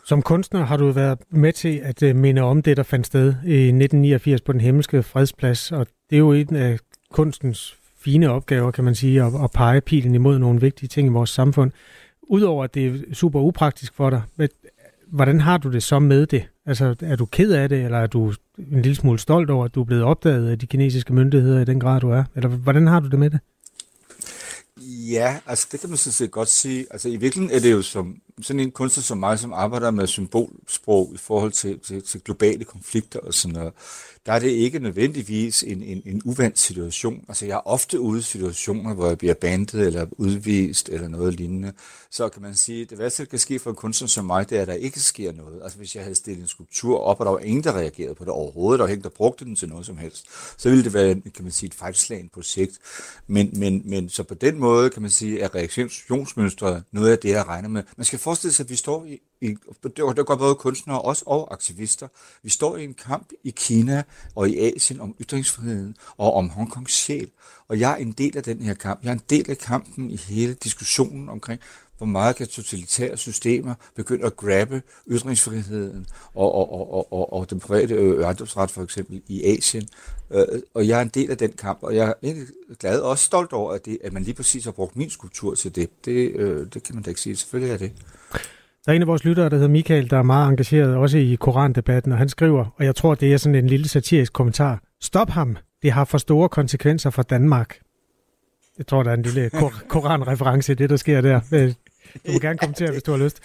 Som 0.05 0.22
kunstner 0.22 0.64
har 0.64 0.76
du 0.76 0.91
været 0.91 1.18
med 1.30 1.53
til 1.53 1.80
at 1.85 2.03
øh, 2.03 2.16
minde 2.16 2.43
om 2.43 2.62
det, 2.62 2.76
der 2.76 2.82
fandt 2.82 3.07
sted 3.07 3.28
i 3.28 3.59
1989 3.59 4.41
på 4.41 4.53
den 4.53 4.61
himmelske 4.61 5.03
fredsplads, 5.03 5.72
og 5.72 5.87
det 6.11 6.16
er 6.16 6.20
jo 6.20 6.32
en 6.32 6.57
af 6.57 6.78
kunstens 7.15 7.77
fine 7.99 8.31
opgaver, 8.31 8.71
kan 8.71 8.85
man 8.85 8.95
sige, 8.95 9.23
at, 9.23 9.33
at 9.45 9.51
pege 9.51 9.81
pilen 9.81 10.15
imod 10.15 10.39
nogle 10.39 10.61
vigtige 10.61 10.89
ting 10.89 11.09
i 11.09 11.11
vores 11.11 11.31
samfund. 11.31 11.71
Udover 12.23 12.65
at 12.65 12.75
det 12.75 12.87
er 12.87 13.15
super 13.15 13.41
upraktisk 13.41 13.95
for 13.95 14.11
dig, 14.11 14.23
hvordan 15.07 15.41
har 15.41 15.59
du 15.59 15.73
det 15.73 15.83
så 15.83 15.99
med 15.99 16.27
det? 16.27 16.49
Altså, 16.67 16.95
er 17.01 17.17
du 17.17 17.27
ked 17.27 17.53
af 17.53 17.69
det, 17.69 17.85
eller 17.85 17.99
er 17.99 18.07
du 18.07 18.33
en 18.59 18.83
lille 18.83 18.95
smule 18.95 19.19
stolt 19.19 19.51
over, 19.51 19.65
at 19.65 19.75
du 19.75 19.81
er 19.81 19.85
blevet 19.85 20.05
opdaget 20.05 20.51
af 20.51 20.59
de 20.59 20.67
kinesiske 20.67 21.12
myndigheder 21.12 21.61
i 21.61 21.65
den 21.65 21.81
grad, 21.81 22.01
du 22.01 22.11
er? 22.11 22.25
Eller 22.37 22.49
hvordan 22.49 22.87
har 22.87 23.01
du 23.01 23.09
det 23.09 23.19
med 23.19 23.31
det? 23.31 23.41
Ja, 25.11 25.39
altså 25.47 25.69
det 25.73 25.81
kan 25.81 25.89
man 25.89 25.99
sådan 25.99 26.12
set 26.12 26.31
godt 26.31 26.49
sige. 26.49 26.87
Altså 26.91 27.09
i 27.09 27.17
virkeligheden 27.17 27.57
er 27.57 27.61
det 27.61 27.73
jo 27.73 27.83
som 27.83 28.17
sådan 28.43 28.61
en 28.61 28.70
kunstner 28.70 29.03
som 29.03 29.18
mig, 29.18 29.39
som 29.39 29.53
arbejder 29.53 29.91
med 29.91 30.07
symbolsprog 30.07 31.12
i 31.14 31.18
forhold 31.18 31.53
til, 31.53 31.78
til, 31.78 32.03
til 32.03 32.20
globale 32.20 32.64
konflikter 32.64 33.20
og 33.20 33.35
sådan 33.35 33.55
noget 33.55 33.72
der 34.26 34.32
er 34.32 34.39
det 34.39 34.49
ikke 34.49 34.78
nødvendigvis 34.78 35.62
en, 35.62 35.82
en, 35.82 36.03
en 36.07 36.22
uvandt 36.24 36.59
situation. 36.59 37.24
Altså 37.28 37.47
jeg 37.47 37.55
er 37.55 37.68
ofte 37.68 38.01
ude 38.01 38.18
i 38.18 38.22
situationer, 38.22 38.95
hvor 38.95 39.09
jeg 39.09 39.18
bliver 39.18 39.35
bandet 39.35 39.87
eller 39.87 40.07
udvist 40.12 40.89
eller 40.89 41.09
noget 41.09 41.35
lignende. 41.35 41.72
Så 42.11 42.28
kan 42.28 42.43
man 42.43 42.55
sige, 42.55 42.85
det 42.85 42.99
værste, 42.99 43.22
der 43.22 43.28
kan 43.28 43.39
ske 43.39 43.59
for 43.59 43.70
en 43.70 43.76
kunstner 43.76 44.09
som 44.09 44.24
mig, 44.24 44.51
det 44.51 44.59
er, 44.59 44.62
at 44.62 44.68
der 44.68 44.74
ikke 44.74 45.01
sker 45.01 45.32
noget. 45.32 45.61
Altså 45.62 45.78
hvis 45.78 45.95
jeg 45.95 46.03
havde 46.03 46.14
stillet 46.14 46.43
en 46.43 46.49
skulptur 46.49 46.99
op, 46.99 47.20
og 47.20 47.26
der 47.26 47.32
var 47.32 47.39
ingen, 47.39 47.64
der 47.64 47.72
reagerede 47.72 48.14
på 48.14 48.24
det 48.24 48.32
overhovedet, 48.32 48.80
og 48.80 48.89
ingen, 48.89 49.03
der 49.03 49.09
brugte 49.09 49.45
den 49.45 49.57
til 49.57 49.68
noget 49.68 49.87
som 49.87 49.99
helst, 49.99 50.26
så 50.57 50.68
ville 50.68 50.85
det 50.85 50.93
være, 50.93 51.14
kan 51.14 51.43
man 51.45 51.53
sige, 51.53 51.68
et 51.68 51.74
fejlslagende 51.74 52.30
projekt. 52.35 52.78
Men, 53.26 53.51
men, 53.53 53.82
men 53.85 54.09
så 54.09 54.22
på 54.22 54.35
den 54.35 54.59
måde, 54.59 54.91
kan 54.91 55.03
man 55.03 55.11
sige, 55.11 55.45
at 55.45 55.55
reaktionsmønstret 55.55 56.82
noget 56.93 57.12
af 57.12 57.18
det, 57.18 57.28
jeg 57.28 57.47
regner 57.47 57.68
med. 57.68 57.82
Man 57.97 58.05
skal 58.05 58.18
forestille 58.25 58.53
sig, 58.53 58.64
at 58.64 58.70
vi 58.70 58.77
står 58.77 59.05
i, 59.05 59.20
i 59.41 59.57
det 60.16 60.27
går 60.27 60.37
både 60.37 60.55
kunstnere 60.55 61.03
også 61.03 61.22
og 61.27 61.53
aktivister. 61.53 62.09
Vi 62.43 62.51
står 62.51 62.77
i 62.77 62.85
en 62.85 62.95
kamp 62.95 63.33
i 63.45 63.51
Kina 63.51 64.03
og 64.35 64.49
i 64.49 64.59
Asien 64.59 65.01
om 65.01 65.14
ytringsfriheden 65.20 65.97
og 66.16 66.35
om 66.35 66.49
Hongkongs 66.49 66.93
sjæl. 66.93 67.31
Og 67.68 67.81
jeg 67.81 67.93
er 67.93 67.97
en 67.97 68.12
del 68.12 68.37
af 68.37 68.43
den 68.43 68.62
her 68.62 68.75
kamp. 68.75 69.03
Jeg 69.03 69.09
er 69.09 69.12
en 69.14 69.22
del 69.31 69.51
af 69.51 69.59
kampen 69.59 70.11
i 70.11 70.16
hele 70.16 70.55
diskussionen 70.55 71.29
omkring, 71.29 71.61
hvor 71.99 72.07
meget 72.07 72.37
kan 72.37 72.47
totalitære 72.47 73.17
systemer 73.17 73.75
begynde 73.97 74.27
at 74.27 74.37
grabbe 74.37 74.83
ytringsfriheden 75.11 76.07
og, 76.35 76.55
og, 76.55 76.73
og, 76.73 76.95
og, 76.95 77.13
og, 77.13 77.33
og 77.33 77.51
den 77.51 77.61
private 77.61 77.95
øh, 77.95 78.23
ejendomsret 78.23 78.71
for 78.71 78.83
eksempel 78.83 79.23
i 79.29 79.45
Asien. 79.45 79.89
Øh, 80.31 80.45
og 80.75 80.89
jeg 80.89 80.99
er 80.99 81.03
en 81.03 81.09
del 81.09 81.31
af 81.31 81.39
den 81.39 81.53
kamp, 81.53 81.79
og 81.83 81.97
jeg 81.97 82.09
er 82.09 82.13
egentlig 82.23 82.47
glad 82.79 83.01
og 83.01 83.11
også 83.11 83.25
stolt 83.25 83.53
over, 83.53 83.73
at, 83.73 83.85
det, 83.85 83.99
at 84.05 84.13
man 84.13 84.23
lige 84.23 84.35
præcis 84.35 84.65
har 84.65 84.73
brugt 84.73 84.97
min 84.97 85.11
skulptur 85.11 85.55
til 85.55 85.77
det. 85.77 85.91
Det, 86.05 86.33
øh, 86.35 86.67
det 86.75 86.83
kan 86.83 86.95
man 86.95 87.05
da 87.05 87.11
ikke 87.11 87.21
sige. 87.21 87.37
Selvfølgelig 87.37 87.75
er 87.75 87.79
det. 87.79 87.93
Der 88.87 88.93
er 88.93 88.97
en 88.97 89.03
af 89.03 89.09
vores 89.09 89.25
lyttere, 89.25 89.49
der 89.49 89.57
hedder 89.57 89.69
Michael, 89.69 90.11
der 90.11 90.19
er 90.19 90.23
meget 90.23 90.49
engageret 90.49 90.97
også 90.97 91.19
i 91.19 91.37
korandebatten, 91.41 92.13
og 92.13 92.19
han 92.19 92.29
skriver, 92.29 92.67
og 92.77 92.85
jeg 92.85 92.97
tror, 92.97 93.15
det 93.15 93.33
er 93.33 93.37
sådan 93.37 93.55
en 93.55 93.67
lille 93.67 93.89
satirisk 93.89 94.33
kommentar. 94.33 94.83
Stop 95.01 95.31
ham. 95.31 95.57
Det 95.83 95.93
har 95.93 96.05
for 96.05 96.19
store 96.19 96.49
konsekvenser 96.49 97.11
for 97.11 97.23
Danmark. 97.23 97.79
Jeg 98.79 98.87
tror, 98.87 99.03
der 99.03 99.11
er 99.11 99.15
en 99.15 99.23
lille 99.23 99.51
kor- 99.51 99.83
koranreference 99.89 100.73
i 100.73 100.75
det, 100.75 100.91
der 100.91 100.97
sker 100.97 101.21
der. 101.21 101.41
Øh, 101.53 101.73
Øh, 102.15 102.21
du 102.27 102.33
må 102.33 102.39
gerne 102.39 102.59
kommentere, 102.59 102.91
hvis 102.91 103.03
du 103.03 103.11
har 103.11 103.19
lyst. 103.19 103.41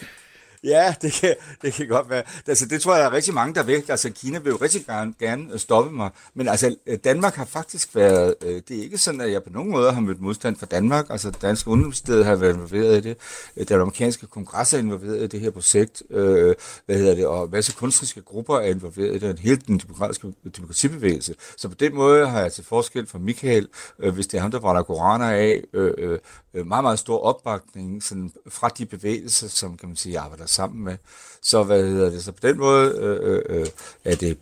Ja, 0.64 0.94
det 1.02 1.12
kan, 1.12 1.34
det 1.62 1.72
kan 1.72 1.88
godt 1.88 2.10
være. 2.10 2.22
Altså, 2.46 2.66
det 2.66 2.82
tror 2.82 2.94
jeg, 2.94 3.00
der 3.00 3.10
er 3.10 3.12
rigtig 3.12 3.34
mange, 3.34 3.54
der 3.54 3.62
vil. 3.62 3.84
Altså, 3.88 4.10
Kina 4.10 4.38
vil 4.38 4.50
jo 4.50 4.56
rigtig 4.56 4.86
gerne, 4.86 5.14
gerne 5.18 5.58
stoppe 5.58 5.90
mig. 5.90 6.10
Men 6.34 6.48
altså, 6.48 6.76
Danmark 7.04 7.34
har 7.34 7.44
faktisk 7.44 7.94
været... 7.94 8.34
Øh, 8.42 8.62
det 8.68 8.78
er 8.78 8.82
ikke 8.82 8.98
sådan, 8.98 9.20
at 9.20 9.32
jeg 9.32 9.42
på 9.42 9.50
nogen 9.50 9.70
måde 9.70 9.92
har 9.92 10.00
mødt 10.00 10.20
modstand 10.20 10.56
fra 10.56 10.66
Danmark. 10.66 11.06
Altså, 11.10 11.30
Dansk 11.30 11.68
Universitet 11.68 12.24
har 12.24 12.36
været 12.36 12.54
involveret 12.54 13.06
i 13.06 13.08
det. 13.08 13.68
Den 13.68 13.80
amerikanske 13.80 14.26
kongres 14.26 14.74
er 14.74 14.78
involveret 14.78 15.22
i 15.22 15.26
det 15.26 15.40
her 15.40 15.50
projekt. 15.50 16.02
Øh, 16.10 16.54
hvad 16.86 16.96
hedder 16.96 17.14
det? 17.14 17.26
Og 17.26 17.50
masser 17.50 17.72
kunstneriske 17.72 18.22
grupper 18.22 18.56
er 18.56 18.68
involveret 18.70 19.16
i 19.16 19.18
det. 19.18 19.38
Hele 19.38 19.56
den 19.56 19.78
demokratiske 19.78 20.32
demokratibevægelse. 20.56 21.34
Så 21.56 21.68
på 21.68 21.74
den 21.74 21.94
måde 21.94 22.26
har 22.26 22.40
jeg 22.40 22.52
til 22.52 22.64
forskel 22.64 23.06
fra 23.06 23.18
Michael, 23.18 23.68
øh, 23.98 24.14
hvis 24.14 24.26
det 24.26 24.38
er 24.38 24.42
ham, 24.42 24.50
der 24.50 24.60
brænder 24.60 24.82
koraner 24.82 25.30
af, 25.30 25.62
øh, 25.72 26.18
øh, 26.54 26.66
meget, 26.66 26.84
meget 26.84 26.98
stor 26.98 27.18
opbakning 27.18 28.02
sådan, 28.02 28.32
fra 28.48 28.68
de 28.68 28.86
bevægelser, 28.86 29.48
som 29.48 29.76
kan 29.76 29.88
man 29.88 29.96
sige, 29.96 30.18
arbejder 30.18 30.46
sammen 30.46 30.84
med. 30.84 30.96
Så, 31.42 31.62
hvad 31.62 31.82
hedder 31.82 32.10
det, 32.10 32.24
så 32.24 32.32
på 32.32 32.46
den 32.46 32.58
måde 32.58 32.94
øh, 32.98 33.18
øh, 33.22 33.60
øh 33.60 33.66
er 34.04 34.16
det 34.16 34.38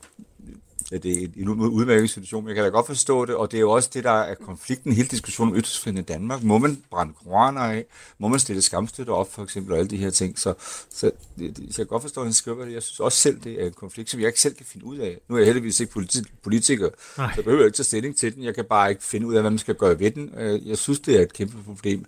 det 0.92 1.22
er 1.22 1.26
en 1.36 1.48
udmærket 1.48 2.10
situation, 2.10 2.44
men 2.44 2.48
jeg 2.48 2.54
kan 2.54 2.64
da 2.64 2.70
godt 2.70 2.86
forstå 2.86 3.24
det, 3.24 3.34
og 3.34 3.50
det 3.50 3.56
er 3.56 3.60
jo 3.60 3.70
også 3.70 3.90
det, 3.94 4.04
der 4.04 4.10
er 4.10 4.34
konflikten, 4.34 4.92
hele 4.92 5.08
diskussionen 5.08 5.52
om 5.52 5.58
ytringsfriheden 5.58 6.04
i 6.04 6.06
Danmark. 6.06 6.42
Må 6.42 6.58
man 6.58 6.82
brænde 6.90 7.12
koraner 7.24 7.60
af? 7.60 7.84
Må 8.18 8.28
man 8.28 8.38
stille 8.40 8.62
skamstøtter 8.62 9.12
op, 9.12 9.32
for 9.32 9.42
eksempel, 9.42 9.72
og 9.72 9.78
alle 9.78 9.90
de 9.90 9.96
her 9.96 10.10
ting? 10.10 10.38
Så, 10.38 10.54
så 10.90 11.10
jeg 11.38 11.52
kan 11.76 11.86
godt 11.86 12.02
forstå, 12.02 12.20
at 12.20 12.26
han 12.26 12.32
skriver 12.34 12.64
det. 12.64 12.72
Jeg 12.72 12.82
synes 12.82 13.00
også 13.00 13.18
selv, 13.18 13.40
det 13.44 13.62
er 13.62 13.66
en 13.66 13.72
konflikt, 13.72 14.10
som 14.10 14.20
jeg 14.20 14.26
ikke 14.26 14.40
selv 14.40 14.54
kan 14.54 14.66
finde 14.66 14.86
ud 14.86 14.98
af. 14.98 15.18
Nu 15.28 15.34
er 15.34 15.38
jeg 15.38 15.46
heldigvis 15.46 15.80
ikke 15.80 15.92
politi- 15.92 16.32
politiker, 16.42 16.88
Nej. 17.18 17.26
så 17.30 17.32
jeg 17.36 17.44
behøver 17.44 17.64
ikke 17.64 17.76
tage 17.76 17.84
stilling 17.84 18.16
til 18.16 18.34
den. 18.34 18.44
Jeg 18.44 18.54
kan 18.54 18.64
bare 18.64 18.90
ikke 18.90 19.04
finde 19.04 19.26
ud 19.26 19.34
af, 19.34 19.40
hvad 19.42 19.50
man 19.50 19.58
skal 19.58 19.74
gøre 19.74 19.98
ved 20.00 20.10
den. 20.10 20.30
Øh, 20.38 20.68
jeg 20.68 20.78
synes, 20.78 21.00
det 21.00 21.16
er 21.16 21.20
et 21.22 21.32
kæmpe 21.32 21.56
problem. 21.64 22.04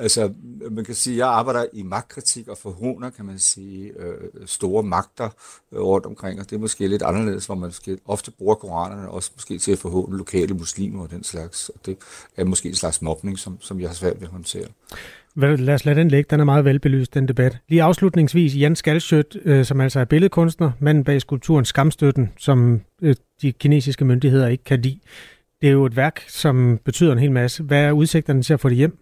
Altså, 0.00 0.32
man 0.70 0.84
kan 0.84 0.94
sige, 0.94 1.14
at 1.14 1.18
jeg 1.18 1.28
arbejder 1.28 1.64
i 1.72 1.82
magtkritik 1.82 2.48
og 2.48 2.58
forhåner, 2.58 3.10
kan 3.10 3.24
man 3.24 3.38
sige, 3.38 3.92
øh, 3.98 4.16
store 4.46 4.82
magter 4.82 5.28
øh, 5.72 5.80
rundt 5.80 6.06
omkring, 6.06 6.40
og 6.40 6.50
det 6.50 6.56
er 6.56 6.60
måske 6.60 6.88
lidt 6.88 7.02
anderledes, 7.02 7.46
hvor 7.46 7.54
man 7.54 7.68
måske 7.68 7.98
ofte 8.06 8.30
bruger 8.30 8.54
koranerne 8.54 9.10
også 9.10 9.30
måske 9.34 9.58
til 9.58 9.72
at 9.72 9.78
forhåne 9.78 10.16
lokale 10.16 10.54
muslimer 10.54 11.02
og 11.02 11.10
den 11.10 11.24
slags, 11.24 11.68
og 11.68 11.80
det 11.86 11.96
er 12.36 12.44
måske 12.44 12.68
en 12.68 12.74
slags 12.74 13.02
mobning, 13.02 13.38
som, 13.38 13.58
som 13.60 13.80
jeg 13.80 13.88
har 13.88 13.94
svært 13.94 14.20
ved 14.20 14.26
at 14.26 14.32
håndtere. 14.32 14.66
Lad 15.36 15.74
os 15.74 15.84
lade 15.84 16.00
den 16.00 16.08
ligge. 16.08 16.28
Den 16.30 16.40
er 16.40 16.44
meget 16.44 16.64
velbelyst, 16.64 17.14
den 17.14 17.28
debat. 17.28 17.58
Lige 17.68 17.82
afslutningsvis, 17.82 18.56
Jan 18.56 18.76
Skalsøt, 18.76 19.36
øh, 19.44 19.64
som 19.64 19.80
altså 19.80 20.00
er 20.00 20.04
billedkunstner, 20.04 20.70
manden 20.78 21.04
bag 21.04 21.20
skulpturen 21.20 21.64
Skamstøtten, 21.64 22.32
som 22.38 22.80
øh, 23.02 23.14
de 23.42 23.52
kinesiske 23.52 24.04
myndigheder 24.04 24.48
ikke 24.48 24.64
kan 24.64 24.82
lide. 24.82 24.98
Det 25.60 25.68
er 25.68 25.72
jo 25.72 25.86
et 25.86 25.96
værk, 25.96 26.24
som 26.28 26.78
betyder 26.84 27.12
en 27.12 27.18
hel 27.18 27.32
masse. 27.32 27.62
Hvad 27.62 27.82
er 27.82 27.92
udsigterne 27.92 28.42
til 28.42 28.52
at 28.54 28.60
få 28.60 28.68
det 28.68 28.76
hjem? 28.76 28.98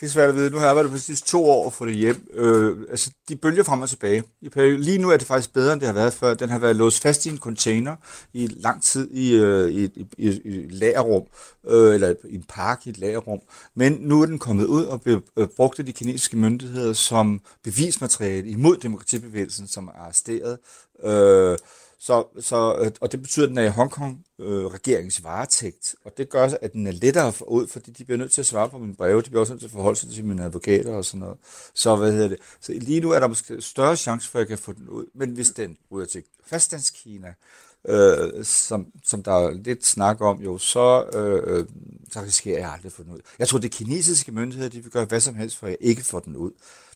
Det 0.00 0.06
er 0.06 0.10
svært 0.10 0.28
at 0.28 0.34
vide. 0.34 0.50
Nu 0.50 0.56
har 0.56 0.64
jeg 0.64 0.70
arbejdet 0.70 0.92
præcis 0.92 1.22
to 1.22 1.44
år 1.44 1.70
for 1.70 1.84
det 1.84 1.94
hjem. 1.94 2.28
Øh, 2.34 2.76
altså, 2.90 3.10
de 3.28 3.36
bølger 3.36 3.62
frem 3.62 3.82
og 3.82 3.88
tilbage. 3.88 4.24
Lige 4.56 4.98
nu 4.98 5.10
er 5.10 5.16
det 5.16 5.26
faktisk 5.26 5.52
bedre, 5.52 5.72
end 5.72 5.80
det 5.80 5.86
har 5.86 5.94
været 5.94 6.12
før. 6.12 6.34
Den 6.34 6.48
har 6.48 6.58
været 6.58 6.76
låst 6.76 7.02
fast 7.02 7.26
i 7.26 7.28
en 7.28 7.38
container 7.38 7.96
i 8.32 8.46
lang 8.46 8.82
tid 8.82 9.10
i, 9.10 9.34
øh, 9.34 9.70
i, 9.70 9.84
i, 9.84 10.06
i, 10.18 10.40
i 10.44 10.68
lagerrum, 10.70 11.22
øh, 11.68 11.94
eller 11.94 12.14
i 12.24 12.34
en 12.34 12.44
park 12.48 12.86
i 12.86 12.90
et 12.90 12.98
lagerrum. 12.98 13.40
Men 13.74 13.92
nu 14.00 14.22
er 14.22 14.26
den 14.26 14.38
kommet 14.38 14.66
ud 14.66 14.84
og 14.84 15.02
bliver 15.02 15.20
øh, 15.36 15.48
brugt 15.56 15.78
af 15.78 15.86
de 15.86 15.92
kinesiske 15.92 16.36
myndigheder 16.36 16.92
som 16.92 17.40
bevismateriale 17.64 18.48
imod 18.48 18.76
demokratibevægelsen, 18.76 19.66
som 19.66 19.88
er 19.88 19.92
arresteret. 19.92 20.58
Øh, 21.04 21.58
så, 22.00 22.24
så, 22.40 22.76
øh, 22.80 22.90
og 23.00 23.12
det 23.12 23.22
betyder, 23.22 23.46
at 23.46 23.50
den 23.50 23.58
er 23.58 23.62
i 23.62 23.68
Hongkong 23.68 24.24
øh, 24.38 24.66
regeringens 24.66 25.24
varetægt, 25.24 25.94
og 26.04 26.12
det 26.16 26.28
gør, 26.28 26.48
at 26.62 26.72
den 26.72 26.86
er 26.86 26.92
lettere 26.92 27.26
at 27.26 27.34
få 27.34 27.44
ud, 27.44 27.66
fordi 27.66 27.90
de 27.90 28.04
bliver 28.04 28.18
nødt 28.18 28.32
til 28.32 28.40
at 28.40 28.46
svare 28.46 28.68
på 28.68 28.78
mine 28.78 28.96
breve, 28.96 29.22
de 29.22 29.30
bliver 29.30 29.40
også 29.40 29.52
nødt 29.52 29.60
til 29.60 29.66
at 29.66 29.72
forholde 29.72 29.98
sig 29.98 30.10
til 30.10 30.24
mine 30.24 30.44
advokater 30.44 30.94
og 30.94 31.04
sådan 31.04 31.20
noget. 31.20 31.36
Så 31.74 31.96
hvad 31.96 32.12
hedder 32.12 32.28
det? 32.28 32.38
Så 32.60 32.72
lige 32.72 33.00
nu 33.00 33.10
er 33.10 33.20
der 33.20 33.26
måske 33.26 33.60
større 33.60 33.96
chance 33.96 34.30
for, 34.30 34.38
at 34.38 34.40
jeg 34.40 34.48
kan 34.48 34.58
få 34.58 34.72
den 34.72 34.88
ud, 34.88 35.06
men 35.14 35.30
hvis 35.30 35.50
den 35.50 35.78
ryger 35.92 36.06
til 36.06 36.22
fastlandskina, 36.44 37.34
øh, 37.88 38.44
som, 38.44 38.86
som 39.04 39.22
der 39.22 39.32
er 39.32 39.50
lidt 39.50 39.86
snak 39.86 40.20
om 40.20 40.40
jo, 40.42 40.58
så, 40.58 41.04
øh, 41.14 41.58
øh 41.58 41.66
så 42.12 42.20
risikerer 42.22 42.58
jeg 42.58 42.72
aldrig 42.72 42.86
at 42.86 42.92
få 42.92 43.02
den 43.02 43.12
ud. 43.12 43.20
Jeg 43.38 43.48
tror, 43.48 43.58
det 43.58 43.70
kinesiske 43.70 44.32
myndigheder, 44.32 44.70
de 44.70 44.82
vil 44.82 44.92
gøre 44.92 45.04
hvad 45.04 45.20
som 45.20 45.34
helst, 45.34 45.56
for 45.56 45.66
at 45.66 45.70
jeg 45.70 45.78
ikke 45.80 46.04
får 46.04 46.20
den 46.20 46.36
ud. 46.36 46.50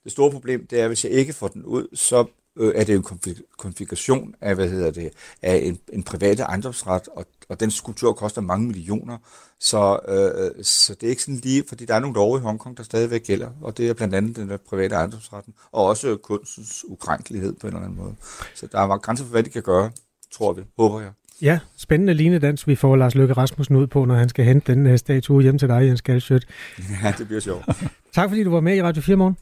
Det 0.04 0.12
store 0.12 0.30
problem, 0.30 0.66
det 0.66 0.78
er, 0.78 0.84
at 0.84 0.90
hvis 0.90 1.04
jeg 1.04 1.12
ikke 1.12 1.32
får 1.32 1.48
den 1.48 1.64
ud, 1.64 1.86
så 1.94 2.26
øh, 2.56 2.72
er 2.76 2.84
det 2.84 2.94
en 2.94 3.04
konfiguration 3.58 4.34
af, 4.40 4.54
hvad 4.54 4.68
hedder 4.68 4.90
det, 4.90 5.12
af 5.42 5.56
en, 5.56 5.78
en 5.92 6.02
private 6.02 6.42
ejendomsret, 6.42 7.08
og, 7.08 7.26
og 7.48 7.60
den 7.60 7.70
skulptur 7.70 8.12
koster 8.12 8.40
mange 8.40 8.66
millioner. 8.66 9.18
Så, 9.60 9.98
øh, 10.08 10.64
så 10.64 10.94
det 10.94 11.06
er 11.06 11.10
ikke 11.10 11.22
sådan 11.22 11.40
lige, 11.44 11.64
fordi 11.68 11.84
der 11.84 11.94
er 11.94 12.00
nogle 12.00 12.14
love 12.14 12.38
i 12.38 12.40
Hongkong, 12.40 12.76
der 12.76 12.82
stadigvæk 12.82 13.24
gælder, 13.24 13.50
og 13.60 13.76
det 13.76 13.88
er 13.88 13.94
blandt 13.94 14.14
andet 14.14 14.36
den 14.36 14.48
der 14.48 14.56
private 14.56 14.94
ejendomsretten, 14.94 15.54
og 15.72 15.84
også 15.84 16.16
kunstens 16.16 16.84
ukrænkelighed 16.88 17.52
på 17.52 17.66
en 17.66 17.72
eller 17.72 17.84
anden 17.86 17.98
måde. 17.98 18.14
Så 18.54 18.66
der 18.66 18.80
er 18.80 18.98
grænser 18.98 19.24
for, 19.24 19.30
hvad 19.30 19.42
de 19.42 19.50
kan 19.50 19.62
gøre, 19.62 19.90
tror 20.32 20.52
vi, 20.52 20.62
håber 20.78 21.00
jeg. 21.00 21.10
Ja, 21.42 21.58
spændende 21.76 22.14
linedans, 22.14 22.66
vi 22.66 22.76
får 22.76 22.96
Lars 22.96 23.14
Løkke 23.14 23.34
Rasmussen 23.34 23.76
ud 23.76 23.86
på, 23.86 24.04
når 24.04 24.14
han 24.14 24.28
skal 24.28 24.44
hente 24.44 24.74
den 24.74 24.86
uh, 24.86 24.96
statue 24.96 25.42
hjem 25.42 25.58
til 25.58 25.68
dig, 25.68 25.86
Jens 25.86 26.02
Galsjøt. 26.02 26.46
Ja, 27.02 27.14
det 27.18 27.26
bliver 27.26 27.40
sjovt. 27.40 27.64
tak 28.14 28.28
fordi 28.28 28.44
du 28.44 28.50
var 28.50 28.60
med 28.60 28.76
i 28.76 28.82
Radio 28.82 29.02
4 29.02 29.16
morgen. 29.16 29.36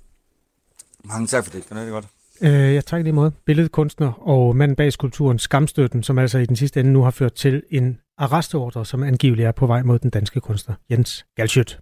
Mange 1.04 1.26
tak 1.26 1.44
for 1.44 1.52
det. 1.52 1.66
Kan 1.66 1.76
det 1.76 1.90
godt. 1.90 2.06
Øh, 2.42 2.74
jeg 2.74 2.84
takker 2.84 3.04
lige 3.04 3.14
måde. 3.14 3.32
Billedkunstner 3.46 4.28
og 4.28 4.56
manden 4.56 4.76
bag 4.76 4.92
skulpturen 4.92 5.38
Skamstøtten, 5.38 6.02
som 6.02 6.18
altså 6.18 6.38
i 6.38 6.46
den 6.46 6.56
sidste 6.56 6.80
ende 6.80 6.92
nu 6.92 7.02
har 7.02 7.10
ført 7.10 7.32
til 7.32 7.62
en 7.70 7.98
arrestordre, 8.18 8.84
som 8.84 9.02
angiveligt 9.02 9.46
er 9.46 9.52
på 9.52 9.66
vej 9.66 9.82
mod 9.82 9.98
den 9.98 10.10
danske 10.10 10.40
kunstner 10.40 10.74
Jens 10.90 11.26
Galsjøt. 11.36 11.80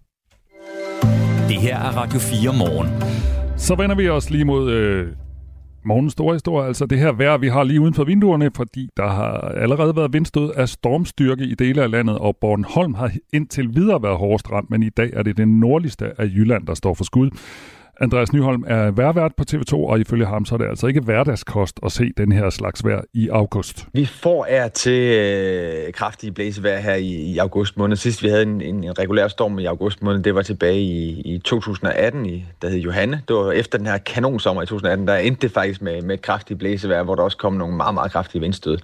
Det 1.49 1.57
her 1.57 1.77
er 1.77 1.97
Radio 1.97 2.19
4 2.19 2.53
morgen. 2.59 2.89
Så 3.57 3.75
vender 3.75 3.97
vi 3.97 4.09
os 4.09 4.31
lige 4.31 4.45
mod 4.45 4.71
øh, 4.71 5.09
morgens 5.85 6.13
store 6.13 6.35
historie, 6.35 6.67
altså 6.67 6.87
det 6.87 6.99
her 6.99 7.13
vejr, 7.13 7.39
vi 7.39 7.49
har 7.49 7.65
lige 7.65 7.81
uden 7.81 7.95
for 7.95 8.05
vinduerne, 8.05 8.51
fordi 8.57 8.89
der 8.97 9.09
har 9.09 9.33
allerede 9.39 9.97
været 9.97 10.13
vindstød 10.13 10.53
af 10.57 10.69
stormstyrke 10.69 11.45
i 11.45 11.55
dele 11.55 11.83
af 11.83 11.91
landet, 11.91 12.19
og 12.19 12.37
Bornholm 12.41 12.95
har 12.95 13.13
indtil 13.33 13.75
videre 13.75 14.03
været 14.03 14.17
hårdest 14.17 14.53
ramt, 14.53 14.71
men 14.71 14.83
i 14.83 14.89
dag 14.89 15.11
er 15.13 15.23
det 15.23 15.37
den 15.37 15.61
nordligste 15.61 16.21
af 16.21 16.25
Jylland, 16.25 16.67
der 16.67 16.75
står 16.75 16.95
for 16.95 17.05
skud. 17.05 17.31
Andreas 18.01 18.33
Nyholm 18.33 18.65
er 18.67 18.91
værvært 18.91 19.33
på 19.37 19.45
TV2, 19.51 19.75
og 19.75 20.01
ifølge 20.01 20.27
ham 20.27 20.45
så 20.45 20.55
er 20.55 20.59
det 20.59 20.69
altså 20.69 20.87
ikke 20.87 21.01
hverdagskost 21.01 21.81
at 21.85 21.93
se 21.93 22.13
den 22.17 22.33
her 22.33 22.51
slags 22.51 22.85
vejr 22.85 23.01
i 23.15 23.29
august. 23.29 23.87
Vi 23.93 24.07
får 24.07 24.47
er 24.49 24.69
til 24.69 25.19
øh, 25.19 25.93
kraftige 25.93 26.33
blæsevejr 26.33 26.79
her 26.79 26.95
i, 26.95 27.07
i 27.07 27.39
august 27.39 27.77
måned. 27.77 27.97
Sidst 27.97 28.23
vi 28.23 28.29
havde 28.29 28.43
en, 28.43 28.61
en, 28.61 28.85
en 28.85 28.99
regulær 28.99 29.29
storm 29.29 29.59
i 29.59 29.65
august 29.65 30.03
måned, 30.03 30.23
det 30.23 30.35
var 30.35 30.43
tilbage 30.43 30.81
i, 30.81 31.21
i 31.21 31.39
2018, 31.39 32.27
i, 32.27 32.45
der 32.63 32.69
hed 32.69 32.79
Johanne. 32.79 33.23
Det 33.29 33.37
var 33.37 33.53
efter 33.53 33.79
den 33.79 33.87
her 33.87 33.99
kanonsommer 33.99 34.63
i 34.63 34.67
2018, 34.67 35.09
der 35.09 35.17
endte 35.17 35.43
det 35.43 35.51
faktisk 35.51 35.83
med, 35.83 36.03
med 36.03 36.15
et 36.15 36.23
kraftigt 36.23 36.59
blæsevejr, 36.59 37.03
hvor 37.03 37.15
der 37.15 37.23
også 37.23 37.37
kom 37.37 37.53
nogle 37.53 37.77
meget, 37.77 37.95
meget 37.95 38.13
kraftige 38.13 38.41
vindstød. 38.41 38.79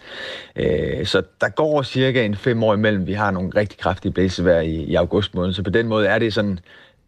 Øh, 0.56 1.06
så 1.06 1.22
der 1.40 1.48
går 1.48 1.82
cirka 1.82 2.24
en 2.24 2.36
fem 2.36 2.62
år 2.62 2.74
imellem, 2.74 3.06
vi 3.06 3.12
har 3.12 3.30
nogle 3.30 3.50
rigtig 3.56 3.78
kraftige 3.78 4.12
blæsevejr 4.12 4.60
i, 4.60 4.74
i 4.74 4.94
august 4.94 5.34
måned. 5.34 5.52
Så 5.52 5.62
på 5.62 5.70
den 5.70 5.88
måde 5.88 6.06
er 6.06 6.18
det 6.18 6.34
sådan 6.34 6.58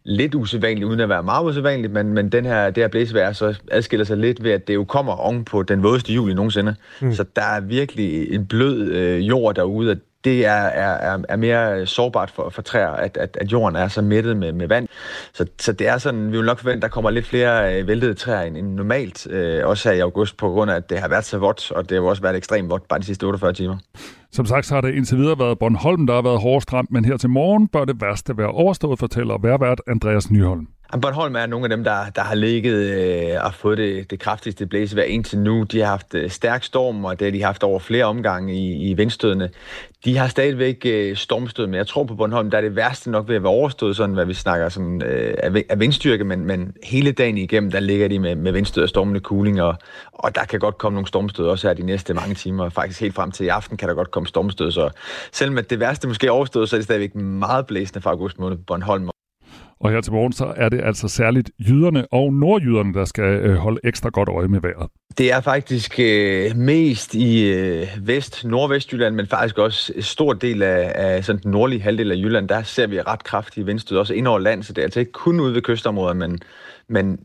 lidt 0.07 0.35
usædvanligt, 0.35 0.85
uden 0.85 0.99
at 0.99 1.09
være 1.09 1.23
meget 1.23 1.45
usædvanligt, 1.45 1.93
men, 1.93 2.13
men 2.13 2.29
den 2.29 2.45
her, 2.45 2.69
det 2.69 2.83
her 2.83 2.87
blæsevejr 2.87 3.31
så 3.31 3.59
adskiller 3.71 4.05
sig 4.05 4.17
lidt 4.17 4.43
ved, 4.43 4.51
at 4.51 4.67
det 4.67 4.75
jo 4.75 4.83
kommer 4.83 5.13
oven 5.13 5.45
på 5.45 5.63
den 5.63 5.83
vådeste 5.83 6.13
juli 6.13 6.33
nogensinde. 6.33 6.75
Mm. 7.01 7.13
Så 7.13 7.25
der 7.35 7.41
er 7.41 7.59
virkelig 7.59 8.33
en 8.33 8.45
blød 8.45 8.91
øh, 8.91 9.27
jord 9.27 9.55
derude, 9.55 9.91
og 9.91 9.97
det 10.27 10.45
er, 10.45 10.51
er, 10.51 11.19
er 11.29 11.35
mere 11.35 11.85
sårbart 11.85 12.31
for, 12.31 12.49
for 12.49 12.61
træer, 12.61 12.87
at, 12.87 13.17
at, 13.17 13.37
at 13.41 13.51
jorden 13.51 13.75
er 13.75 13.87
så 13.87 14.01
mættet 14.01 14.37
med, 14.37 14.51
med 14.51 14.67
vand. 14.67 14.87
Så, 15.33 15.45
så 15.59 15.71
det 15.73 15.87
er 15.87 15.97
sådan, 15.97 16.31
vi 16.31 16.37
vil 16.37 16.45
nok 16.45 16.59
forvente, 16.59 16.77
at 16.77 16.81
der 16.81 16.87
kommer 16.87 17.09
lidt 17.09 17.25
flere 17.25 17.79
øh, 17.79 17.87
væltede 17.87 18.13
træer 18.13 18.41
end, 18.41 18.57
end 18.57 18.73
normalt, 18.73 19.27
øh, 19.31 19.67
også 19.67 19.89
her 19.89 19.95
i 19.95 19.99
august, 19.99 20.37
på 20.37 20.49
grund 20.49 20.71
af, 20.71 20.75
at 20.75 20.89
det 20.89 20.99
har 20.99 21.07
været 21.07 21.25
så 21.25 21.37
vådt, 21.37 21.71
og 21.71 21.89
det 21.89 21.97
har 21.97 22.09
også 22.09 22.21
været 22.21 22.35
ekstremt 22.35 22.69
vådt 22.69 22.87
bare 22.87 22.99
de 22.99 23.05
sidste 23.05 23.23
48 23.23 23.53
timer. 23.53 23.77
Som 24.31 24.45
sagt, 24.45 24.65
så 24.65 24.73
har 24.73 24.81
det 24.81 24.95
indtil 24.95 25.17
videre 25.17 25.39
været 25.39 25.59
Bornholm, 25.59 26.07
der 26.07 26.13
har 26.13 26.21
været 26.21 26.41
hårdest 26.41 26.73
ramt, 26.73 26.91
men 26.91 27.05
her 27.05 27.17
til 27.17 27.29
morgen 27.29 27.67
bør 27.67 27.85
det 27.85 28.01
værste 28.01 28.37
være 28.37 28.47
overstået, 28.47 28.99
fortæller 28.99 29.37
værvært 29.41 29.81
Andreas 29.87 30.31
Nyholm. 30.31 30.67
Bornholm 31.01 31.35
er 31.35 31.45
nogle 31.45 31.65
af 31.65 31.69
dem, 31.69 31.83
der, 31.83 32.09
der 32.15 32.21
har 32.21 32.35
ligget 32.35 32.75
øh, 32.75 33.45
og 33.45 33.53
fået 33.53 33.77
det, 33.77 34.11
det 34.11 34.19
kraftigste 34.19 34.65
blæsevejr 34.65 35.05
indtil 35.05 35.39
nu. 35.39 35.63
De 35.63 35.79
har 35.79 35.85
haft 35.85 36.15
øh, 36.15 36.29
stærk 36.29 36.63
storm, 36.63 37.05
og 37.05 37.19
det 37.19 37.25
har 37.25 37.31
de 37.31 37.43
haft 37.43 37.63
over 37.63 37.79
flere 37.79 38.05
omgange 38.05 38.55
i, 38.55 38.89
i 38.89 38.93
vindstødene. 38.93 39.49
De 40.05 40.17
har 40.17 40.27
stadigvæk 40.27 40.85
øh, 40.85 41.15
stormstød, 41.15 41.67
men 41.67 41.75
jeg 41.75 41.87
tror 41.87 42.03
på 42.03 42.15
Bornholm, 42.15 42.51
der 42.51 42.57
er 42.57 42.61
det 42.61 42.75
værste 42.75 43.11
nok 43.11 43.27
ved 43.27 43.35
at 43.35 43.43
være 43.43 43.51
overstået, 43.51 43.95
sådan 43.95 44.15
hvad 44.15 44.25
vi 44.25 44.33
snakker 44.33 44.69
sådan, 44.69 45.01
øh, 45.01 45.33
af, 45.69 45.79
vindstyrke, 45.79 46.23
men, 46.23 46.45
men 46.45 46.73
hele 46.83 47.11
dagen 47.11 47.37
igennem, 47.37 47.71
der 47.71 47.79
ligger 47.79 48.07
de 48.07 48.19
med, 48.19 48.35
med 48.35 48.51
vindstød 48.51 48.83
og 48.83 48.89
stormende 48.89 49.19
kuling, 49.19 49.61
og, 49.61 49.75
og 50.13 50.35
der 50.35 50.45
kan 50.45 50.59
godt 50.59 50.77
komme 50.77 50.95
nogle 50.95 51.07
stormstød 51.07 51.47
også 51.47 51.67
her 51.67 51.73
de 51.73 51.83
næste 51.83 52.13
mange 52.13 52.35
timer. 52.35 52.69
Faktisk 52.69 53.01
helt 53.01 53.15
frem 53.15 53.31
til 53.31 53.45
i 53.45 53.49
aften 53.49 53.77
kan 53.77 53.89
der 53.89 53.95
godt 53.95 54.11
komme 54.11 54.27
stormstød, 54.27 54.71
så 54.71 54.89
selvom 55.31 55.57
at 55.57 55.69
det 55.69 55.79
værste 55.79 56.07
måske 56.07 56.27
er 56.27 56.31
overstået, 56.31 56.69
så 56.69 56.75
er 56.75 56.77
det 56.77 56.85
stadigvæk 56.85 57.15
meget 57.15 57.67
blæsende 57.67 58.01
fra 58.01 58.11
august 58.11 58.39
måned 58.39 58.57
på 58.57 58.63
Bornholm. 58.67 59.09
Og 59.79 59.91
her 59.91 60.01
til 60.01 60.13
morgen, 60.13 60.33
så 60.33 60.53
er 60.55 60.69
det 60.69 60.81
altså 60.83 61.07
særligt 61.07 61.51
jyderne 61.59 62.05
og 62.13 62.33
nordjyderne, 62.33 62.93
der 62.93 63.05
skal 63.05 63.23
øh, 63.23 63.55
holde 63.55 63.79
ekstra 63.83 64.09
godt 64.09 64.29
øje 64.29 64.47
med 64.47 64.61
vejret. 64.61 64.89
Det 65.17 65.31
er 65.31 65.41
faktisk 65.41 65.99
øh, 65.99 66.55
mest 66.55 67.15
i 67.15 67.53
øh, 67.53 67.87
vest, 68.01 68.45
nordvestjylland, 68.45 69.15
men 69.15 69.27
faktisk 69.27 69.57
også 69.57 69.93
en 69.95 70.01
stor 70.01 70.33
del 70.33 70.63
af, 70.63 70.91
af 70.95 71.25
sådan 71.25 71.41
den 71.43 71.51
nordlige 71.51 71.81
halvdel 71.81 72.11
af 72.11 72.15
Jylland, 72.15 72.49
der 72.49 72.63
ser 72.63 72.87
vi 72.87 73.01
ret 73.01 73.23
kraftige 73.23 73.65
vindstød, 73.65 73.97
også 73.97 74.13
ind 74.13 74.27
over 74.27 74.39
land, 74.39 74.63
så 74.63 74.73
det 74.73 74.81
er 74.81 74.85
altså 74.85 74.99
ikke 74.99 75.11
kun 75.11 75.39
ude 75.39 75.53
ved 75.53 75.61
kystområder, 75.61 76.13
men, 76.13 76.39
men 76.89 77.19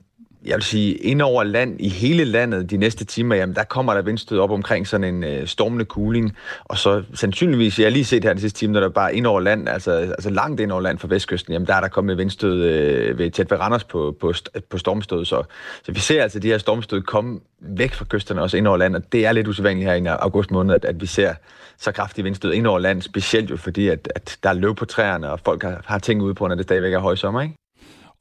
jeg 0.44 0.54
vil 0.54 0.62
sige, 0.62 0.94
ind 0.94 1.22
over 1.22 1.42
land 1.44 1.80
i 1.80 1.88
hele 1.88 2.24
landet 2.24 2.70
de 2.70 2.76
næste 2.76 3.04
timer, 3.04 3.34
jamen 3.34 3.56
der 3.56 3.64
kommer 3.64 3.94
der 3.94 4.02
vindstød 4.02 4.38
op 4.38 4.50
omkring 4.50 4.86
sådan 4.86 5.14
en 5.14 5.24
øh, 5.24 5.46
stormende 5.46 5.84
cooling. 5.84 6.36
Og 6.64 6.78
så 6.78 7.02
sandsynligvis, 7.14 7.78
jeg 7.78 7.86
har 7.86 7.90
lige 7.90 8.04
set 8.04 8.24
her 8.24 8.32
de 8.34 8.40
sidste 8.40 8.58
timer, 8.58 8.72
når 8.72 8.80
der 8.80 8.88
bare 8.88 9.14
ind 9.14 9.26
over 9.26 9.40
land, 9.40 9.68
altså, 9.68 9.92
altså 9.92 10.30
langt 10.30 10.60
ind 10.60 10.72
over 10.72 10.82
land 10.82 10.98
fra 10.98 11.08
vestkysten, 11.08 11.52
jamen 11.52 11.66
der 11.66 11.74
er 11.74 11.80
der 11.80 11.88
kommet 11.88 12.18
vindstød 12.18 12.64
øh, 12.64 13.18
ved, 13.18 13.30
tæt 13.30 13.50
ved 13.50 13.58
Randers 13.58 13.84
på, 13.84 14.16
på, 14.20 14.32
på 14.70 14.78
stormstød. 14.78 15.24
Så, 15.24 15.42
så 15.82 15.92
vi 15.92 16.00
ser 16.00 16.22
altså 16.22 16.38
de 16.38 16.48
her 16.48 16.58
stormstød 16.58 17.02
komme 17.02 17.40
væk 17.60 17.92
fra 17.92 18.04
kysterne 18.04 18.42
også 18.42 18.56
ind 18.56 18.66
over 18.66 18.76
land, 18.76 18.96
og 18.96 19.12
det 19.12 19.26
er 19.26 19.32
lidt 19.32 19.48
usædvanligt 19.48 19.90
her 19.90 19.94
i 19.94 20.06
august 20.06 20.50
måned, 20.50 20.74
at, 20.74 20.84
at 20.84 21.00
vi 21.00 21.06
ser 21.06 21.34
så 21.78 21.92
kraftige 21.92 22.24
vindstød 22.24 22.52
ind 22.52 22.66
over 22.66 22.78
land, 22.78 23.02
specielt 23.02 23.50
jo 23.50 23.56
fordi, 23.56 23.88
at, 23.88 24.12
at 24.14 24.38
der 24.42 24.48
er 24.48 24.54
løv 24.54 24.74
på 24.74 24.84
træerne, 24.84 25.30
og 25.30 25.40
folk 25.40 25.62
har, 25.62 25.82
har 25.86 25.98
ting 25.98 26.22
ude 26.22 26.34
på, 26.34 26.48
når 26.48 26.54
det 26.54 26.64
stadigvæk 26.64 26.92
er 26.92 26.98
høj 26.98 27.14
sommer, 27.14 27.42
ikke? 27.42 27.54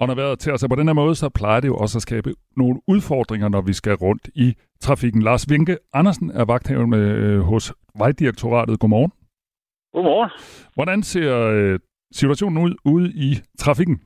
Og 0.02 0.08
når 0.08 0.16
vejret 0.16 0.40
til 0.40 0.60
sig 0.60 0.70
på 0.70 0.76
den 0.76 0.88
her 0.88 0.94
måde, 0.94 1.16
så 1.16 1.30
plejer 1.40 1.60
det 1.60 1.68
jo 1.68 1.78
også 1.84 1.98
at 1.98 2.02
skabe 2.02 2.30
nogle 2.58 2.78
udfordringer, 2.88 3.50
når 3.50 3.62
vi 3.62 3.74
skal 3.74 3.94
rundt 3.94 4.26
i 4.36 4.48
trafikken. 4.86 5.22
Lars 5.22 5.46
Vinke 5.50 5.78
Andersen 5.94 6.32
er 6.40 6.46
vagthavende 6.46 6.98
øh, 6.98 7.40
hos 7.40 7.74
Vejdirektoratet. 8.00 8.80
Godmorgen. 8.80 9.12
Godmorgen. 9.94 10.30
Hvordan 10.74 11.04
ser 11.04 11.32
øh, 11.58 11.80
situationen 12.12 12.58
ud 12.66 12.74
ude 12.86 13.08
i 13.28 13.30
trafikken? 13.64 13.98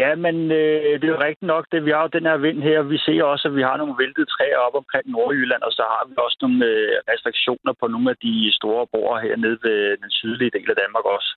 Ja, 0.00 0.14
men 0.24 0.36
øh, 0.60 1.00
det 1.00 1.06
er 1.06 1.14
jo 1.16 1.26
rigtigt 1.28 1.50
nok, 1.54 1.64
det 1.72 1.84
vi 1.84 1.90
har 1.90 2.02
jo 2.02 2.16
den 2.18 2.26
her 2.30 2.36
vind 2.46 2.60
her. 2.62 2.82
Vi 2.82 2.98
ser 2.98 3.22
også, 3.32 3.48
at 3.48 3.56
vi 3.58 3.62
har 3.68 3.76
nogle 3.76 3.98
væltede 4.02 4.32
træer 4.34 4.58
op 4.66 4.74
omkring 4.82 5.06
Nordjylland, 5.10 5.62
og 5.62 5.72
så 5.78 5.84
har 5.92 6.02
vi 6.08 6.14
også 6.24 6.38
nogle 6.42 6.66
øh, 6.72 6.94
restriktioner 7.12 7.72
på 7.80 7.86
nogle 7.94 8.10
af 8.10 8.16
de 8.26 8.34
store 8.58 8.86
broer 8.92 9.18
hernede 9.24 9.58
ved 9.66 9.78
den 10.02 10.10
sydlige 10.10 10.54
del 10.56 10.70
af 10.70 10.76
Danmark 10.82 11.04
også. 11.16 11.30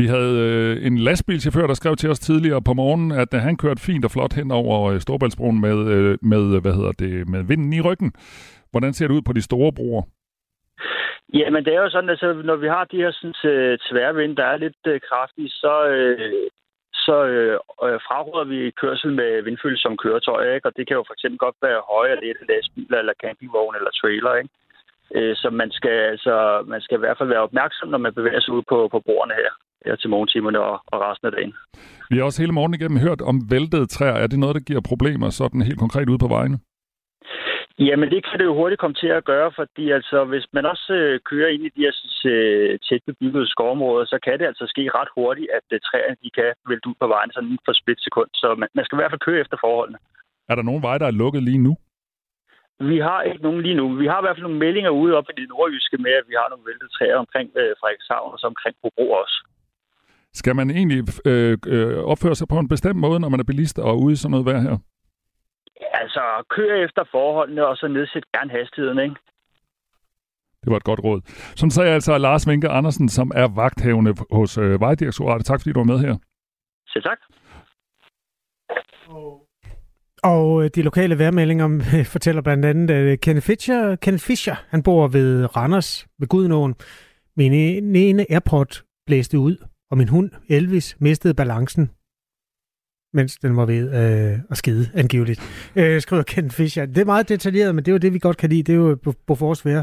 Vi 0.00 0.06
havde 0.14 0.34
øh, 0.48 0.86
en 0.86 0.98
lastbilchauffør, 0.98 1.66
der 1.66 1.74
skrev 1.74 1.96
til 1.96 2.10
os 2.10 2.18
tidligere 2.18 2.62
på 2.68 2.72
morgenen, 2.72 3.10
at 3.22 3.30
øh, 3.34 3.40
han 3.40 3.56
kørte 3.56 3.86
fint 3.88 4.04
og 4.04 4.10
flot 4.10 4.34
hen 4.38 4.50
over 4.50 4.76
øh, 4.92 5.00
Storbæltsbroen 5.00 5.60
med, 5.60 5.78
øh, 5.94 6.18
med, 6.32 6.44
øh, 6.54 6.62
hvad 6.62 6.74
hedder 6.78 6.92
det, 6.92 7.28
med 7.28 7.42
vinden 7.50 7.72
i 7.72 7.80
ryggen. 7.80 8.10
Hvordan 8.70 8.92
ser 8.92 9.06
det 9.06 9.14
ud 9.14 9.22
på 9.26 9.32
de 9.32 9.42
store 9.48 9.72
broer? 9.78 10.02
Ja, 11.34 11.50
men 11.50 11.64
det 11.64 11.72
er 11.74 11.82
jo 11.82 11.90
sådan, 11.90 12.10
at 12.10 12.12
altså, 12.14 12.42
når 12.50 12.56
vi 12.56 12.68
har 12.68 12.84
de 12.84 13.02
her 13.02 13.12
sådan, 13.12 13.52
øh, 13.52 13.78
tværvind, 13.88 14.36
der 14.36 14.44
er 14.44 14.56
lidt 14.56 14.82
øh, 14.86 15.00
kraftige, 15.08 15.50
så, 15.50 15.74
øh, 15.94 16.50
så 16.94 17.16
øh, 17.32 17.54
øh, 17.86 17.98
fraråder 18.08 18.44
vi 18.52 18.70
kørsel 18.82 19.10
med 19.20 19.42
vindfølsomme 19.42 19.98
køretøjer, 19.98 20.54
ikke? 20.54 20.68
og 20.68 20.76
det 20.76 20.86
kan 20.86 20.96
jo 20.96 21.04
for 21.06 21.14
eksempel 21.14 21.38
godt 21.38 21.56
være 21.62 21.86
høje 21.92 22.10
eller 22.10 22.24
lette 22.26 22.44
lastbiler 22.48 22.98
eller 22.98 23.20
campingvogn 23.22 23.76
eller 23.76 23.90
trailer. 24.00 24.34
Ikke? 24.40 24.50
Øh, 25.16 25.36
så 25.36 25.50
man 25.50 25.70
skal, 25.70 25.96
altså, 26.14 26.34
man 26.66 26.80
skal 26.80 26.96
i 26.96 27.04
hvert 27.04 27.18
fald 27.18 27.28
være 27.28 27.46
opmærksom, 27.48 27.88
når 27.88 27.98
man 28.06 28.14
bevæger 28.14 28.40
sig 28.40 28.54
ud 28.54 28.62
på, 28.68 28.88
på 28.92 29.00
bordene 29.08 29.34
her 29.42 29.52
her 29.86 29.96
til 29.96 30.10
morgentimerne 30.10 30.60
og, 30.60 30.76
og 30.86 30.98
resten 31.00 31.26
af 31.26 31.32
dagen. 31.32 31.54
Vi 32.10 32.16
har 32.16 32.24
også 32.24 32.42
hele 32.42 32.52
morgen 32.58 32.74
igennem 32.74 32.98
hørt 33.06 33.20
om 33.20 33.36
væltede 33.50 33.86
træer. 33.86 34.16
Er 34.22 34.26
det 34.26 34.38
noget, 34.38 34.54
der 34.54 34.68
giver 34.68 34.80
problemer 34.90 35.30
sådan 35.30 35.62
helt 35.62 35.78
konkret 35.78 36.08
ude 36.08 36.18
på 36.18 36.28
vejene? 36.28 36.58
Jamen, 37.78 38.10
det 38.10 38.20
kan 38.26 38.38
det 38.38 38.44
jo 38.44 38.54
hurtigt 38.54 38.80
komme 38.80 38.94
til 39.02 39.10
at 39.18 39.24
gøre, 39.24 39.50
fordi 39.60 39.90
altså, 39.90 40.24
hvis 40.24 40.46
man 40.52 40.66
også 40.66 40.92
øh, 40.92 41.20
kører 41.30 41.48
ind 41.54 41.64
i 41.64 41.74
de 41.76 41.84
her 41.86 41.94
øh, 42.32 42.78
tæt 42.86 43.02
bebyggede 43.06 43.48
skovområder, 43.48 44.06
så 44.06 44.18
kan 44.24 44.38
det 44.38 44.46
altså 44.46 44.64
ske 44.66 44.90
ret 44.98 45.10
hurtigt, 45.16 45.48
at 45.58 45.66
øh, 45.72 45.80
træerne 45.80 46.16
de 46.22 46.30
kan 46.30 46.48
vælte 46.68 46.88
ud 46.88 46.94
på 47.00 47.06
vejen 47.06 47.30
sådan 47.32 47.58
for 47.64 47.72
split 47.72 48.00
sekund. 48.06 48.30
Så 48.34 48.54
man, 48.60 48.68
man 48.74 48.84
skal 48.84 48.96
i 48.96 49.00
hvert 49.00 49.12
fald 49.12 49.26
køre 49.26 49.40
efter 49.40 49.56
forholdene. 49.64 49.98
Er 50.50 50.54
der 50.54 50.68
nogen 50.68 50.82
veje, 50.82 50.98
der 50.98 51.06
er 51.08 51.20
lukket 51.22 51.42
lige 51.42 51.64
nu? 51.68 51.72
Vi 52.92 52.98
har 53.08 53.20
ikke 53.22 53.42
nogen 53.46 53.62
lige 53.62 53.78
nu. 53.80 53.86
Vi 54.02 54.06
har 54.06 54.18
i 54.18 54.24
hvert 54.24 54.36
fald 54.36 54.48
nogle 54.48 54.62
meldinger 54.64 54.90
ude 54.90 55.16
op 55.18 55.28
i 55.30 55.40
det 55.40 55.48
nordjyske 55.48 55.98
med, 56.04 56.12
at 56.20 56.26
vi 56.30 56.34
har 56.40 56.48
nogle 56.48 56.66
væltede 56.68 56.92
træer 56.96 57.16
omkring 57.24 57.48
øh, 57.60 57.72
Frederikshavn 57.80 58.32
og 58.34 58.38
så 58.38 58.46
omkring 58.52 58.74
Hobro 58.82 59.06
også. 59.22 59.36
Skal 60.34 60.56
man 60.56 60.70
egentlig 60.70 61.04
øh, 61.24 61.58
øh, 61.66 61.98
opføre 62.04 62.34
sig 62.34 62.48
på 62.48 62.58
en 62.58 62.68
bestemt 62.68 62.96
måde, 62.96 63.20
når 63.20 63.28
man 63.28 63.40
er 63.40 63.44
bilist 63.44 63.78
og 63.78 64.00
ude 64.00 64.12
i 64.12 64.16
sådan 64.16 64.30
noget 64.30 64.46
vejr 64.46 64.60
her? 64.60 64.76
Altså, 65.92 66.20
kør 66.50 66.84
efter 66.84 67.04
forholdene, 67.10 67.66
og 67.66 67.76
så 67.76 67.88
nedsæt 67.88 68.24
gerne 68.34 68.50
hastigheden, 68.50 68.98
ikke? 68.98 69.16
Det 70.62 70.70
var 70.70 70.76
et 70.76 70.84
godt 70.84 71.00
råd. 71.04 71.20
Sådan 71.56 71.70
sagde 71.70 71.90
altså 71.90 72.18
Lars 72.18 72.48
Vinke 72.48 72.68
Andersen, 72.68 73.08
som 73.08 73.32
er 73.34 73.48
vagthavende 73.54 74.14
hos 74.30 74.58
øh, 74.58 74.80
Vejdirektoratet. 74.80 75.46
Tak 75.46 75.60
fordi 75.60 75.72
du 75.72 75.80
var 75.80 75.84
med 75.84 75.98
her. 75.98 76.16
Selv 76.88 77.04
tak. 77.04 77.18
Og 80.22 80.64
øh, 80.64 80.70
de 80.74 80.82
lokale 80.82 81.18
vejrmeldinger 81.18 81.68
fortæller 82.14 82.42
blandt 82.42 82.64
andet, 82.64 82.90
at 82.90 83.20
Kenneth 83.20 83.46
Fischer, 83.46 83.96
Kenneth 83.96 84.24
Fischer 84.24 84.56
han 84.68 84.82
bor 84.82 85.08
ved 85.08 85.56
Randers 85.56 86.06
ved 86.18 86.28
Gudnåen. 86.28 86.74
Min 87.36 87.52
ene 87.96 88.26
airport 88.30 88.84
blæste 89.06 89.38
ud, 89.38 89.56
og 89.90 89.98
min 89.98 90.08
hund 90.08 90.30
Elvis 90.48 90.96
mistede 91.00 91.34
balancen 91.34 91.90
mens 93.14 93.36
den 93.36 93.56
var 93.56 93.64
ved 93.66 93.94
øh, 93.94 94.38
at 94.50 94.56
skide, 94.56 94.88
angiveligt, 94.94 95.40
øh, 95.76 96.00
skriver 96.00 96.22
Ken 96.22 96.50
Fischer. 96.50 96.86
Det 96.86 96.98
er 96.98 97.04
meget 97.04 97.28
detaljeret, 97.28 97.74
men 97.74 97.84
det 97.84 97.90
er 97.90 97.92
jo 97.92 97.98
det, 97.98 98.12
vi 98.12 98.18
godt 98.18 98.36
kan 98.36 98.50
lide. 98.50 98.62
Det 98.62 98.72
er 98.72 98.76
jo 98.76 98.96
Bofors 99.26 99.64
Vær, 99.64 99.82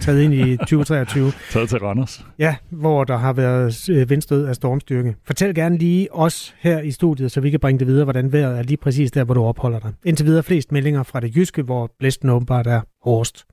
taget 0.00 0.22
ind 0.22 0.34
i 0.34 0.56
2023. 0.68 1.32
taget 1.50 1.68
til 1.68 1.78
Randers. 1.78 2.26
Ja, 2.38 2.56
hvor 2.70 3.04
der 3.04 3.16
har 3.16 3.32
været 3.32 3.88
øh, 3.90 4.10
vindstød 4.10 4.46
af 4.46 4.54
stormstyrke. 4.54 5.16
Fortæl 5.26 5.54
gerne 5.54 5.78
lige 5.78 6.14
os 6.14 6.54
her 6.58 6.80
i 6.80 6.90
studiet, 6.90 7.32
så 7.32 7.40
vi 7.40 7.50
kan 7.50 7.60
bringe 7.60 7.78
det 7.78 7.86
videre, 7.86 8.04
hvordan 8.04 8.32
vejret 8.32 8.58
er 8.58 8.62
lige 8.62 8.76
præcis 8.76 9.10
der, 9.10 9.24
hvor 9.24 9.34
du 9.34 9.42
opholder 9.42 9.78
dig. 9.78 9.92
Indtil 10.04 10.26
videre 10.26 10.42
flest 10.42 10.72
meldinger 10.72 11.02
fra 11.02 11.20
det 11.20 11.36
jyske, 11.36 11.62
hvor 11.62 11.90
blæsten 11.98 12.28
åbenbart 12.28 12.66
er 12.66 12.80
hårdest. 13.02 13.44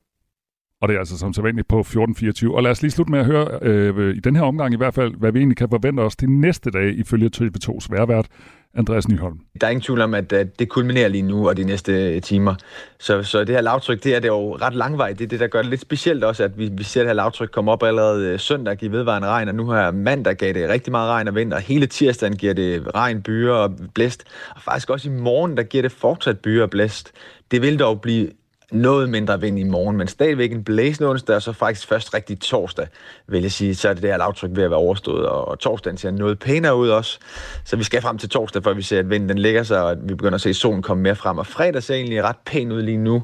Og 0.82 0.88
det 0.88 0.96
er 0.96 1.00
altså 1.00 1.18
som 1.18 1.34
sædvanligt 1.34 1.68
på 1.68 1.80
14.24. 1.80 2.52
Og 2.52 2.64
lad 2.64 2.72
os 2.72 2.82
lige 2.82 2.92
slutte 2.92 3.12
med 3.12 3.20
at 3.20 3.26
høre, 3.26 3.60
øh, 3.62 4.16
i 4.16 4.20
den 4.20 4.36
her 4.36 4.44
omgang 4.44 4.74
i 4.74 4.78
hvert 4.78 4.94
fald, 4.94 5.14
hvad 5.18 5.32
vi 5.32 5.40
egentlig 5.40 5.58
kan 5.58 5.70
forvente 5.70 6.02
os 6.02 6.16
de 6.16 6.40
næste 6.40 6.72
dage 6.72 6.94
ifølge 6.94 7.30
TV2's 7.38 7.88
værvært, 7.90 8.28
Andreas 8.74 9.08
Nyholm. 9.08 9.40
Der 9.62 9.68
er 9.68 9.72
ingen 9.72 9.82
tvivl 9.82 10.02
om, 10.02 10.14
at, 10.14 10.34
det 10.60 10.70
kulminerer 10.70 11.08
lige 11.08 11.22
nu 11.22 11.50
og 11.50 11.58
de 11.58 11.64
næste 11.64 12.16
øh, 12.16 12.22
timer. 12.22 12.56
Så, 13.00 13.24
så 13.24 13.40
det 13.40 13.56
her 13.56 13.62
lavtryk, 13.62 14.04
det 14.04 14.16
er, 14.16 14.20
det 14.20 14.28
jo 14.28 14.56
ret 14.56 14.76
langvejt. 14.76 15.20
Det 15.20 15.26
er 15.26 15.30
det, 15.30 15.40
der 15.40 15.48
gør 15.48 15.62
det 15.62 15.70
lidt 15.70 15.82
specielt 15.82 16.24
også, 16.24 16.44
at 16.44 16.58
vi, 16.58 16.70
vi 16.78 16.84
ser 16.84 17.02
det 17.02 17.10
her 17.10 17.14
lavtryk 17.14 17.50
komme 17.52 17.72
op 17.72 17.84
allerede 17.84 18.28
øh, 18.28 18.40
søndag, 18.40 18.78
give 18.78 18.92
vedvarende 18.92 19.28
regn, 19.28 19.48
og 19.48 19.56
nu 19.56 19.72
her 19.72 19.92
mandag 19.92 20.36
gav 20.36 20.54
det 20.54 20.70
rigtig 20.70 20.92
meget 20.92 21.10
regn 21.10 21.28
og 21.28 21.36
vind, 21.36 21.54
og 21.54 21.62
hele 21.62 21.86
tirsdagen 21.86 22.36
giver 22.36 22.54
det 22.54 22.96
regn, 22.96 23.22
byer 23.22 23.54
og 23.54 23.76
blæst. 23.94 24.24
Og 24.56 24.62
faktisk 24.62 24.90
også 24.90 25.10
i 25.10 25.14
morgen, 25.14 25.58
der 25.58 25.64
giver 25.64 25.82
det 25.82 25.92
fortsat 25.92 26.40
byer 26.40 26.64
og 26.64 26.70
blæst. 26.70 27.12
Det 27.52 27.62
vil 27.62 27.80
dog 27.80 28.02
blive 28.02 28.30
noget 28.72 29.10
mindre 29.10 29.42
vind 29.42 29.60
i 29.60 29.64
morgen, 29.64 29.98
men 29.98 30.08
stadigvæk 30.08 30.52
en 30.52 30.64
blæsende 30.64 31.10
onsdag, 31.10 31.36
og 31.36 31.42
så 31.42 31.54
faktisk 31.54 31.88
først 31.88 32.14
rigtig 32.14 32.40
torsdag, 32.40 32.88
vil 33.28 33.42
jeg 33.42 33.52
sige, 33.52 33.76
så 33.76 33.90
er 33.90 33.94
det 33.94 34.04
der 34.04 34.18
lavtryk 34.18 34.50
ved 34.54 34.64
at 34.64 34.70
være 34.70 34.80
overstået, 34.80 35.26
og 35.26 35.60
torsdagen 35.60 35.98
ser 35.98 36.12
noget 36.12 36.40
pænere 36.40 36.76
ud 36.76 36.90
også. 36.90 37.20
Så 37.66 37.76
vi 37.76 37.84
skal 37.84 38.02
frem 38.02 38.18
til 38.18 38.30
torsdag, 38.30 38.64
før 38.64 38.74
vi 38.74 38.82
ser, 38.82 39.00
at 39.00 39.10
vinden 39.10 39.30
den 39.30 39.38
lægger 39.38 39.64
sig, 39.64 39.84
og 39.84 39.98
vi 40.04 40.16
begynder 40.16 40.36
at 40.36 40.42
se 40.42 40.54
solen 40.54 40.82
komme 40.82 41.04
mere 41.04 41.16
frem. 41.16 41.38
Og 41.38 41.48
fredag 41.48 41.84
ser 41.84 41.96
egentlig 41.96 42.24
ret 42.24 42.38
pæn 42.46 42.72
ud 42.72 42.82
lige 42.82 42.98
nu. 42.98 43.22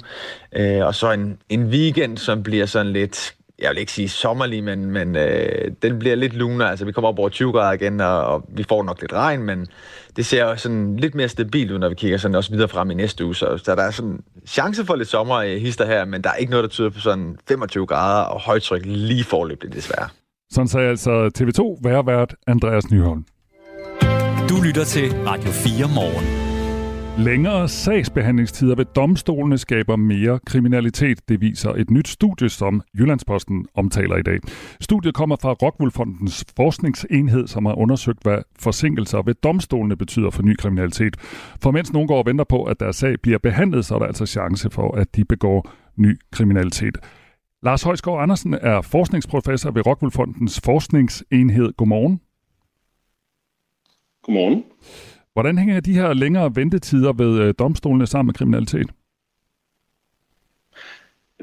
Øh, 0.54 0.86
og 0.86 0.96
så 0.96 1.12
en, 1.12 1.38
en 1.50 1.66
weekend, 1.66 2.18
som 2.18 2.44
bliver 2.44 2.66
sådan 2.66 2.94
lidt 2.94 3.34
jeg 3.60 3.70
vil 3.70 3.78
ikke 3.78 3.92
sige 3.92 4.10
sommerlig, 4.10 4.64
men, 4.64 4.92
men 4.92 5.16
øh, 5.16 5.72
den 5.82 6.00
bliver 6.00 6.16
lidt 6.16 6.34
lunere. 6.34 6.70
Altså, 6.70 6.86
vi 6.86 6.92
kommer 6.92 7.10
op 7.10 7.20
over 7.20 7.30
20 7.30 7.52
grader 7.52 7.72
igen, 7.74 8.02
og, 8.02 8.26
og 8.26 8.46
vi 8.50 8.64
får 8.64 8.84
nok 8.84 9.02
lidt 9.02 9.14
regn, 9.14 9.44
men 9.44 9.68
det 10.16 10.26
ser 10.26 10.56
sådan 10.56 10.98
lidt 10.98 11.16
mere 11.16 11.30
stabilt 11.30 11.72
ud, 11.72 11.80
når 11.80 11.90
vi 11.90 11.96
kigger 11.96 12.18
sådan 12.18 12.36
også 12.36 12.52
videre 12.52 12.68
frem 12.68 12.92
i 12.92 12.94
næste 12.94 13.26
uge. 13.26 13.36
Så, 13.36 13.58
så 13.58 13.76
der 13.76 13.82
er 13.82 13.92
sådan 13.92 14.20
chance 14.48 14.86
for 14.86 14.96
lidt 14.96 15.10
sommer 15.10 15.42
i 15.42 15.60
hister 15.60 15.86
her, 15.86 16.06
men 16.06 16.22
der 16.22 16.30
er 16.30 16.36
ikke 16.36 16.50
noget, 16.50 16.64
der 16.64 16.70
tyder 16.70 16.90
på 16.90 17.00
sådan 17.00 17.38
25 17.48 17.86
grader 17.86 18.24
og 18.24 18.42
højtryk 18.42 18.82
lige 18.86 19.24
forløbigt, 19.24 19.74
desværre. 19.74 20.10
Sådan 20.52 20.68
sagde 20.68 20.90
altså 20.90 21.32
TV2 21.40 21.90
værvært 21.90 22.36
Andreas 22.48 22.92
Nyholm. 22.92 23.26
Du 24.50 24.62
lytter 24.66 24.84
til 24.84 25.14
Radio 25.26 25.52
4 25.52 25.88
morgen. 25.96 26.47
Længere 27.18 27.68
sagsbehandlingstider 27.68 28.76
ved 28.76 28.86
domstolene 28.86 29.58
skaber 29.58 29.96
mere 29.96 30.40
kriminalitet, 30.46 31.30
det 31.30 31.42
viser 31.42 31.70
et 31.70 31.90
nyt 31.90 32.08
studie, 32.08 32.50
som 32.50 32.82
Jyllandsposten 32.98 33.66
omtaler 33.76 34.16
i 34.16 34.22
dag. 34.22 34.40
Studiet 34.82 35.14
kommer 35.14 35.36
fra 35.42 35.54
Rockwoolfondens 35.54 36.46
forskningsenhed, 36.56 37.48
som 37.48 37.66
har 37.66 37.74
undersøgt, 37.74 38.24
hvad 38.24 38.38
forsinkelser 38.60 39.22
ved 39.22 39.34
domstolene 39.34 39.96
betyder 39.96 40.30
for 40.30 40.44
ny 40.44 40.56
kriminalitet. 40.56 41.18
For 41.62 41.72
mens 41.72 41.94
nogen 41.94 42.08
går 42.08 42.18
og 42.18 42.26
venter 42.26 42.46
på, 42.46 42.64
at 42.64 42.80
deres 42.80 42.96
sag 42.96 43.16
bliver 43.22 43.38
behandlet, 43.38 43.86
så 43.86 43.96
er 43.96 44.00
der 44.00 44.06
altså 44.06 44.26
chance 44.26 44.70
for, 44.70 44.96
at 44.96 45.16
de 45.16 45.26
begår 45.26 45.70
ny 45.96 46.20
kriminalitet. 46.32 46.98
Lars 47.64 47.84
Højskov 47.84 48.22
Andersen 48.22 48.54
er 48.54 48.82
forskningsprofessor 48.82 49.72
ved 49.72 49.88
Rockwoolfondens 49.88 50.62
forskningsenhed. 50.66 51.74
Godmorgen. 51.78 52.22
Godmorgen. 54.24 54.64
Hvordan 55.38 55.58
hænger 55.58 55.80
de 55.80 55.94
her 55.94 56.14
længere 56.14 56.56
ventetider 56.56 57.14
ved 57.14 57.42
øh, 57.42 57.54
domstolene 57.60 58.08
sammen 58.08 58.28
med 58.28 58.34
kriminalitet? 58.34 58.90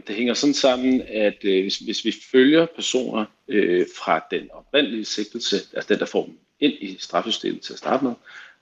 Det 0.06 0.16
hænger 0.16 0.34
sådan 0.34 0.54
sammen, 0.54 1.02
at 1.08 1.36
øh, 1.44 1.62
hvis, 1.62 1.78
hvis 1.78 2.04
vi 2.04 2.14
følger 2.32 2.66
personer 2.74 3.24
øh, 3.48 3.86
fra 3.98 4.24
den 4.30 4.50
oprindelige 4.52 5.04
sigtelse, 5.04 5.56
altså 5.56 5.86
den, 5.88 5.98
der 5.98 6.06
får 6.06 6.24
dem 6.24 6.38
ind 6.60 6.72
i 6.80 6.96
straffesystemet 6.98 7.60
til 7.60 7.72
at 7.72 7.78
starte 7.78 8.04
med, 8.04 8.12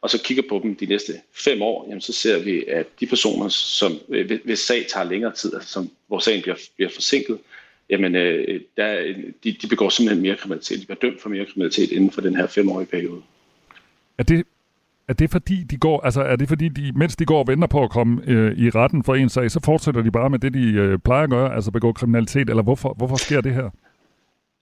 og 0.01 0.11
så 0.11 0.23
kigger 0.23 0.43
på 0.49 0.61
dem 0.63 0.77
de 0.77 0.87
næste 0.87 1.13
fem 1.35 1.63
år, 1.63 1.87
jamen 1.89 2.01
så 2.01 2.13
ser 2.13 2.43
vi, 2.43 2.65
at 2.65 2.87
de 3.01 3.07
personer, 3.07 3.49
som 3.49 3.93
øh, 4.09 4.41
hvis 4.45 4.59
sag 4.59 4.87
tager 4.93 5.05
længere 5.05 5.33
tid, 5.33 5.55
altså 5.55 5.69
som, 5.69 5.91
hvor 6.07 6.19
sagen 6.19 6.43
bliver, 6.43 6.57
bliver 6.77 6.91
forsinket, 6.91 7.39
jamen 7.91 8.15
øh, 8.15 8.61
der, 8.77 9.15
de, 9.45 9.53
de 9.53 9.67
begår 9.67 9.89
simpelthen 9.89 10.23
mere 10.23 10.37
kriminalitet. 10.37 10.81
De 10.81 10.87
bliver 10.87 11.01
dømt 11.01 11.21
for 11.21 11.29
mere 11.29 11.45
kriminalitet 11.45 11.93
inden 11.93 12.11
for 12.11 12.21
den 12.21 12.37
her 12.37 12.47
femårige 12.47 12.87
periode. 12.87 13.23
Er 14.19 14.23
det 14.23 14.47
er 15.09 15.13
det 15.13 15.31
fordi, 15.31 15.55
de 15.71 15.77
går, 15.77 16.01
altså 16.01 16.23
er 16.23 16.37
det 16.37 16.49
fordi, 16.49 16.69
de, 16.69 16.93
mens 16.97 17.17
de 17.17 17.25
går 17.25 17.39
og 17.39 17.49
venter 17.49 17.69
på 17.69 17.83
at 17.83 17.91
komme 17.91 18.23
øh, 18.27 18.59
i 18.59 18.71
retten 18.71 19.05
for 19.05 19.15
en 19.15 19.29
sag, 19.29 19.51
så 19.51 19.61
fortsætter 19.65 20.03
de 20.03 20.11
bare 20.11 20.31
med 20.31 20.39
det, 20.39 20.55
de 20.55 20.73
øh, 20.73 20.99
plejer 20.99 21.25
at 21.25 21.31
gøre, 21.31 21.55
altså 21.55 21.71
begå 21.71 21.93
kriminalitet, 21.93 22.51
eller 22.51 22.63
hvorfor, 22.63 22.95
hvorfor 22.99 23.17
sker 23.17 23.41
det 23.41 23.55
her? 23.55 23.71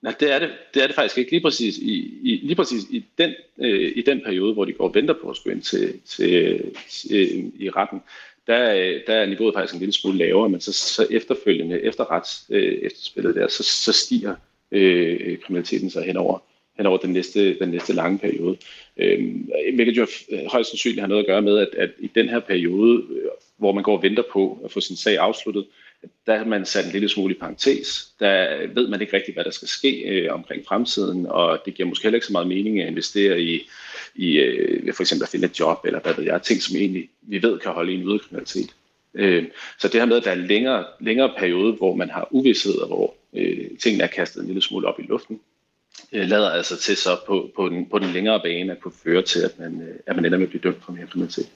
Nej, 0.02 0.14
det 0.20 0.34
er 0.34 0.38
det, 0.38 0.50
det 0.74 0.82
er 0.82 0.86
det 0.86 0.96
faktisk 0.96 1.18
ikke. 1.18 1.30
Lige 1.30 1.42
præcis 1.42 1.78
i, 1.78 1.94
i, 2.22 2.40
lige 2.42 2.56
præcis 2.56 2.82
i, 2.90 3.04
den, 3.18 3.34
øh, 3.58 3.92
i 3.96 4.02
den 4.06 4.20
periode, 4.24 4.54
hvor 4.54 4.64
de 4.64 4.72
går 4.72 4.88
og 4.88 4.94
venter 4.94 5.14
på 5.22 5.30
at 5.30 5.36
skulle 5.36 5.54
ind 5.54 5.62
til, 5.62 6.00
til, 6.06 6.64
til 6.90 7.52
i 7.62 7.70
retten, 7.70 8.02
der, 8.46 8.74
øh, 8.74 9.00
der 9.06 9.14
er 9.14 9.26
niveauet 9.26 9.54
faktisk 9.54 9.74
en 9.74 9.80
lille 9.80 9.92
smule 9.92 10.18
lavere, 10.18 10.48
men 10.48 10.60
så, 10.60 10.72
så 10.72 11.06
efterfølgende, 11.10 11.80
efter 11.80 12.12
rets 12.12 12.46
øh, 12.50 12.72
efterspillet 12.72 13.34
der, 13.34 13.48
så, 13.48 13.62
så 13.62 13.92
stiger 13.92 14.34
øh, 14.72 15.38
kriminaliteten 15.38 15.90
så 15.90 16.00
henover 16.00 16.38
henover 16.80 16.98
den 16.98 17.12
næste, 17.12 17.58
den 17.58 17.68
næste 17.68 17.92
lange 17.92 18.18
periode. 18.18 18.56
Øhm, 19.00 19.50
hvilket 19.74 19.96
jo 19.96 20.06
øh, 20.30 20.38
højst 20.46 20.70
sandsynligt 20.70 21.00
har 21.00 21.08
noget 21.08 21.22
at 21.22 21.26
gøre 21.26 21.42
med, 21.42 21.58
at, 21.58 21.68
at 21.76 21.90
i 21.98 22.10
den 22.14 22.28
her 22.28 22.40
periode, 22.40 23.02
øh, 23.10 23.30
hvor 23.56 23.72
man 23.72 23.82
går 23.82 23.96
og 23.96 24.02
venter 24.02 24.22
på 24.32 24.58
at 24.64 24.72
få 24.72 24.80
sin 24.80 24.96
sag 24.96 25.18
afsluttet, 25.18 25.66
der 26.26 26.36
har 26.36 26.44
man 26.44 26.66
sat 26.66 26.84
en 26.86 26.92
lille 26.92 27.08
smule 27.08 27.34
i 27.34 27.38
parentes. 27.38 28.12
Der 28.20 28.66
ved 28.74 28.88
man 28.88 29.00
ikke 29.00 29.16
rigtigt, 29.16 29.36
hvad 29.36 29.44
der 29.44 29.50
skal 29.50 29.68
ske 29.68 30.02
øh, 30.02 30.34
omkring 30.34 30.66
fremtiden, 30.66 31.26
og 31.26 31.62
det 31.64 31.74
giver 31.74 31.88
måske 31.88 32.02
heller 32.02 32.16
ikke 32.16 32.26
så 32.26 32.32
meget 32.32 32.48
mening 32.48 32.80
at 32.80 32.88
investere 32.88 33.40
i, 33.40 33.68
i 34.14 34.38
øh, 34.38 34.94
for 34.94 35.02
eksempel 35.02 35.22
at 35.22 35.28
finde 35.28 35.46
et 35.46 35.60
job, 35.60 35.78
eller 35.84 36.00
hvad 36.00 36.14
ved 36.14 36.24
jeg, 36.24 36.42
ting, 36.42 36.62
som 36.62 36.76
egentlig 36.76 37.08
vi 37.22 37.42
ved 37.42 37.58
kan 37.58 37.72
holde 37.72 37.92
en 37.92 38.04
ude 38.04 38.18
kriminalitet. 38.18 38.74
Øh, 39.14 39.44
så 39.78 39.88
det 39.88 40.00
her 40.00 40.06
med, 40.06 40.16
at 40.16 40.24
der 40.24 40.30
er 40.30 40.34
længere, 40.34 40.84
længere 41.00 41.32
periode, 41.38 41.72
hvor 41.72 41.94
man 41.94 42.10
har 42.10 42.28
uvidshed, 42.30 42.78
og 42.78 42.86
hvor 42.86 43.14
øh, 43.36 43.66
tingene 43.82 44.04
er 44.04 44.08
kastet 44.08 44.40
en 44.40 44.46
lille 44.46 44.62
smule 44.62 44.88
op 44.88 45.00
i 45.00 45.02
luften, 45.02 45.40
lader 46.12 46.50
altså 46.50 46.76
til 46.76 46.96
så 46.96 47.10
på, 47.26 47.50
på, 47.56 47.68
den, 47.68 47.88
på 47.90 47.98
den 47.98 48.08
længere 48.08 48.40
bane 48.40 48.72
at 48.72 48.80
kunne 48.80 48.94
føre 49.04 49.22
til, 49.22 49.40
at 49.40 49.58
man, 49.58 49.82
øh, 49.82 49.96
at 50.06 50.16
man 50.16 50.24
ender 50.24 50.38
med 50.38 50.46
at 50.46 50.50
blive 50.50 50.62
dømt 50.62 50.84
for 50.84 50.92
mere 50.92 51.06
kriminalitet. 51.06 51.50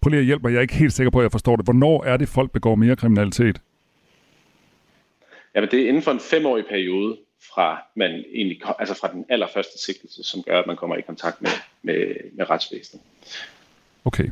Prøv 0.00 0.10
lige 0.10 0.20
at 0.20 0.26
hjælpe 0.26 0.42
mig, 0.42 0.52
jeg 0.52 0.58
er 0.58 0.62
ikke 0.62 0.74
helt 0.74 0.92
sikker 0.92 1.10
på, 1.10 1.18
at 1.18 1.22
jeg 1.22 1.32
forstår 1.32 1.56
det. 1.56 1.66
Hvornår 1.66 2.04
er 2.04 2.16
det, 2.16 2.28
folk 2.28 2.50
begår 2.52 2.74
mere 2.74 2.96
kriminalitet? 2.96 3.60
Jamen 5.54 5.70
det 5.70 5.80
er 5.80 5.88
inden 5.88 6.02
for 6.02 6.10
en 6.10 6.20
femårig 6.20 6.64
periode, 6.66 7.16
fra, 7.54 7.82
man 7.96 8.24
egentlig, 8.34 8.60
altså 8.78 8.94
fra 8.94 9.12
den 9.12 9.24
allerførste 9.28 9.78
sigtelse, 9.84 10.22
som 10.22 10.42
gør, 10.42 10.58
at 10.58 10.66
man 10.66 10.76
kommer 10.76 10.96
i 10.96 11.00
kontakt 11.00 11.42
med, 11.42 11.50
med, 11.82 12.14
med 12.32 12.50
retsvæsenet. 12.50 13.02
Okay. 14.06 14.28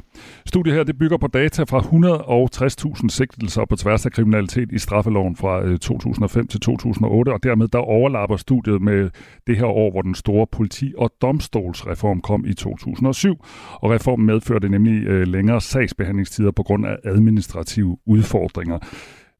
Studiet 0.46 0.76
her 0.76 0.84
det 0.84 0.98
bygger 0.98 1.16
på 1.16 1.26
data 1.26 1.62
fra 1.62 1.78
160.000 1.78 3.08
sigtelser 3.08 3.64
på 3.64 3.76
tværs 3.76 4.06
af 4.06 4.12
kriminalitet 4.12 4.72
i 4.72 4.78
straffeloven 4.78 5.36
fra 5.36 5.62
øh, 5.62 5.78
2005 5.78 6.46
til 6.46 6.60
2008, 6.60 7.30
og 7.32 7.42
dermed 7.42 7.68
der 7.68 7.78
overlapper 7.78 8.36
studiet 8.36 8.82
med 8.82 9.10
det 9.46 9.56
her 9.56 9.66
år, 9.66 9.90
hvor 9.90 10.02
den 10.02 10.14
store 10.14 10.46
politi- 10.52 10.94
og 10.98 11.10
domstolsreform 11.22 12.20
kom 12.20 12.44
i 12.46 12.54
2007. 12.54 13.44
Og 13.72 13.90
reformen 13.90 14.26
medførte 14.26 14.68
nemlig 14.68 15.06
øh, 15.06 15.26
længere 15.26 15.60
sagsbehandlingstider 15.60 16.50
på 16.50 16.62
grund 16.62 16.86
af 16.86 16.96
administrative 17.04 17.98
udfordringer. 18.06 18.78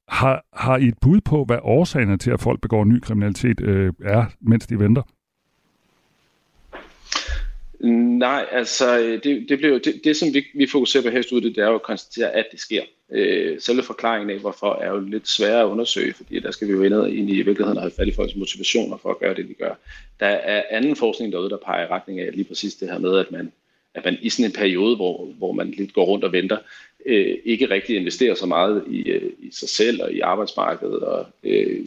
Har, 0.08 0.44
har 0.52 0.76
I 0.76 0.88
et 0.88 0.98
bud 1.00 1.20
på, 1.20 1.44
hvad 1.44 1.58
årsagerne 1.62 2.16
til, 2.16 2.30
at 2.30 2.40
folk 2.40 2.60
begår 2.60 2.84
ny 2.84 3.00
kriminalitet 3.00 3.60
øh, 3.60 3.92
er, 4.04 4.24
mens 4.40 4.66
de 4.66 4.78
venter? 4.78 5.02
Nej, 7.92 8.46
altså 8.50 8.98
det, 9.24 9.48
det, 9.48 9.58
blev, 9.58 9.80
det, 9.80 10.00
det 10.04 10.16
som 10.16 10.34
vi, 10.34 10.46
vi 10.54 10.66
fokuserer 10.66 11.02
på 11.02 11.08
her 11.08 11.18
i 11.18 11.22
studiet, 11.22 11.56
det 11.56 11.64
er 11.64 11.68
jo 11.68 11.74
at 11.74 11.82
konstatere, 11.82 12.30
at 12.30 12.46
det 12.52 12.60
sker. 12.60 12.82
Øh, 13.12 13.60
selve 13.60 13.82
forklaringen 13.82 14.30
af, 14.30 14.38
hvorfor, 14.38 14.74
er 14.74 14.90
jo 14.90 15.00
lidt 15.00 15.28
sværere 15.28 15.60
at 15.60 15.66
undersøge, 15.66 16.14
fordi 16.14 16.40
der 16.40 16.50
skal 16.50 16.68
vi 16.68 16.72
jo 16.72 16.82
ind 16.82 17.30
i 17.30 17.42
virkeligheden 17.42 17.76
og 17.76 17.82
have 17.82 17.92
fat 17.96 18.08
i 18.08 18.12
folks 18.12 18.36
motivationer 18.36 18.96
for 18.96 19.10
at 19.10 19.18
gøre 19.18 19.34
det, 19.34 19.48
de 19.48 19.54
gør. 19.54 19.74
Der 20.20 20.26
er 20.26 20.62
anden 20.70 20.96
forskning 20.96 21.32
derude, 21.32 21.50
der 21.50 21.56
peger 21.56 21.84
i 21.84 21.90
retning 21.90 22.20
af 22.20 22.32
lige 22.32 22.44
præcis 22.44 22.74
det 22.74 22.90
her 22.90 22.98
med, 22.98 23.18
at 23.18 23.32
man, 23.32 23.52
at 23.94 24.04
man 24.04 24.16
i 24.22 24.30
sådan 24.30 24.44
en 24.44 24.56
periode, 24.56 24.96
hvor, 24.96 25.24
hvor 25.38 25.52
man 25.52 25.70
lidt 25.70 25.94
går 25.94 26.04
rundt 26.04 26.24
og 26.24 26.32
venter, 26.32 26.58
øh, 27.06 27.38
ikke 27.44 27.70
rigtig 27.70 27.96
investerer 27.96 28.34
så 28.34 28.46
meget 28.46 28.84
i, 28.90 29.10
øh, 29.10 29.30
i 29.38 29.50
sig 29.52 29.68
selv 29.68 30.02
og 30.02 30.12
i 30.12 30.20
arbejdsmarkedet 30.20 31.00
og, 31.00 31.26
øh, 31.44 31.86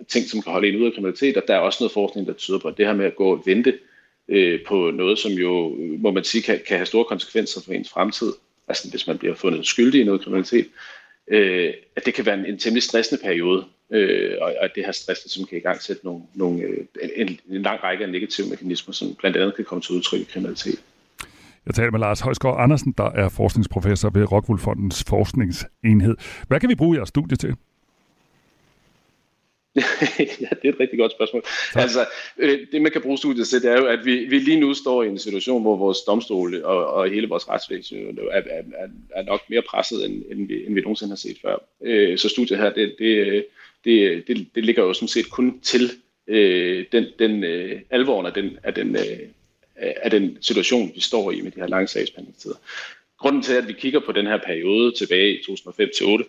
og 0.00 0.06
ting, 0.08 0.26
som 0.26 0.42
kan 0.42 0.52
holde 0.52 0.68
en 0.68 0.80
ud 0.80 0.86
af 0.86 0.92
kriminalitet. 0.92 1.36
Og 1.36 1.42
der 1.48 1.54
er 1.54 1.58
også 1.58 1.78
noget 1.80 1.92
forskning, 1.92 2.26
der 2.26 2.32
tyder 2.32 2.58
på, 2.58 2.68
at 2.68 2.76
det 2.78 2.86
her 2.86 2.94
med 2.94 3.06
at 3.06 3.16
gå 3.16 3.32
og 3.32 3.42
vente, 3.46 3.70
øh, 3.70 3.78
Øh, 4.28 4.60
på 4.66 4.90
noget, 4.90 5.18
som 5.18 5.32
jo, 5.32 5.76
må 5.98 6.10
man 6.10 6.24
sige, 6.24 6.42
kan, 6.42 6.60
kan 6.68 6.76
have 6.76 6.86
store 6.86 7.04
konsekvenser 7.04 7.60
for 7.60 7.72
ens 7.72 7.90
fremtid. 7.90 8.32
altså 8.68 8.90
hvis 8.90 9.06
man 9.06 9.18
bliver 9.18 9.34
fundet 9.34 9.66
skyldig 9.66 10.00
i 10.00 10.04
noget 10.04 10.20
kriminalitet, 10.20 10.66
øh, 11.28 11.72
at 11.96 12.06
det 12.06 12.14
kan 12.14 12.26
være 12.26 12.38
en, 12.38 12.46
en 12.46 12.58
temmelig 12.58 12.82
stressende 12.82 13.22
periode, 13.22 13.64
øh, 13.92 14.32
og 14.40 14.64
at 14.64 14.70
det 14.74 14.84
her 14.84 14.92
stress 14.92 15.30
som 15.32 15.44
kan 15.44 15.58
i 15.58 15.60
gang 15.60 15.82
sætte 15.82 16.04
nogle, 16.04 16.22
nogle, 16.34 16.62
øh, 16.62 16.86
en, 17.16 17.38
en 17.48 17.62
lang 17.62 17.82
række 17.84 18.04
af 18.04 18.10
negative 18.10 18.48
mekanismer, 18.48 18.92
som 18.94 19.14
blandt 19.14 19.36
andet 19.36 19.56
kan 19.56 19.64
komme 19.64 19.82
til 19.82 19.94
udtryk 19.94 20.20
i 20.20 20.24
kriminalitet. 20.24 20.82
Jeg 21.66 21.74
taler 21.74 21.90
med 21.90 22.00
Lars 22.00 22.20
Højsgaard 22.20 22.62
Andersen, 22.62 22.94
der 22.98 23.10
er 23.10 23.28
forskningsprofessor 23.28 24.10
ved 24.10 24.32
Rockwool 24.32 24.58
Fondens 24.58 25.04
forskningsenhed. 25.08 26.16
Hvad 26.48 26.60
kan 26.60 26.68
vi 26.68 26.74
bruge 26.74 26.96
jeres 26.96 27.08
studie 27.08 27.36
til? 27.36 27.54
ja, 30.42 30.48
det 30.62 30.64
er 30.64 30.68
et 30.68 30.80
rigtig 30.80 30.98
godt 30.98 31.12
spørgsmål. 31.12 31.42
Tak. 31.72 31.82
Altså, 31.82 32.06
øh, 32.38 32.58
det 32.72 32.82
man 32.82 32.92
kan 32.92 33.02
bruge 33.02 33.18
studiet 33.18 33.48
til, 33.48 33.62
det 33.62 33.70
er 33.70 33.76
jo, 33.76 33.86
at 33.86 34.04
vi, 34.04 34.16
vi 34.16 34.38
lige 34.38 34.60
nu 34.60 34.74
står 34.74 35.02
i 35.02 35.08
en 35.08 35.18
situation, 35.18 35.62
hvor 35.62 35.76
vores 35.76 35.98
domstole 36.00 36.66
og, 36.66 36.86
og 36.86 37.08
hele 37.08 37.28
vores 37.28 37.48
retsvæsen 37.48 38.18
er, 38.32 38.36
er, 38.36 38.62
er, 38.76 38.88
er 39.14 39.22
nok 39.22 39.40
mere 39.50 39.62
presset, 39.62 40.04
end, 40.04 40.22
end, 40.30 40.48
vi, 40.48 40.66
end 40.66 40.74
vi 40.74 40.80
nogensinde 40.80 41.10
har 41.10 41.16
set 41.16 41.36
før. 41.42 41.56
Øh, 41.82 42.18
så 42.18 42.28
studiet 42.28 42.58
her, 42.58 42.72
det, 42.72 42.94
det, 42.98 43.44
det, 43.84 44.28
det, 44.28 44.46
det 44.54 44.64
ligger 44.64 44.82
jo 44.82 44.92
sådan 44.92 45.08
set 45.08 45.30
kun 45.30 45.60
til 45.60 45.90
øh, 46.26 46.84
den, 46.92 47.06
den 47.18 47.44
øh, 47.44 47.80
alvoren 47.90 48.26
af 48.26 48.32
den, 48.32 48.58
af, 48.62 48.74
den, 48.74 48.96
øh, 48.96 49.18
af 49.76 50.10
den 50.10 50.38
situation, 50.40 50.92
vi 50.94 51.00
står 51.00 51.30
i 51.30 51.40
med 51.40 51.50
de 51.50 51.60
her 51.60 51.68
lange 51.68 51.88
sagsbehandlingstider. 51.88 52.56
Grunden 53.18 53.42
til, 53.42 53.54
at 53.54 53.68
vi 53.68 53.72
kigger 53.72 54.00
på 54.00 54.12
den 54.12 54.26
her 54.26 54.38
periode 54.46 54.92
tilbage 54.92 55.32
i 55.32 55.38
2005-2008, 55.38 56.22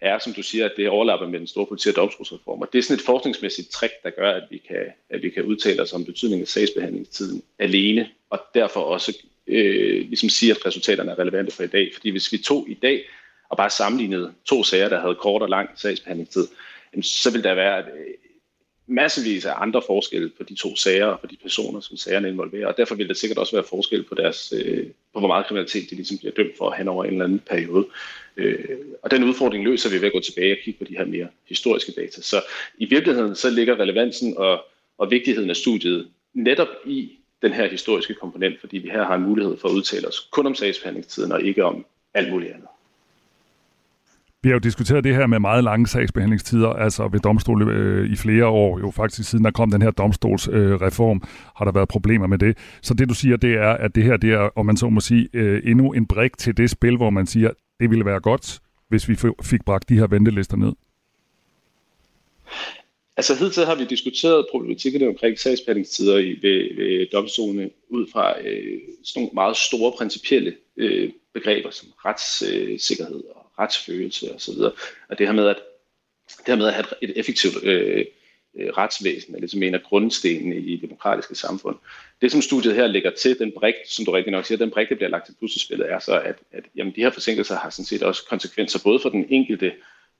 er, 0.00 0.18
som 0.18 0.32
du 0.32 0.42
siger, 0.42 0.64
at 0.64 0.72
det 0.76 0.88
overlapper 0.88 1.28
med 1.28 1.38
den 1.38 1.46
store 1.46 1.66
politi- 1.66 1.88
og 1.88 1.96
domstolsreform. 1.96 2.60
Og 2.60 2.68
det 2.72 2.78
er 2.78 2.82
sådan 2.82 2.96
et 2.96 3.04
forskningsmæssigt 3.04 3.70
trick, 3.70 3.92
der 4.02 4.10
gør, 4.10 4.32
at 4.32 4.42
vi 4.50 4.58
kan, 4.68 4.86
at 5.10 5.22
vi 5.22 5.30
kan 5.30 5.42
udtale 5.42 5.82
os 5.82 5.92
om 5.92 6.04
betydningen 6.04 6.42
af 6.42 6.48
sagsbehandlingstiden 6.48 7.42
alene, 7.58 8.08
og 8.30 8.40
derfor 8.54 8.80
også 8.80 9.18
øh, 9.46 10.08
ligesom 10.08 10.28
sige, 10.28 10.50
at 10.50 10.66
resultaterne 10.66 11.10
er 11.10 11.18
relevante 11.18 11.52
for 11.52 11.62
i 11.62 11.66
dag. 11.66 11.90
Fordi 11.94 12.10
hvis 12.10 12.32
vi 12.32 12.38
tog 12.38 12.66
i 12.68 12.74
dag 12.74 13.04
og 13.48 13.56
bare 13.56 13.70
sammenlignede 13.70 14.32
to 14.44 14.64
sager, 14.64 14.88
der 14.88 15.00
havde 15.00 15.14
kort 15.14 15.42
og 15.42 15.48
lang 15.48 15.70
sagsbehandlingstid, 15.76 16.46
så 17.02 17.32
vil 17.32 17.44
der 17.44 17.54
være 17.54 17.84
massevis 18.90 19.44
af 19.44 19.54
andre 19.56 19.82
forskelle 19.86 20.28
på 20.28 20.42
de 20.42 20.54
to 20.54 20.76
sager 20.76 21.06
og 21.06 21.20
på 21.20 21.26
de 21.26 21.36
personer, 21.42 21.80
som 21.80 21.96
sagerne 21.96 22.28
involverer. 22.28 22.66
Og 22.66 22.76
derfor 22.76 22.94
vil 22.94 23.08
der 23.08 23.14
sikkert 23.14 23.38
også 23.38 23.56
være 23.56 23.64
forskel 23.64 24.02
på, 24.02 24.14
deres, 24.14 24.52
øh, 24.56 24.86
på 25.12 25.18
hvor 25.18 25.28
meget 25.28 25.46
kriminalitet 25.46 25.90
de 25.90 25.94
ligesom 25.94 26.18
bliver 26.18 26.32
dømt 26.32 26.56
for 26.58 26.70
hen 26.78 26.88
over 26.88 27.04
en 27.04 27.12
eller 27.12 27.24
anden 27.24 27.42
periode. 27.50 27.86
Øh, 28.36 28.78
og 29.02 29.10
den 29.10 29.24
udfordring 29.24 29.64
løser 29.64 29.90
vi 29.90 30.00
ved 30.00 30.06
at 30.06 30.12
gå 30.12 30.20
tilbage 30.20 30.52
og 30.52 30.58
kigge 30.64 30.78
på 30.78 30.84
de 30.84 30.96
her 30.96 31.04
mere 31.04 31.28
historiske 31.48 31.92
data. 31.92 32.22
Så 32.22 32.42
i 32.78 32.84
virkeligheden 32.84 33.36
så 33.36 33.50
ligger 33.50 33.80
relevansen 33.80 34.36
og, 34.36 34.64
og 34.98 35.10
vigtigheden 35.10 35.50
af 35.50 35.56
studiet 35.56 36.08
netop 36.34 36.68
i 36.86 37.10
den 37.42 37.52
her 37.52 37.68
historiske 37.68 38.14
komponent, 38.14 38.60
fordi 38.60 38.78
vi 38.78 38.88
her 38.88 39.04
har 39.04 39.14
en 39.14 39.22
mulighed 39.22 39.56
for 39.56 39.68
at 39.68 39.74
udtale 39.74 40.08
os 40.08 40.20
kun 40.20 40.46
om 40.46 40.54
sagsbehandlingstiden 40.54 41.32
og 41.32 41.42
ikke 41.42 41.64
om 41.64 41.86
alt 42.14 42.32
muligt 42.32 42.52
andet. 42.52 42.68
Vi 44.42 44.48
har 44.48 44.54
jo 44.54 44.58
diskuteret 44.58 45.04
det 45.04 45.14
her 45.14 45.26
med 45.26 45.38
meget 45.38 45.64
lange 45.64 45.86
sagsbehandlingstider, 45.86 46.68
altså 46.68 47.08
ved 47.08 47.20
domstole 47.20 47.72
øh, 47.74 48.12
i 48.12 48.16
flere 48.16 48.46
år. 48.46 48.78
Jo 48.78 48.90
faktisk 48.90 49.30
siden 49.30 49.44
der 49.44 49.50
kom 49.50 49.70
den 49.70 49.82
her 49.82 49.90
domstolsreform, 49.90 51.16
øh, 51.16 51.28
har 51.56 51.64
der 51.64 51.72
været 51.72 51.88
problemer 51.88 52.26
med 52.26 52.38
det. 52.38 52.58
Så 52.82 52.94
det 52.94 53.08
du 53.08 53.14
siger, 53.14 53.36
det 53.36 53.54
er, 53.54 53.70
at 53.70 53.94
det 53.94 54.04
her, 54.04 54.16
det 54.16 54.32
er, 54.32 54.50
om 54.56 54.66
man 54.66 54.76
så 54.76 54.88
må 54.88 55.00
sige, 55.00 55.28
øh, 55.32 55.62
endnu 55.70 55.92
en 55.92 56.06
brik 56.06 56.38
til 56.38 56.56
det 56.56 56.70
spil, 56.70 56.96
hvor 56.96 57.10
man 57.10 57.26
siger, 57.26 57.50
det 57.80 57.90
ville 57.90 58.04
være 58.04 58.20
godt, 58.20 58.60
hvis 58.88 59.08
vi 59.08 59.16
fik 59.42 59.64
bragt 59.64 59.88
de 59.88 59.94
her 59.94 60.06
ventelister 60.06 60.56
ned. 60.56 60.72
Altså 63.16 63.34
hidtil 63.34 63.64
har 63.64 63.74
vi 63.74 63.84
diskuteret 63.84 64.46
problematikkerne 64.50 65.08
omkring 65.08 65.38
sagsbehandlingstider 65.38 66.18
i, 66.18 66.28
ved, 66.42 66.76
ved 66.76 67.06
domstolene 67.12 67.70
ud 67.88 68.06
fra 68.12 68.40
øh, 68.40 68.78
sådan 69.04 69.22
nogle 69.22 69.30
meget 69.34 69.56
store 69.56 69.92
principielle 69.98 70.54
øh, 70.76 71.10
begreber 71.34 71.70
som 71.70 71.88
retssikkerhed 72.04 73.16
øh, 73.16 73.39
retsfølelse 73.60 74.34
osv. 74.34 74.58
Og, 74.58 74.76
og 75.08 75.18
det 75.18 75.26
her 75.26 75.34
med 75.34 75.48
at, 75.48 75.56
det 76.28 76.46
her 76.46 76.56
med 76.56 76.66
at 76.66 76.74
have 76.74 76.86
et 77.02 77.12
effektivt 77.16 77.64
øh, 77.64 78.04
øh, 78.58 78.68
retsvæsen, 78.68 79.34
er 79.34 79.38
ligesom 79.38 79.62
en 79.62 79.74
af 79.74 79.82
grundstenene 79.82 80.56
i 80.56 80.76
demokratiske 80.76 81.34
samfund. 81.34 81.76
Det, 82.22 82.32
som 82.32 82.42
studiet 82.42 82.74
her 82.74 82.86
lægger 82.86 83.10
til, 83.10 83.38
den 83.38 83.52
brik, 83.58 83.74
som 83.86 84.04
du 84.04 84.10
rigtig 84.10 84.32
nok 84.32 84.44
siger, 84.44 84.58
den 84.58 84.70
brik, 84.70 84.88
der 84.88 84.94
bliver 84.94 85.10
lagt 85.10 85.26
til 85.26 85.34
puslespillet, 85.40 85.92
er 85.92 85.98
så, 85.98 86.20
at, 86.20 86.36
at 86.52 86.64
jamen, 86.76 86.92
de 86.96 87.00
her 87.00 87.10
forsinkelser 87.10 87.56
har 87.56 87.70
sådan 87.70 87.84
set 87.84 88.02
også 88.02 88.26
konsekvenser 88.28 88.80
både 88.84 89.00
for 89.00 89.08
den 89.08 89.26
enkelte 89.28 89.72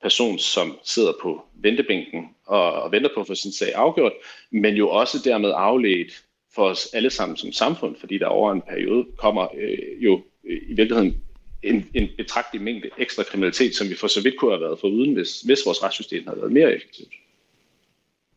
person, 0.03 0.39
som 0.39 0.79
sidder 0.85 1.13
på 1.23 1.43
ventebænken 1.55 2.29
og, 2.47 2.73
og 2.73 2.93
venter 2.93 3.11
på 3.15 3.21
at 3.21 3.27
få 3.27 3.35
sin 3.35 3.53
sag 3.53 3.75
afgjort, 3.75 4.13
men 4.51 4.75
jo 4.75 4.91
også 4.91 5.19
dermed 5.25 5.53
afledt 5.57 6.25
for 6.55 6.65
os 6.65 6.89
alle 6.93 7.11
sammen 7.11 7.37
som 7.37 7.53
samfund, 7.53 7.97
fordi 8.01 8.19
der 8.19 8.27
over 8.27 8.53
en 8.53 8.63
periode 8.63 9.07
kommer 9.17 9.49
øh, 9.57 10.05
jo 10.05 10.23
øh, 10.45 10.61
i 10.69 10.75
virkeligheden 10.75 11.23
en, 11.63 11.87
en 11.95 12.09
betragtelig 12.17 12.63
mængde 12.63 12.89
ekstra 12.99 13.23
kriminalitet, 13.23 13.75
som 13.75 13.89
vi 13.89 13.95
for 13.95 14.07
så 14.07 14.23
vidt 14.23 14.35
kunne 14.39 14.51
have 14.51 14.61
været 14.61 14.79
for 14.81 14.89
uden, 14.89 15.15
hvis, 15.15 15.41
hvis 15.41 15.59
vores 15.67 15.83
retssystem 15.83 16.27
havde 16.27 16.41
været 16.41 16.53
mere 16.53 16.75
effektivt. 16.75 17.13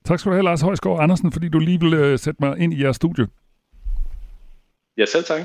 Tak 0.05 0.19
skal 0.19 0.29
du 0.29 0.33
have, 0.33 0.43
Lars 0.43 0.61
Højsgaard 0.61 1.03
Andersen, 1.03 1.31
fordi 1.31 1.49
du 1.49 1.59
lige 1.59 1.79
vil 1.79 2.11
uh, 2.13 2.19
sætte 2.19 2.37
mig 2.39 2.59
ind 2.59 2.73
i 2.73 2.81
jeres 2.81 2.95
studie. 2.95 3.27
Ja, 4.97 5.05
selv 5.05 5.23
tak. 5.23 5.41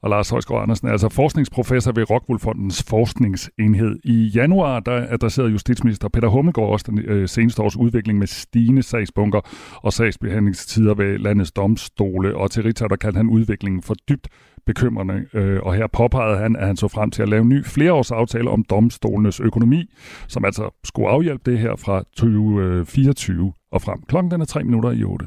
Og 0.00 0.10
Lars 0.10 0.30
Højsgaard 0.30 0.62
Andersen 0.62 0.88
er 0.88 0.92
altså 0.92 1.08
forskningsprofessor 1.08 1.92
ved 1.92 2.10
Rockwool 2.10 2.38
Fondens 2.38 2.82
forskningsenhed. 2.88 3.98
I 4.04 4.30
januar 4.34 4.80
der 4.80 5.06
adresserede 5.10 5.50
justitsminister 5.50 6.08
Peter 6.08 6.28
Hummelgaard 6.28 6.68
også 6.68 6.86
den 6.88 6.98
øh, 6.98 7.28
seneste 7.28 7.62
års 7.62 7.76
udvikling 7.76 8.18
med 8.18 8.26
stigende 8.26 8.82
sagsbunker 8.82 9.40
og 9.82 9.92
sagsbehandlingstider 9.92 10.94
ved 10.94 11.18
landets 11.18 11.52
domstole. 11.52 12.36
Og 12.36 12.50
til 12.50 12.62
Ritzau 12.62 12.88
der 12.88 12.96
kaldte 12.96 13.16
han 13.16 13.28
udviklingen 13.28 13.82
for 13.82 13.94
dybt 14.08 14.28
bekymrende. 14.66 15.26
Øh, 15.34 15.60
og 15.62 15.74
her 15.74 15.86
påpegede 15.86 16.38
han, 16.38 16.56
at 16.56 16.66
han 16.66 16.76
så 16.76 16.88
frem 16.88 17.10
til 17.10 17.22
at 17.22 17.28
lave 17.28 17.42
en 17.42 17.48
ny 17.48 17.64
flereårsaftale 17.64 18.50
om 18.50 18.64
domstolenes 18.70 19.40
økonomi, 19.40 19.90
som 20.28 20.44
altså 20.44 20.80
skulle 20.84 21.08
afhjælpe 21.08 21.50
det 21.50 21.58
her 21.58 21.76
fra 21.76 22.02
2024 22.16 23.52
og 23.72 23.82
frem. 23.82 24.02
Klokken 24.08 24.30
den 24.30 24.40
er 24.40 24.44
3 24.44 24.64
minutter 24.64 24.90
i 24.90 25.04
8. 25.04 25.26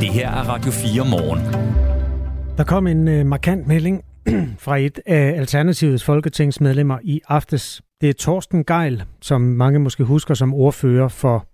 Det 0.00 0.08
her 0.08 0.30
er 0.30 0.48
Radio 0.48 0.70
4 0.70 1.10
morgen. 1.10 1.40
Der 2.56 2.64
kom 2.64 2.86
en 2.86 3.08
øh, 3.08 3.26
markant 3.26 3.66
melding 3.66 4.02
fra 4.64 4.76
et 4.76 5.00
af 5.06 5.34
Alternativets 5.36 6.04
folketingsmedlemmer 6.04 6.98
i 7.02 7.20
aftes. 7.28 7.82
Det 8.00 8.08
er 8.08 8.12
Torsten 8.12 8.64
Geil, 8.64 9.04
som 9.22 9.40
mange 9.40 9.78
måske 9.78 10.04
husker 10.04 10.34
som 10.34 10.54
ordfører 10.54 11.08
for 11.08 11.46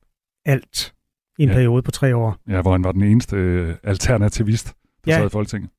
alt 0.44 0.94
i 1.38 1.42
en 1.42 1.48
ja. 1.48 1.54
periode 1.54 1.82
på 1.82 1.90
tre 1.90 2.16
år. 2.16 2.36
Ja, 2.48 2.62
hvor 2.62 2.72
han 2.72 2.84
var 2.84 2.92
den 2.92 3.02
eneste 3.02 3.36
øh, 3.36 3.74
alternativist, 3.82 4.74
der 5.04 5.12
ja. 5.12 5.18
sad 5.18 5.26
i 5.26 5.30
Folketinget. 5.30 5.70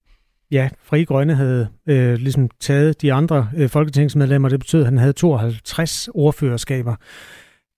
Ja, 0.53 0.69
Fri 0.83 1.03
Grønne 1.03 1.35
havde 1.35 1.67
øh, 1.87 2.13
ligesom 2.13 2.49
taget 2.59 3.01
de 3.01 3.13
andre 3.13 3.49
øh, 3.57 3.69
folketingsmedlemmer. 3.69 4.49
Det 4.49 4.59
betød, 4.59 4.79
at 4.79 4.85
han 4.85 4.97
havde 4.97 5.13
52 5.13 6.09
ordførerskaber 6.13 6.95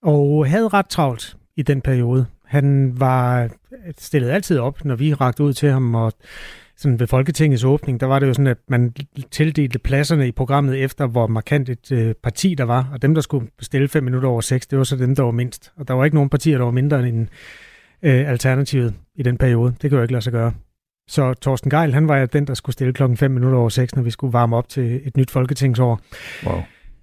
og 0.02 0.46
havde 0.46 0.68
ret 0.68 0.86
travlt 0.88 1.36
i 1.56 1.62
den 1.62 1.80
periode. 1.80 2.26
Han 2.44 2.92
var 3.00 3.42
øh, 3.42 3.48
stillet 3.98 4.30
altid 4.30 4.58
op, 4.58 4.84
når 4.84 4.96
vi 4.96 5.14
rakte 5.14 5.42
ud 5.42 5.52
til 5.52 5.70
ham, 5.70 5.94
og 5.94 6.12
sådan 6.76 7.00
ved 7.00 7.06
Folketingets 7.06 7.64
åbning, 7.64 8.00
der 8.00 8.06
var 8.06 8.18
det 8.18 8.26
jo 8.26 8.32
sådan, 8.32 8.46
at 8.46 8.58
man 8.68 8.94
tildelte 9.30 9.78
pladserne 9.78 10.28
i 10.28 10.32
programmet 10.32 10.82
efter, 10.84 11.06
hvor 11.06 11.26
markant 11.26 11.68
et 11.68 11.92
øh, 11.92 12.14
parti 12.22 12.54
der 12.54 12.64
var, 12.64 12.88
og 12.92 13.02
dem, 13.02 13.14
der 13.14 13.20
skulle 13.20 13.48
stille 13.60 13.88
5 13.88 14.04
minutter 14.04 14.28
over 14.28 14.40
6, 14.40 14.66
det 14.66 14.78
var 14.78 14.84
så 14.84 14.96
dem, 14.96 15.14
der 15.14 15.22
var 15.22 15.30
mindst. 15.30 15.72
Og 15.76 15.88
der 15.88 15.94
var 15.94 16.04
ikke 16.04 16.16
nogen 16.16 16.30
partier, 16.30 16.58
der 16.58 16.64
var 16.64 16.70
mindre 16.70 17.08
end 17.08 17.28
øh, 18.02 18.30
Alternativet 18.30 18.94
i 19.14 19.22
den 19.22 19.38
periode. 19.38 19.74
Det 19.82 19.90
kan 19.90 19.96
jo 19.96 20.02
ikke 20.02 20.12
lade 20.12 20.22
sig 20.22 20.32
gøre. 20.32 20.52
Så 21.08 21.34
Torsten 21.34 21.70
Geil, 21.70 21.94
han 21.94 22.08
var 22.08 22.26
den, 22.26 22.46
der 22.46 22.54
skulle 22.54 22.72
stille 22.72 22.92
klokken 22.92 23.16
5 23.16 23.30
minutter 23.30 23.58
over 23.58 23.68
6, 23.68 23.94
når 23.94 24.02
vi 24.02 24.10
skulle 24.10 24.32
varme 24.32 24.56
op 24.56 24.68
til 24.68 25.00
et 25.04 25.16
nyt 25.16 25.30
folketingsår. 25.30 26.00
Wow. 26.46 26.62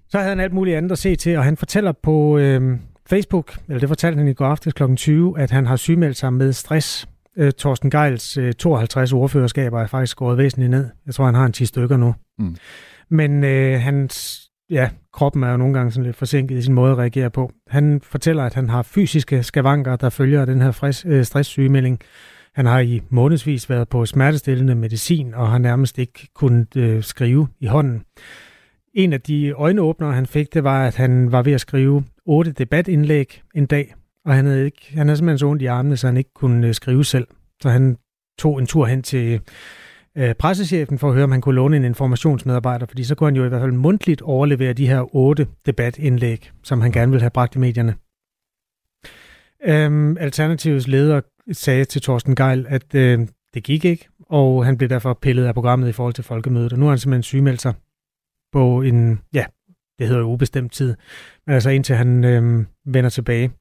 Så 0.10 0.18
havde 0.18 0.30
han 0.30 0.40
alt 0.40 0.54
muligt 0.54 0.78
andet 0.78 0.92
at 0.92 0.98
se 0.98 1.16
til, 1.16 1.38
og 1.38 1.44
han 1.44 1.58
fortæller 1.58 1.92
på 1.92 2.38
øh, 2.38 2.78
Facebook, 3.10 3.58
eller 3.68 3.80
det 3.80 3.90
fortalte 3.90 4.18
han 4.18 4.28
i 4.28 4.34
går 4.34 4.46
aftes 4.46 4.74
kl. 4.74 4.84
20, 4.96 5.40
at 5.40 5.52
han 5.52 5.66
har 5.66 5.76
sygemeldt 5.76 6.18
sig 6.18 6.34
med 6.34 6.54
stress. 6.54 7.08
Øh, 7.38 7.52
Torsten 7.52 7.90
Geils 7.90 8.38
øh, 8.38 8.54
52 8.54 9.14
ordførerskaber 9.14 9.82
er 9.82 9.88
faktisk 9.88 10.18
gået 10.18 10.38
væsentligt 10.38 10.72
ned. 10.72 10.90
Jeg 11.06 11.14
tror, 11.14 11.26
han 11.26 11.36
har 11.36 11.46
en 11.46 11.54
10 11.54 11.66
stykker 11.66 11.98
nu. 11.98 12.16
Mm. 12.40 12.56
Men 13.10 13.44
øh, 13.44 13.80
hans 13.80 14.44
ja, 14.70 14.90
kroppen 15.14 15.44
er 15.44 15.52
jo 15.52 15.58
nogle 15.58 15.74
gange 15.74 15.92
sådan 15.92 16.06
lidt 16.06 16.16
forsinket 16.16 16.58
i 16.58 16.62
sin 16.62 16.74
måde 16.74 16.92
at 16.92 16.98
reagere 16.98 17.30
på. 17.30 17.52
Han 17.68 18.02
fortæller, 18.04 18.44
at 18.44 18.54
han 18.54 18.70
har 18.70 18.82
fysiske 18.82 19.44
skavanker, 19.44 19.96
der 19.96 20.10
følger 20.10 20.46
den 20.46 20.62
her 20.62 20.72
frisk, 20.72 21.06
øh, 21.06 21.26
stresssygemelding. 21.26 22.00
Han 22.56 22.66
har 22.66 22.80
i 22.80 23.02
månedsvis 23.10 23.70
været 23.70 23.90
på 23.90 24.06
smertestillende 24.06 24.76
medicin 24.76 25.34
og 25.34 25.52
har 25.52 25.58
nærmest 25.58 25.98
ikke 25.98 26.28
kunnet 26.36 26.76
øh, 26.76 27.04
skrive 27.04 27.48
i 27.60 27.66
hånden. 27.66 28.04
En 28.94 29.14
af 29.14 29.22
de 29.22 29.52
øjenåbnere, 29.52 30.14
han 30.14 30.26
fik, 30.26 30.54
det 30.54 30.64
var, 30.64 30.88
at 30.88 30.96
han 30.96 31.32
var 31.32 31.42
ved 31.42 31.54
at 31.54 31.62
skrive 31.62 32.04
otte 32.26 32.52
debatindlæg 32.52 33.42
en 33.56 33.66
dag, 33.66 33.96
og 34.26 34.34
han 34.34 34.46
havde, 34.46 34.66
ikke, 34.66 34.92
han 34.94 35.08
havde 35.08 35.18
simpelthen 35.18 35.38
så 35.38 35.46
ondt 35.46 35.62
i 35.62 35.66
armene, 35.66 35.98
så 35.98 36.08
han 36.08 36.18
ikke 36.18 36.34
kunne 36.36 36.68
øh, 36.68 36.74
skrive 36.74 37.06
selv. 37.06 37.28
Så 37.62 37.70
han 37.70 37.98
tog 38.40 38.60
en 38.60 38.68
tur 38.68 38.86
hen 38.86 39.04
til 39.04 39.42
øh, 40.18 40.36
pressechefen 40.36 41.00
for 41.00 41.08
at 41.08 41.14
høre, 41.14 41.24
om 41.24 41.32
han 41.32 41.42
kunne 41.42 41.56
låne 41.56 41.78
en 41.78 41.84
informationsmedarbejder, 41.84 42.86
fordi 42.86 43.04
så 43.04 43.16
kunne 43.16 43.28
han 43.28 43.36
jo 43.36 43.46
i 43.46 43.50
hvert 43.50 43.62
fald 43.62 43.72
mundtligt 43.72 44.22
overlevere 44.22 44.74
de 44.74 44.88
her 44.88 45.16
otte 45.16 45.48
debatindlæg, 45.66 46.52
som 46.64 46.82
han 46.82 46.92
gerne 46.92 47.12
ville 47.12 47.22
have 47.22 47.32
bragt 47.32 47.56
i 47.56 47.60
medierne. 47.60 47.96
Øhm, 49.66 50.18
Alternativets 50.18 50.88
leder 50.88 51.22
sagde 51.52 51.86
til 51.86 52.02
Thorsten 52.02 52.36
Geil, 52.36 52.66
at 52.70 52.96
øh, 52.96 53.28
det 53.54 53.64
gik 53.64 53.86
ikke, 53.86 54.08
og 54.20 54.66
han 54.66 54.78
blev 54.78 54.90
derfor 54.90 55.14
pillet 55.22 55.46
af 55.46 55.54
programmet 55.54 55.90
i 55.90 55.92
forhold 55.92 56.14
til 56.14 56.24
folkemødet, 56.24 56.74
og 56.74 56.80
nu 56.80 56.86
har 56.86 56.92
han 56.92 57.00
simpelthen 57.00 57.24
sygemeldt 57.24 57.62
sig. 57.62 57.74
på 58.52 58.82
en, 58.82 59.20
ja, 59.34 59.46
det 60.00 60.08
hedder 60.08 60.22
jo 60.22 60.28
ubestemt 60.28 60.72
tid, 60.72 60.96
men 61.48 61.54
altså 61.54 61.70
indtil 61.70 61.96
han 61.96 62.24
øh, 62.24 62.66
vender 62.86 63.10
tilbage. 63.10 63.52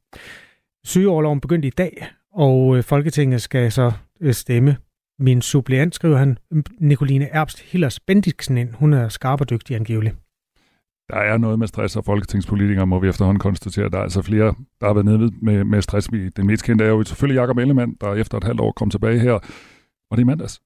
Sygeoverloven 0.85 1.41
begyndte 1.41 1.68
i 1.68 1.70
dag, 1.70 2.07
og 2.33 2.76
øh, 2.76 2.83
Folketinget 2.83 3.43
skal 3.43 3.72
så 3.72 3.93
øh, 4.20 4.35
stemme. 4.35 4.76
Min 5.18 5.43
suppleant, 5.43 5.95
skriver 5.95 6.16
han, 6.16 6.39
Nicoline 6.80 7.28
Erbst 7.28 7.61
Hillers 7.61 8.01
Bendiksen 8.01 8.59
ind. 8.59 8.74
Hun 8.74 8.93
er 8.93 9.09
skarp 9.09 9.41
og 9.41 9.51
dygtig 9.51 9.76
angivelig. 9.76 10.12
Der 11.13 11.19
er 11.19 11.39
noget 11.39 11.59
med 11.59 11.67
stress, 11.67 11.97
og 11.97 12.05
folketingspolitikere 12.05 12.87
må 12.87 12.99
vi 12.99 13.09
efterhånden 13.09 13.41
konstatere. 13.41 13.89
Der 13.89 13.99
er 13.99 14.03
altså 14.03 14.23
flere, 14.23 14.55
der 14.81 14.87
har 14.87 14.95
været 14.95 15.05
nede 15.05 15.31
med, 15.43 15.65
med 15.65 15.83
stress. 15.83 16.09
Den 16.37 16.47
mest 16.47 16.65
kendte 16.65 16.85
er 16.85 16.89
jo 16.89 17.05
selvfølgelig 17.05 17.41
Jakob 17.41 17.59
Ellemann, 17.59 17.97
der 18.01 18.15
efter 18.15 18.39
et 18.39 18.45
halvt 18.45 18.61
år 18.61 18.73
kom 18.73 18.91
tilbage 18.91 19.19
her. 19.19 19.33
Og 20.11 20.17
det 20.17 20.21
er 20.21 20.25
mandags. 20.25 20.61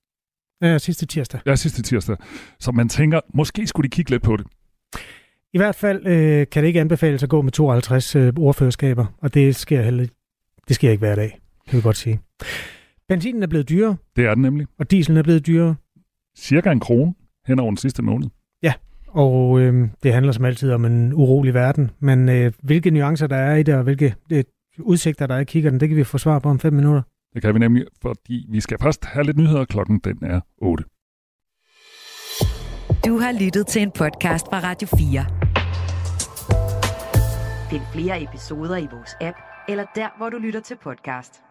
Ja, 0.62 0.78
sidste 0.78 1.06
tirsdag. 1.06 1.40
Ja, 1.46 1.56
sidste 1.56 1.82
tirsdag. 1.82 2.16
Så 2.60 2.72
man 2.72 2.88
tænker, 2.88 3.20
måske 3.34 3.66
skulle 3.66 3.84
de 3.84 3.94
kigge 3.94 4.10
lidt 4.10 4.22
på 4.22 4.36
det. 4.36 4.46
I 5.52 5.58
hvert 5.58 5.74
fald 5.74 6.06
øh, 6.06 6.46
kan 6.52 6.62
det 6.62 6.66
ikke 6.66 6.80
anbefales 6.80 7.22
at 7.22 7.28
gå 7.28 7.42
med 7.42 7.52
52 7.52 8.16
øh, 8.16 8.32
ordførerskaber, 8.38 9.06
og 9.18 9.34
det 9.34 9.56
sker 9.56 9.82
heller 9.82 10.06
det 10.68 10.76
sker 10.76 10.90
ikke 10.90 10.98
hver 10.98 11.14
dag, 11.14 11.38
kan 11.68 11.76
vi 11.76 11.82
godt 11.82 11.96
sige. 11.96 12.20
Benzinen 13.08 13.42
er 13.42 13.46
blevet 13.46 13.68
dyrere. 13.68 13.96
Det 14.16 14.26
er 14.26 14.34
den 14.34 14.42
nemlig. 14.42 14.66
Og 14.78 14.90
dieselen 14.90 15.16
er 15.16 15.22
blevet 15.22 15.46
dyrere. 15.46 15.74
Cirka 16.38 16.70
en 16.70 16.80
krone 16.80 17.14
hen 17.46 17.58
over 17.58 17.70
den 17.70 17.76
sidste 17.76 18.02
måned. 18.02 18.28
Og 19.16 19.60
øh, 19.60 19.88
det 20.02 20.12
handler 20.12 20.32
som 20.32 20.44
altid 20.44 20.72
om 20.72 20.84
en 20.84 21.12
urolig 21.12 21.54
verden. 21.54 21.90
Men 22.00 22.28
øh, 22.28 22.52
hvilke 22.62 22.90
nuancer 22.90 23.26
der 23.26 23.36
er 23.36 23.56
i 23.56 23.62
det, 23.62 23.74
og 23.74 23.82
hvilke 23.82 24.14
øh, 24.32 24.44
udsigter 24.78 25.26
der 25.26 25.34
er 25.34 25.38
i 25.38 25.44
kiggerten, 25.44 25.80
det 25.80 25.88
kan 25.88 25.98
vi 25.98 26.04
få 26.04 26.18
svar 26.18 26.38
på 26.38 26.48
om 26.48 26.58
fem 26.58 26.72
minutter. 26.72 27.02
Det 27.34 27.42
kan 27.42 27.54
vi 27.54 27.58
nemlig, 27.58 27.84
fordi 28.02 28.46
vi 28.48 28.60
skal 28.60 28.78
først 28.82 29.04
have 29.04 29.24
lidt 29.24 29.36
nyheder. 29.36 29.64
Klokken 29.64 29.98
den 29.98 30.18
er 30.22 30.40
8. 30.58 30.84
Du 33.06 33.18
har 33.18 33.44
lyttet 33.44 33.66
til 33.66 33.82
en 33.82 33.90
podcast 33.90 34.46
fra 34.46 34.60
Radio 34.60 34.88
4. 34.98 35.26
Find 37.70 37.82
flere 37.92 38.22
episoder 38.22 38.76
i 38.76 38.86
vores 38.92 39.16
app, 39.20 39.36
eller 39.68 39.84
der, 39.94 40.08
hvor 40.18 40.30
du 40.30 40.36
lytter 40.38 40.60
til 40.60 40.76
podcast. 40.82 41.45